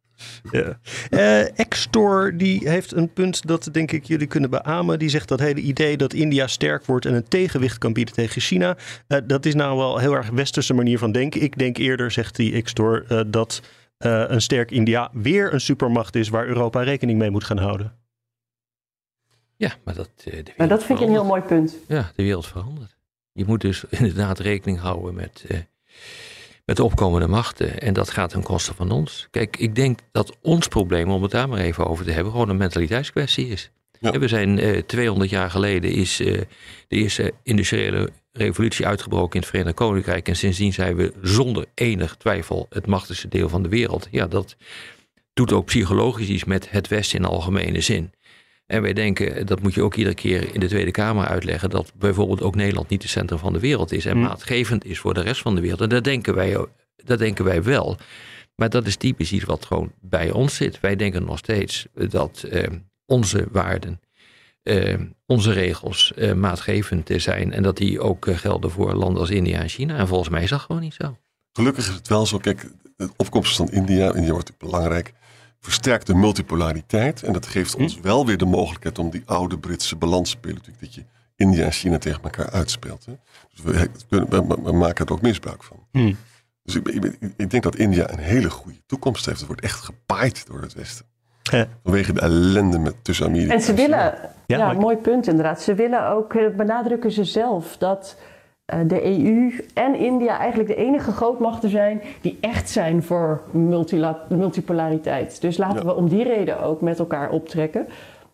Ja. 0.51 0.79
Uh, 1.09 1.59
Extor 1.59 2.37
die 2.37 2.69
heeft 2.69 2.91
een 2.91 3.13
punt 3.13 3.47
dat 3.47 3.69
denk 3.71 3.91
ik 3.91 4.03
jullie 4.03 4.27
kunnen 4.27 4.49
beamen. 4.49 4.99
Die 4.99 5.09
zegt 5.09 5.27
dat 5.27 5.39
hele 5.39 5.59
idee 5.59 5.97
dat 5.97 6.13
India 6.13 6.47
sterk 6.47 6.85
wordt 6.85 7.05
en 7.05 7.13
een 7.13 7.27
tegenwicht 7.27 7.77
kan 7.77 7.93
bieden 7.93 8.13
tegen 8.13 8.41
China. 8.41 8.77
Uh, 9.07 9.19
dat 9.25 9.45
is 9.45 9.55
nou 9.55 9.77
wel 9.77 9.95
een 9.95 10.01
heel 10.01 10.15
erg 10.15 10.29
westerse 10.29 10.73
manier 10.73 10.99
van 10.99 11.11
denken. 11.11 11.41
Ik 11.41 11.57
denk 11.57 11.77
eerder, 11.77 12.11
zegt 12.11 12.35
die 12.35 12.53
Extor, 12.53 13.05
uh, 13.11 13.21
dat 13.27 13.61
een 13.97 14.41
sterk 14.41 14.71
India 14.71 15.09
weer 15.13 15.53
een 15.53 15.61
supermacht 15.61 16.15
is 16.15 16.29
waar 16.29 16.47
Europa 16.47 16.81
rekening 16.81 17.19
mee 17.19 17.29
moet 17.29 17.43
gaan 17.43 17.57
houden. 17.57 17.93
Ja, 19.57 19.75
maar 19.83 19.95
dat. 19.95 20.09
Uh, 20.25 20.43
maar 20.57 20.67
dat 20.67 20.83
vind 20.83 20.99
ik 20.99 21.05
een 21.05 21.11
heel 21.11 21.25
mooi 21.25 21.41
punt. 21.41 21.75
Ja, 21.87 22.11
de 22.15 22.23
wereld 22.23 22.47
verandert. 22.47 22.95
Je 23.31 23.45
moet 23.45 23.61
dus 23.61 23.83
inderdaad 23.89 24.39
rekening 24.39 24.79
houden 24.79 25.15
met, 25.15 25.45
uh, 25.47 25.57
met 26.65 26.75
de 26.75 26.83
opkomende 26.83 27.27
machten. 27.27 27.79
En 27.79 27.93
dat 27.93 28.09
gaat 28.09 28.29
ten 28.29 28.43
koste 28.43 28.73
van 28.73 28.91
ons. 28.91 29.27
Kijk, 29.31 29.57
ik 29.57 29.75
denk 29.75 29.99
dat 30.11 30.37
ons 30.41 30.67
probleem, 30.67 31.09
om 31.09 31.21
het 31.21 31.31
daar 31.31 31.49
maar 31.49 31.59
even 31.59 31.87
over 31.87 32.05
te 32.05 32.11
hebben, 32.11 32.31
gewoon 32.31 32.49
een 32.49 32.57
mentaliteitskwestie 32.57 33.47
is. 33.47 33.71
Ja. 33.99 34.11
We 34.11 34.27
zijn 34.27 34.57
uh, 34.57 34.77
eh, 34.77 34.83
200 34.83 35.29
jaar 35.29 35.51
geleden 35.51 35.91
is 35.91 36.17
de 36.17 36.47
eerste 36.87 37.33
industriële 37.43 38.09
revolutie 38.31 38.85
uitgebroken 38.85 39.33
in 39.33 39.39
het 39.39 39.49
Verenigd 39.49 39.75
Koninkrijk. 39.75 40.27
En 40.27 40.35
sindsdien 40.35 40.73
zijn 40.73 40.95
we 40.95 41.13
zonder 41.21 41.65
enig 41.73 42.15
twijfel 42.15 42.65
het 42.69 42.87
machtigste 42.87 43.27
deel 43.27 43.49
van 43.49 43.63
de 43.63 43.69
wereld. 43.69 44.07
Ja, 44.11 44.27
dat 44.27 44.55
doet 45.33 45.51
ook 45.51 45.65
psychologisch 45.65 46.27
iets 46.27 46.43
met 46.43 46.71
het 46.71 46.87
Westen 46.87 47.19
in 47.19 47.25
algemene 47.25 47.81
zin. 47.81 48.11
En 48.67 48.81
wij 48.81 48.93
denken, 48.93 49.45
dat 49.45 49.61
moet 49.61 49.73
je 49.73 49.81
ook 49.81 49.95
iedere 49.95 50.15
keer 50.15 50.53
in 50.53 50.59
de 50.59 50.67
Tweede 50.67 50.91
Kamer 50.91 51.25
uitleggen, 51.25 51.69
dat 51.69 51.91
bijvoorbeeld 51.95 52.41
ook 52.41 52.55
Nederland 52.55 52.89
niet 52.89 53.01
het 53.01 53.11
centrum 53.11 53.39
van 53.39 53.53
de 53.53 53.59
wereld 53.59 53.91
is 53.91 54.05
en 54.05 54.11
hmm. 54.11 54.21
maatgevend 54.21 54.85
is 54.85 54.99
voor 54.99 55.13
de 55.13 55.21
rest 55.21 55.41
van 55.41 55.55
de 55.55 55.61
wereld. 55.61 55.81
En 55.81 55.89
dat 55.89 56.03
denken 56.03 56.35
wij, 56.35 56.65
dat 56.95 57.19
denken 57.19 57.45
wij 57.45 57.63
wel. 57.63 57.97
Maar 58.55 58.69
dat 58.69 58.87
is 58.87 58.95
typisch 58.95 59.31
iets 59.31 59.43
wat 59.43 59.65
gewoon 59.65 59.91
bij 60.01 60.31
ons 60.31 60.55
zit. 60.55 60.79
Wij 60.79 60.95
denken 60.95 61.25
nog 61.25 61.37
steeds 61.37 61.87
dat 61.93 62.43
eh, 62.51 62.69
onze 63.05 63.47
waarden, 63.51 63.99
eh, 64.63 64.99
onze 65.25 65.51
regels 65.51 66.13
eh, 66.13 66.33
maatgevend 66.33 67.09
zijn 67.15 67.53
en 67.53 67.63
dat 67.63 67.77
die 67.77 67.99
ook 67.99 68.27
eh, 68.27 68.37
gelden 68.37 68.71
voor 68.71 68.93
landen 68.93 69.19
als 69.19 69.29
India 69.29 69.61
en 69.61 69.69
China. 69.69 69.97
En 69.97 70.07
volgens 70.07 70.29
mij 70.29 70.43
is 70.43 70.49
dat 70.49 70.59
gewoon 70.59 70.81
niet 70.81 70.93
zo. 70.93 71.17
Gelukkig 71.51 71.87
is 71.87 71.95
het 71.95 72.07
wel 72.07 72.25
zo. 72.25 72.37
Kijk, 72.37 72.71
de 72.95 73.09
opkomst 73.15 73.55
van 73.55 73.71
India, 73.71 74.05
India 74.13 74.31
wordt 74.31 74.49
natuurlijk 74.49 74.59
belangrijk 74.59 75.13
versterkt 75.67 76.07
de 76.07 76.15
multipolariteit. 76.15 77.23
En 77.23 77.33
dat 77.33 77.45
geeft 77.45 77.75
ons 77.75 77.95
hm. 77.95 78.01
wel 78.01 78.25
weer 78.25 78.37
de 78.37 78.45
mogelijkheid 78.45 78.99
om 78.99 79.09
die 79.09 79.23
oude 79.25 79.57
Britse 79.59 79.95
balans 79.95 80.29
te 80.29 80.37
spelen. 80.37 80.61
Dat 80.79 80.93
je 80.93 81.03
India 81.35 81.65
en 81.65 81.71
China 81.71 81.97
tegen 81.97 82.23
elkaar 82.23 82.49
uitspeelt. 82.49 83.05
Hè. 83.05 83.13
Dus 83.49 83.89
we, 84.09 84.45
we, 84.63 84.71
maken 84.71 85.05
er 85.05 85.11
ook 85.11 85.21
misbruik 85.21 85.63
van. 85.63 85.77
Hm. 85.91 86.13
Dus 86.63 86.75
ik, 86.75 86.87
ik, 86.87 87.17
ik, 87.37 87.49
denk 87.49 87.63
dat 87.63 87.75
India 87.75 88.11
een 88.11 88.19
hele 88.19 88.49
goede 88.49 88.79
toekomst 88.85 89.25
heeft. 89.25 89.37
Het 89.37 89.47
wordt 89.47 89.61
echt 89.61 89.79
gepaaid 89.79 90.47
door 90.47 90.61
het 90.61 90.73
Westen. 90.73 91.05
Vanwege 91.83 92.13
de 92.13 92.19
ellende 92.19 92.79
met, 92.79 93.03
tussen 93.03 93.25
Amerika 93.25 93.53
en 93.53 93.61
ze 93.61 93.73
willen, 93.73 94.13
ja, 94.45 94.57
ja 94.57 94.73
mooi 94.73 94.97
punt 94.97 95.27
inderdaad. 95.27 95.61
Ze 95.61 95.73
willen 95.73 96.09
ook, 96.09 96.33
eh, 96.33 96.49
benadrukken 96.55 97.11
ze 97.11 97.23
zelf, 97.23 97.77
dat 97.77 98.17
de 98.87 99.05
EU 99.05 99.53
en 99.73 99.95
India 99.95 100.39
eigenlijk 100.39 100.69
de 100.69 100.75
enige 100.75 101.11
grootmachten 101.11 101.69
zijn 101.69 102.01
die 102.21 102.37
echt 102.41 102.69
zijn 102.69 103.03
voor 103.03 103.41
multipolariteit. 104.27 105.41
Dus 105.41 105.57
laten 105.57 105.85
we 105.85 105.95
om 105.95 106.07
die 106.09 106.23
reden 106.23 106.61
ook 106.61 106.81
met 106.81 106.99
elkaar 106.99 107.29
optrekken. 107.29 107.87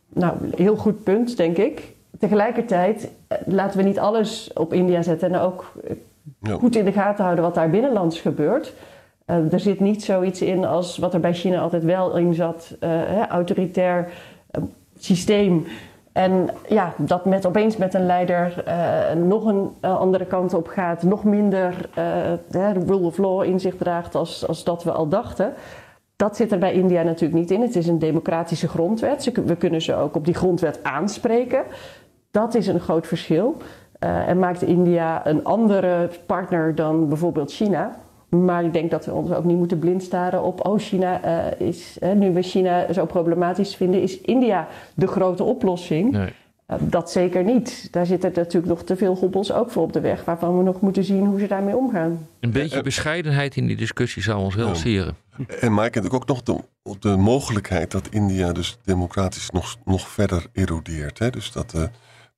Nou, 0.10 0.36
heel 0.56 0.76
goed 0.76 1.04
punt, 1.04 1.38
denk 1.38 1.58
ik. 1.58 1.94
Tegelijkertijd 2.20 3.12
eh, 3.28 3.38
laten 3.46 3.78
we 3.78 3.84
niet 3.84 4.00
alles 4.00 4.52
op 4.54 4.74
India 4.74 5.02
zetten 5.02 5.34
en 5.34 5.40
ook 5.40 5.74
eh, 6.42 6.54
goed 6.54 6.76
in 6.76 6.86
de 6.86 6.92
gaten 6.92 7.24
houden 7.24 7.44
wat 7.44 7.56
daar 7.56 7.70
binnenlands 7.70 8.20
gebeurt. 8.20 8.74
er 9.26 9.60
zit 9.60 9.80
niet 9.80 10.04
zoiets 10.04 10.42
in 10.42 10.66
als 10.66 10.98
wat 10.98 11.14
er 11.14 11.20
bij 11.20 11.34
China 11.34 11.60
altijd 11.60 11.84
wel 11.84 12.18
in 12.18 12.34
zat, 12.34 12.76
hè, 12.80 13.28
autoritair 13.28 14.10
systeem. 14.98 15.66
En 16.14 16.50
ja, 16.68 16.94
dat 16.98 17.26
met, 17.26 17.46
opeens 17.46 17.78
met 17.78 17.94
een 17.94 18.06
leider 18.06 18.64
nog 19.18 19.46
een 19.46 19.72
andere 19.82 20.26
kant 20.26 20.54
op 20.54 20.68
gaat, 20.68 21.04
nog 21.04 21.24
minder 21.24 21.90
de 22.50 22.72
rule 22.72 23.06
of 23.06 23.18
law 23.18 23.44
in 23.44 23.60
zich 23.60 23.76
draagt 23.76 24.16
als, 24.16 24.48
als 24.48 24.64
dat 24.64 24.84
we 24.84 24.92
al 24.92 25.08
dachten. 25.08 25.54
Dat 26.16 26.36
zit 26.36 26.52
er 26.52 26.60
bij 26.60 26.74
India 26.74 27.04
natuurlijk 27.04 27.40
niet 27.40 27.52
in. 27.52 27.62
Het 27.62 27.76
is 27.76 27.88
een 27.88 28.00
democratische 28.00 28.68
grondwet. 28.68 29.32
We 29.46 29.56
kunnen 29.56 29.82
ze 29.82 29.96
ook 29.96 30.16
op 30.16 30.26
die 30.26 30.34
grondwet 30.34 30.80
aanspreken. 30.84 31.64
Dat 32.32 32.56
is 32.56 32.68
een 32.68 32.80
groot 32.80 33.08
verschil. 33.08 33.58
En 34.00 34.40
maakt 34.40 34.62
India 34.62 35.28
een 35.28 35.44
andere 35.44 36.10
partner 36.26 36.76
dan 36.76 37.08
bijvoorbeeld 37.08 37.52
China. 37.52 37.96
Maar 38.34 38.64
ik 38.64 38.74
denk 38.74 38.92
dat 38.92 39.06
we 39.06 39.14
ons 39.14 39.32
ook 39.32 39.44
niet 39.44 39.58
moeten 39.58 39.80
blind 39.80 40.04
staren 40.04 40.44
op, 40.44 40.66
oh 40.66 40.80
China 40.80 41.26
uh, 41.26 41.68
is, 41.68 41.98
nu 42.16 42.34
we 42.34 42.42
China 42.42 42.94
zo 42.94 43.06
problematisch 43.06 43.76
vinden, 43.76 44.02
is 44.02 44.22
India 44.22 44.68
de 44.94 45.08
grote 45.08 45.44
oplossing. 45.44 46.12
Nee. 46.12 46.30
Uh, 46.70 46.78
dat 46.80 47.12
zeker 47.12 47.44
niet. 47.44 47.88
Daar 47.92 48.06
zitten 48.06 48.32
natuurlijk 48.36 48.74
nog 48.74 48.84
te 48.84 48.96
veel 48.96 49.16
hobbels 49.16 49.52
ook 49.52 49.72
voor 49.72 49.84
op 49.84 49.94
de 49.94 50.00
weg, 50.00 50.26
waarvan 50.26 50.58
we 50.58 50.64
nog 50.64 50.82
moeten 50.82 51.04
zien 51.04 51.26
hoe 51.26 51.40
ze 51.40 51.48
daarmee 51.48 51.76
omgaan. 51.76 52.28
Een 52.40 52.52
beetje 52.52 52.82
bescheidenheid 52.82 53.56
in 53.56 53.68
die 53.68 53.76
discussie 53.76 54.24
zou 54.24 54.40
ons 54.40 54.56
wel 54.56 54.76
sieren. 54.76 55.16
En 55.60 55.74
Mike, 55.74 56.02
ik 56.02 56.14
ook 56.14 56.28
nog 56.28 56.44
de, 56.44 56.58
de 57.00 57.16
mogelijkheid 57.18 57.92
dat 57.92 58.08
India 58.10 58.52
dus 58.52 58.78
democratisch 58.84 59.50
nog, 59.50 59.76
nog 59.86 60.08
verder 60.08 60.46
erodeert. 60.54 61.20
Hè? 61.20 61.30
Dus 61.30 61.52
dat 61.52 61.90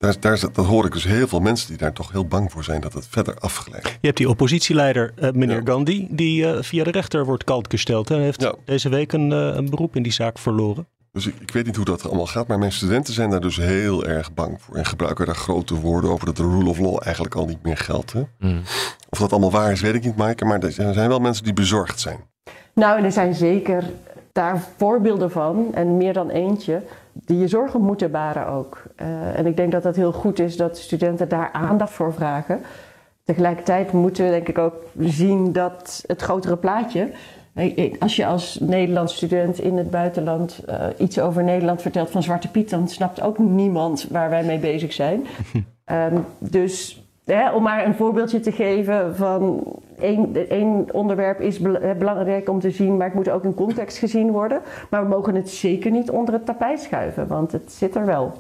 daar, 0.06 0.20
daar, 0.20 0.54
dat 0.54 0.66
hoor 0.66 0.86
ik 0.86 0.92
dus 0.92 1.04
heel 1.04 1.28
veel 1.28 1.40
mensen 1.40 1.68
die 1.68 1.78
daar 1.78 1.94
toch 1.94 2.12
heel 2.12 2.26
bang 2.26 2.52
voor 2.52 2.64
zijn 2.64 2.82
dat 2.82 2.94
het 2.94 3.08
verder 3.10 3.36
afgeleid. 3.36 3.84
Je 3.84 3.92
hebt 4.02 4.18
die 4.18 4.30
oppositieleider, 4.30 5.14
uh, 5.20 5.32
meneer 5.32 5.62
Gandhi, 5.64 6.08
die 6.10 6.44
uh, 6.44 6.62
via 6.62 6.84
de 6.84 6.92
rechter 6.92 7.26
wordt 7.26 7.44
kalt 7.44 7.70
gesteld. 7.70 8.10
En 8.10 8.20
heeft 8.20 8.42
ja. 8.42 8.56
deze 8.66 8.90
week 8.90 9.12
een, 9.14 9.32
uh, 9.32 9.56
een, 9.56 9.70
beroep 9.70 9.96
in 9.96 10.04
die 10.04 10.12
zaak 10.12 10.38
verloren. 10.38 10.88
Dus 11.12 11.28
ik, 11.28 11.36
ik, 11.40 11.52
weet 11.52 11.66
niet 11.66 11.76
hoe 11.76 11.86
dat 11.86 12.06
allemaal 12.06 12.26
gaat, 12.26 12.48
maar 12.48 12.60
mijn 12.60 12.72
studenten 12.72 13.14
zijn 13.14 13.30
daar 13.30 13.42
dus 13.42 13.58
heel 13.58 14.06
erg 14.06 14.34
bang 14.34 14.62
voor. 14.62 14.76
En 14.76 14.86
gebruiken 14.86 15.26
daar 15.26 15.36
grote 15.36 15.76
woorden 15.76 16.10
over 16.10 16.26
dat 16.26 16.38
de 16.38 16.44
rule 16.44 16.70
of 16.70 16.80
law 16.80 17.00
eigenlijk 17.04 17.36
al 17.36 17.46
niet 17.46 17.64
meer 17.64 17.78
geldt. 17.78 18.14
Hè? 18.14 18.22
Mm. 18.40 18.62
Of 19.10 19.20
dat 19.20 19.32
allemaal 19.32 19.52
waar 19.52 19.72
is, 19.72 19.82
weet 19.82 19.96
ik 19.96 20.04
niet, 20.04 20.16
Maaike. 20.16 20.46
Maar 20.46 20.60
er 20.60 20.72
zijn 20.72 21.08
wel 21.08 21.20
mensen 21.20 21.44
die 21.44 21.54
bezorgd 21.54 22.00
zijn. 22.00 22.18
Nou, 22.74 23.04
er 23.04 23.12
zijn 23.12 23.34
zeker 23.34 23.84
daar 24.32 24.64
voorbeelden 24.78 25.32
van, 25.32 25.68
en 25.74 25.98
meer 25.98 26.14
dan 26.14 26.30
eentje, 26.30 26.82
die 27.24 27.38
je 27.38 27.48
zorgen 27.48 27.82
moeten 27.82 28.12
baren 28.12 28.48
ook. 28.48 28.84
Uh, 29.02 29.38
en 29.38 29.46
ik 29.46 29.58
denk 29.58 29.72
dat 29.72 29.84
het 29.84 29.96
heel 29.96 30.12
goed 30.12 30.40
is 30.40 30.58
dat 30.58 30.78
studenten 30.78 31.30
daar 31.30 31.50
aandacht 31.52 31.92
voor 31.92 32.14
vragen. 32.14 32.62
Tegelijkertijd 33.24 33.92
moeten 33.92 34.26
we 34.26 34.32
denk 34.32 34.48
ik 34.48 34.58
ook 34.58 34.76
zien 35.00 35.52
dat 35.52 36.04
het 36.08 36.22
grotere 36.22 36.58
plaatje. 36.58 37.12
Als 38.00 38.16
je 38.16 38.26
als 38.26 38.60
Nederlands 38.60 39.16
student 39.16 39.60
in 39.60 39.78
het 39.78 39.90
buitenland 39.90 40.64
uh, 40.70 40.86
iets 40.98 41.20
over 41.20 41.44
Nederland 41.44 41.82
vertelt 41.82 42.10
van 42.10 42.24
Zwarte 42.24 42.52
Piet, 42.52 42.70
dan 42.70 42.88
snapt 42.88 43.22
ook 43.22 43.38
niemand 43.38 44.08
waar 44.10 44.30
wij 44.30 44.44
mee 44.44 44.60
bezig 44.60 44.94
zijn. 44.94 45.26
um, 45.86 46.26
dus 46.60 47.04
om 47.54 47.64
maar 47.64 47.86
een 47.86 47.96
voorbeeldje 47.96 48.40
te 48.40 48.52
geven 48.52 49.16
van 49.16 49.64
één, 50.00 50.94
onderwerp 50.94 51.42
is 51.42 51.60
belangrijk 51.98 52.50
om 52.50 52.60
te 52.60 52.72
zien, 52.72 52.98
maar 52.98 53.08
het 53.08 53.16
moet 53.16 53.30
ook 53.30 53.44
in 53.44 53.54
context 53.54 53.98
gezien 53.98 54.32
worden. 54.32 54.62
Maar 54.90 55.04
we 55.04 55.10
mogen 55.10 55.36
het 55.36 55.50
zeker 55.50 55.92
niet 55.92 56.10
onder 56.10 56.34
het 56.34 56.46
tapijt 56.46 56.80
schuiven, 56.80 57.28
want 57.28 57.52
het 57.52 57.72
zit 57.72 57.96
er 57.96 58.06
wel. 58.06 58.34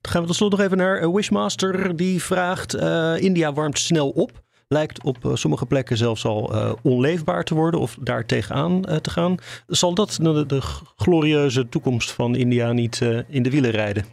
Dan 0.00 0.12
gaan 0.12 0.20
we 0.20 0.26
tot 0.26 0.36
slot 0.36 0.50
nog 0.50 0.60
even 0.60 0.76
naar 0.76 0.98
eh, 0.98 1.14
Wishmaster. 1.14 1.96
Die 1.96 2.22
vraagt: 2.22 2.74
uh, 2.74 3.22
India 3.22 3.52
warmt 3.52 3.78
snel 3.78 4.10
op. 4.10 4.42
Lijkt 4.68 5.04
op 5.04 5.16
sommige 5.32 5.66
plekken 5.66 5.96
zelfs 5.96 6.24
al 6.24 6.54
uh, 6.54 6.72
onleefbaar 6.82 7.44
te 7.44 7.54
worden 7.54 7.80
of 7.80 7.96
daar 8.00 8.26
tegenaan 8.26 8.80
te 8.80 9.10
gaan. 9.10 9.34
Zal 9.66 9.94
dat 9.94 10.18
de, 10.20 10.46
de 10.46 10.60
glorieuze 10.96 11.68
toekomst 11.68 12.12
van 12.12 12.34
India 12.34 12.72
niet 12.72 13.00
in 13.28 13.42
de 13.42 13.50
wielen 13.50 13.70
rijden? 13.70 14.04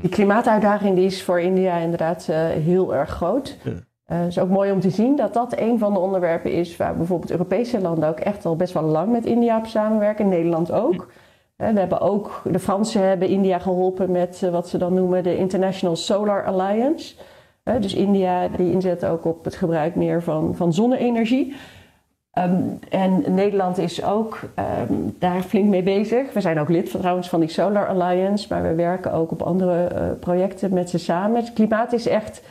Die 0.00 0.10
klimaatuitdaging 0.10 0.96
die 0.96 1.04
is 1.04 1.22
voor 1.22 1.40
India 1.40 1.76
inderdaad 1.76 2.26
heel 2.64 2.94
erg 2.94 3.10
groot. 3.10 3.56
Het 4.06 4.18
uh, 4.20 4.26
is 4.26 4.38
ook 4.38 4.48
mooi 4.48 4.72
om 4.72 4.80
te 4.80 4.90
zien 4.90 5.16
dat 5.16 5.34
dat 5.34 5.58
een 5.58 5.78
van 5.78 5.92
de 5.92 5.98
onderwerpen 5.98 6.52
is 6.52 6.76
waar 6.76 6.96
bijvoorbeeld 6.96 7.30
Europese 7.30 7.80
landen 7.80 8.08
ook 8.08 8.20
echt 8.20 8.44
al 8.44 8.56
best 8.56 8.72
wel 8.72 8.82
lang 8.82 9.12
met 9.12 9.26
India 9.26 9.58
op 9.58 9.66
samenwerken. 9.66 10.28
Nederland 10.28 10.72
ook. 10.72 11.08
Uh, 11.56 11.68
we 11.68 11.78
hebben 11.78 12.00
ook, 12.00 12.42
de 12.44 12.58
Fransen 12.58 13.08
hebben 13.08 13.28
India 13.28 13.58
geholpen 13.58 14.10
met 14.10 14.48
wat 14.50 14.68
ze 14.68 14.78
dan 14.78 14.94
noemen 14.94 15.22
de 15.22 15.36
International 15.36 15.96
Solar 15.96 16.44
Alliance. 16.44 17.14
dus 17.80 17.94
India 17.94 18.48
die 18.48 18.72
inzet 18.72 19.04
ook 19.04 19.24
op 19.24 19.44
het 19.44 19.54
gebruik 19.54 19.94
meer 19.94 20.22
van, 20.22 20.54
van 20.54 20.72
zonne-energie. 20.72 21.54
Um, 22.38 22.78
en 22.88 23.34
Nederland 23.34 23.78
is 23.78 24.04
ook 24.04 24.40
um, 24.88 25.16
daar 25.18 25.42
flink 25.42 25.68
mee 25.68 25.82
bezig. 25.82 26.32
We 26.32 26.40
zijn 26.40 26.58
ook 26.58 26.68
lid 26.68 26.90
trouwens 26.90 27.28
van 27.28 27.40
die 27.40 27.48
Solar 27.48 27.88
Alliance, 27.88 28.46
maar 28.50 28.62
we 28.62 28.74
werken 28.74 29.12
ook 29.12 29.30
op 29.30 29.42
andere 29.42 29.88
projecten 30.20 30.74
met 30.74 30.90
ze 30.90 30.98
samen. 30.98 31.36
Het 31.36 31.52
klimaat 31.52 31.92
is 31.92 32.06
echt 32.06 32.42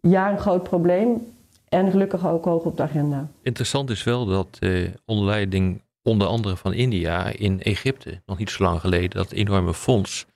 ja 0.00 0.30
een 0.30 0.38
groot 0.38 0.62
probleem 0.62 1.34
en 1.68 1.90
gelukkig 1.90 2.26
ook 2.26 2.44
hoog 2.44 2.62
op 2.62 2.76
de 2.76 2.82
agenda. 2.82 3.28
Interessant 3.42 3.90
is 3.90 4.04
wel 4.04 4.26
dat 4.26 4.56
uh, 4.60 4.88
onder 5.04 5.24
leiding 5.24 5.84
onder 6.02 6.26
andere 6.26 6.56
van 6.56 6.72
India 6.72 7.24
in 7.26 7.62
Egypte, 7.62 8.22
nog 8.26 8.38
niet 8.38 8.50
zo 8.50 8.62
lang 8.62 8.80
geleden, 8.80 9.10
dat 9.10 9.32
enorme 9.32 9.74
fonds 9.74 10.26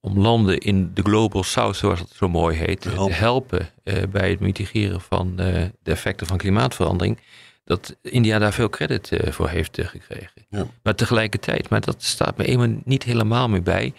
om 0.00 0.18
landen 0.18 0.58
in 0.58 0.90
de 0.94 1.02
Global 1.02 1.42
South, 1.42 1.76
zoals 1.76 2.00
het 2.00 2.10
zo 2.10 2.28
mooi 2.28 2.56
heet, 2.56 2.80
te 2.80 2.90
helpen, 3.10 3.68
uh, 3.84 4.02
bij 4.10 4.30
het 4.30 4.40
mitigeren 4.40 5.00
van 5.00 5.36
de 5.36 5.72
effecten 5.82 6.26
van 6.26 6.36
klimaatverandering 6.36 7.18
dat 7.66 7.96
India 8.02 8.38
daar 8.38 8.52
veel 8.52 8.68
credit 8.68 9.10
uh, 9.10 9.30
voor 9.32 9.48
heeft 9.48 9.78
uh, 9.78 9.86
gekregen. 9.86 10.46
Ja. 10.48 10.66
Maar 10.82 10.94
tegelijkertijd, 10.94 11.68
maar 11.68 11.80
dat 11.80 12.02
staat 12.02 12.36
me 12.36 12.44
eenmaal 12.44 12.80
niet 12.84 13.02
helemaal 13.02 13.48
meer 13.48 13.62
bij, 13.62 13.92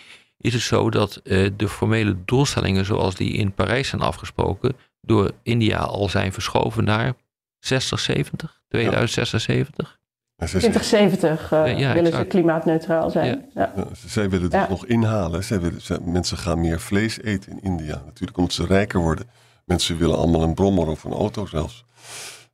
is 0.47 0.53
het 0.53 0.63
zo 0.63 0.89
dat 0.89 1.21
uh, 1.23 1.49
de 1.57 1.69
formele 1.69 2.15
doelstellingen 2.25 2.85
zoals 2.85 3.15
die 3.15 3.33
in 3.33 3.53
Parijs 3.53 3.87
zijn 3.87 4.01
afgesproken, 4.01 4.75
door 5.01 5.31
India 5.43 5.77
al 5.77 6.09
zijn 6.09 6.33
verschoven 6.33 6.83
naar 6.83 7.13
60, 7.59 7.99
70, 7.99 8.61
2060, 8.67 9.41
70. 9.41 9.97
2070 10.37 11.49
ja, 11.49 11.65
ja, 11.65 11.93
willen 11.93 12.11
ze 12.11 12.25
klimaatneutraal 12.25 13.09
zijn. 13.09 13.45
Ja. 13.53 13.73
zij 14.07 14.29
willen 14.29 14.51
het 14.51 14.69
nog 14.69 14.85
inhalen. 14.85 15.43
Zij 15.43 15.59
willen, 15.59 15.81
zij, 15.81 15.97
mensen 16.03 16.37
gaan 16.37 16.59
meer 16.59 16.79
vlees 16.79 17.21
eten 17.21 17.51
in 17.51 17.61
India. 17.61 18.01
Natuurlijk 18.05 18.37
omdat 18.37 18.53
ze 18.53 18.65
rijker 18.65 18.99
worden. 18.99 19.25
Mensen 19.65 19.97
willen 19.97 20.17
allemaal 20.17 20.41
een 20.41 20.53
brommer 20.53 20.87
of 20.87 21.03
een 21.03 21.13
auto 21.13 21.45
zelfs. 21.45 21.85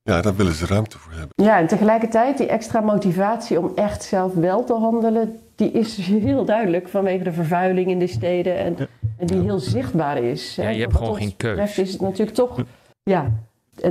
Ja, 0.03 0.21
daar 0.21 0.35
willen 0.35 0.53
ze 0.53 0.65
ruimte 0.65 0.97
voor 0.97 1.11
hebben. 1.11 1.45
Ja, 1.45 1.59
en 1.59 1.67
tegelijkertijd 1.67 2.37
die 2.37 2.47
extra 2.47 2.79
motivatie 2.79 3.59
om 3.59 3.71
echt 3.75 4.03
zelf 4.03 4.33
wel 4.33 4.63
te 4.63 4.73
handelen, 4.73 5.39
die 5.55 5.71
is 5.71 5.97
heel 5.97 6.45
duidelijk 6.45 6.87
vanwege 6.89 7.23
de 7.23 7.31
vervuiling 7.31 7.89
in 7.89 7.99
de 7.99 8.07
steden 8.07 8.57
en, 8.57 8.75
en 9.17 9.27
die 9.27 9.41
heel 9.41 9.59
zichtbaar 9.59 10.17
is. 10.17 10.55
Ja, 10.55 10.69
je 10.69 10.81
hebt 10.81 10.95
gewoon 10.95 11.15
geen 11.15 11.35
keuze. 11.37 11.81
is 11.81 11.91
het 11.91 12.01
natuurlijk 12.01 12.37
toch, 12.37 12.63
ja, 13.03 13.31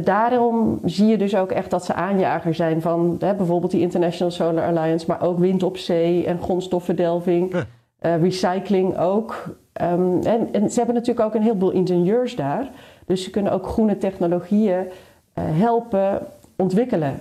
daarom 0.03 0.81
zie 0.85 1.07
je 1.07 1.19
dus 1.19 1.37
ook 1.37 1.51
echt 1.51 1.71
dat 1.71 1.85
ze 1.85 1.95
aanjager 1.95 2.55
zijn 2.55 2.81
van 2.81 3.17
hè, 3.19 3.35
bijvoorbeeld 3.35 3.73
die 3.73 3.81
International 3.81 4.33
Solar 4.33 4.65
Alliance, 4.65 5.07
maar 5.09 5.23
ook 5.23 5.39
wind 5.39 5.63
op 5.63 5.77
zee 5.77 6.27
en 6.27 6.39
grondstoffendelving, 6.43 7.55
uh, 7.55 8.23
recycling 8.23 8.99
ook. 8.99 9.57
Um, 9.83 10.23
en, 10.23 10.49
en 10.53 10.71
ze 10.71 10.77
hebben 10.77 10.95
natuurlijk 10.95 11.27
ook 11.27 11.35
een 11.35 11.43
heleboel 11.43 11.71
ingenieurs 11.71 12.37
daar, 12.37 12.71
dus 13.07 13.25
ze 13.25 13.31
kunnen 13.31 13.53
ook 13.53 13.67
groene 13.67 13.99
technologieën 13.99 14.79
uh, 14.79 14.93
helpen 15.41 16.27
ontwikkelen. 16.57 17.21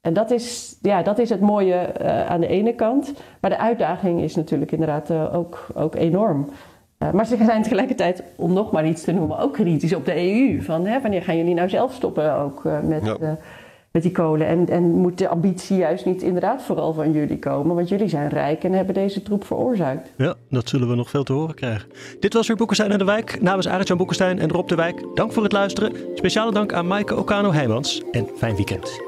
En 0.00 0.12
dat 0.12 0.30
is, 0.30 0.76
ja, 0.82 1.02
dat 1.02 1.18
is 1.18 1.30
het 1.30 1.40
mooie 1.40 1.92
uh, 2.00 2.26
aan 2.26 2.40
de 2.40 2.46
ene 2.46 2.74
kant. 2.74 3.12
Maar 3.40 3.50
de 3.50 3.58
uitdaging 3.58 4.20
is 4.20 4.34
natuurlijk 4.34 4.72
inderdaad 4.72 5.10
uh, 5.10 5.34
ook, 5.34 5.66
ook 5.74 5.94
enorm. 5.94 6.50
maar 7.12 7.26
ze 7.26 7.36
zijn 7.44 7.62
tegelijkertijd, 7.62 8.22
om 8.36 8.52
nog 8.52 8.70
maar 8.70 8.86
iets 8.86 9.02
te 9.02 9.12
noemen, 9.12 9.38
ook 9.38 9.52
kritisch 9.52 9.94
op 9.94 10.04
de 10.04 10.16
EU. 10.16 10.62
Van 10.62 10.86
hè, 10.86 11.00
wanneer 11.00 11.22
gaan 11.22 11.36
jullie 11.36 11.54
nou 11.54 11.68
zelf 11.68 11.92
stoppen 11.92 12.34
ook 12.34 12.62
met, 12.82 13.04
ja 13.04 13.38
met 13.92 14.02
die 14.02 14.12
kolen. 14.12 14.46
En, 14.46 14.68
en 14.68 14.82
moet 14.82 15.18
de 15.18 15.28
ambitie 15.28 15.76
juist 15.76 16.04
niet 16.04 16.22
inderdaad 16.22 16.62
vooral 16.62 16.92
van 16.92 17.12
jullie 17.12 17.38
komen, 17.38 17.74
want 17.74 17.88
jullie 17.88 18.08
zijn 18.08 18.28
rijk 18.28 18.64
en 18.64 18.72
hebben 18.72 18.94
deze 18.94 19.22
troep 19.22 19.44
veroorzaakt. 19.44 20.12
Ja, 20.16 20.34
dat 20.50 20.68
zullen 20.68 20.88
we 20.88 20.94
nog 20.94 21.10
veel 21.10 21.24
te 21.24 21.32
horen 21.32 21.54
krijgen. 21.54 21.88
Dit 22.20 22.32
was 22.32 22.46
weer 22.46 22.56
Boekenstein 22.56 22.92
en 22.92 22.98
de 22.98 23.04
Wijk. 23.04 23.42
Namens 23.42 23.68
Arend-Jan 23.68 24.38
en 24.38 24.50
Rob 24.50 24.68
de 24.68 24.74
Wijk, 24.74 25.04
dank 25.14 25.32
voor 25.32 25.42
het 25.42 25.52
luisteren. 25.52 25.92
Speciale 26.14 26.52
dank 26.52 26.72
aan 26.72 26.86
Maaike 26.86 27.16
Okano-Heijmans 27.16 28.02
en 28.10 28.28
fijn 28.36 28.56
weekend. 28.56 29.07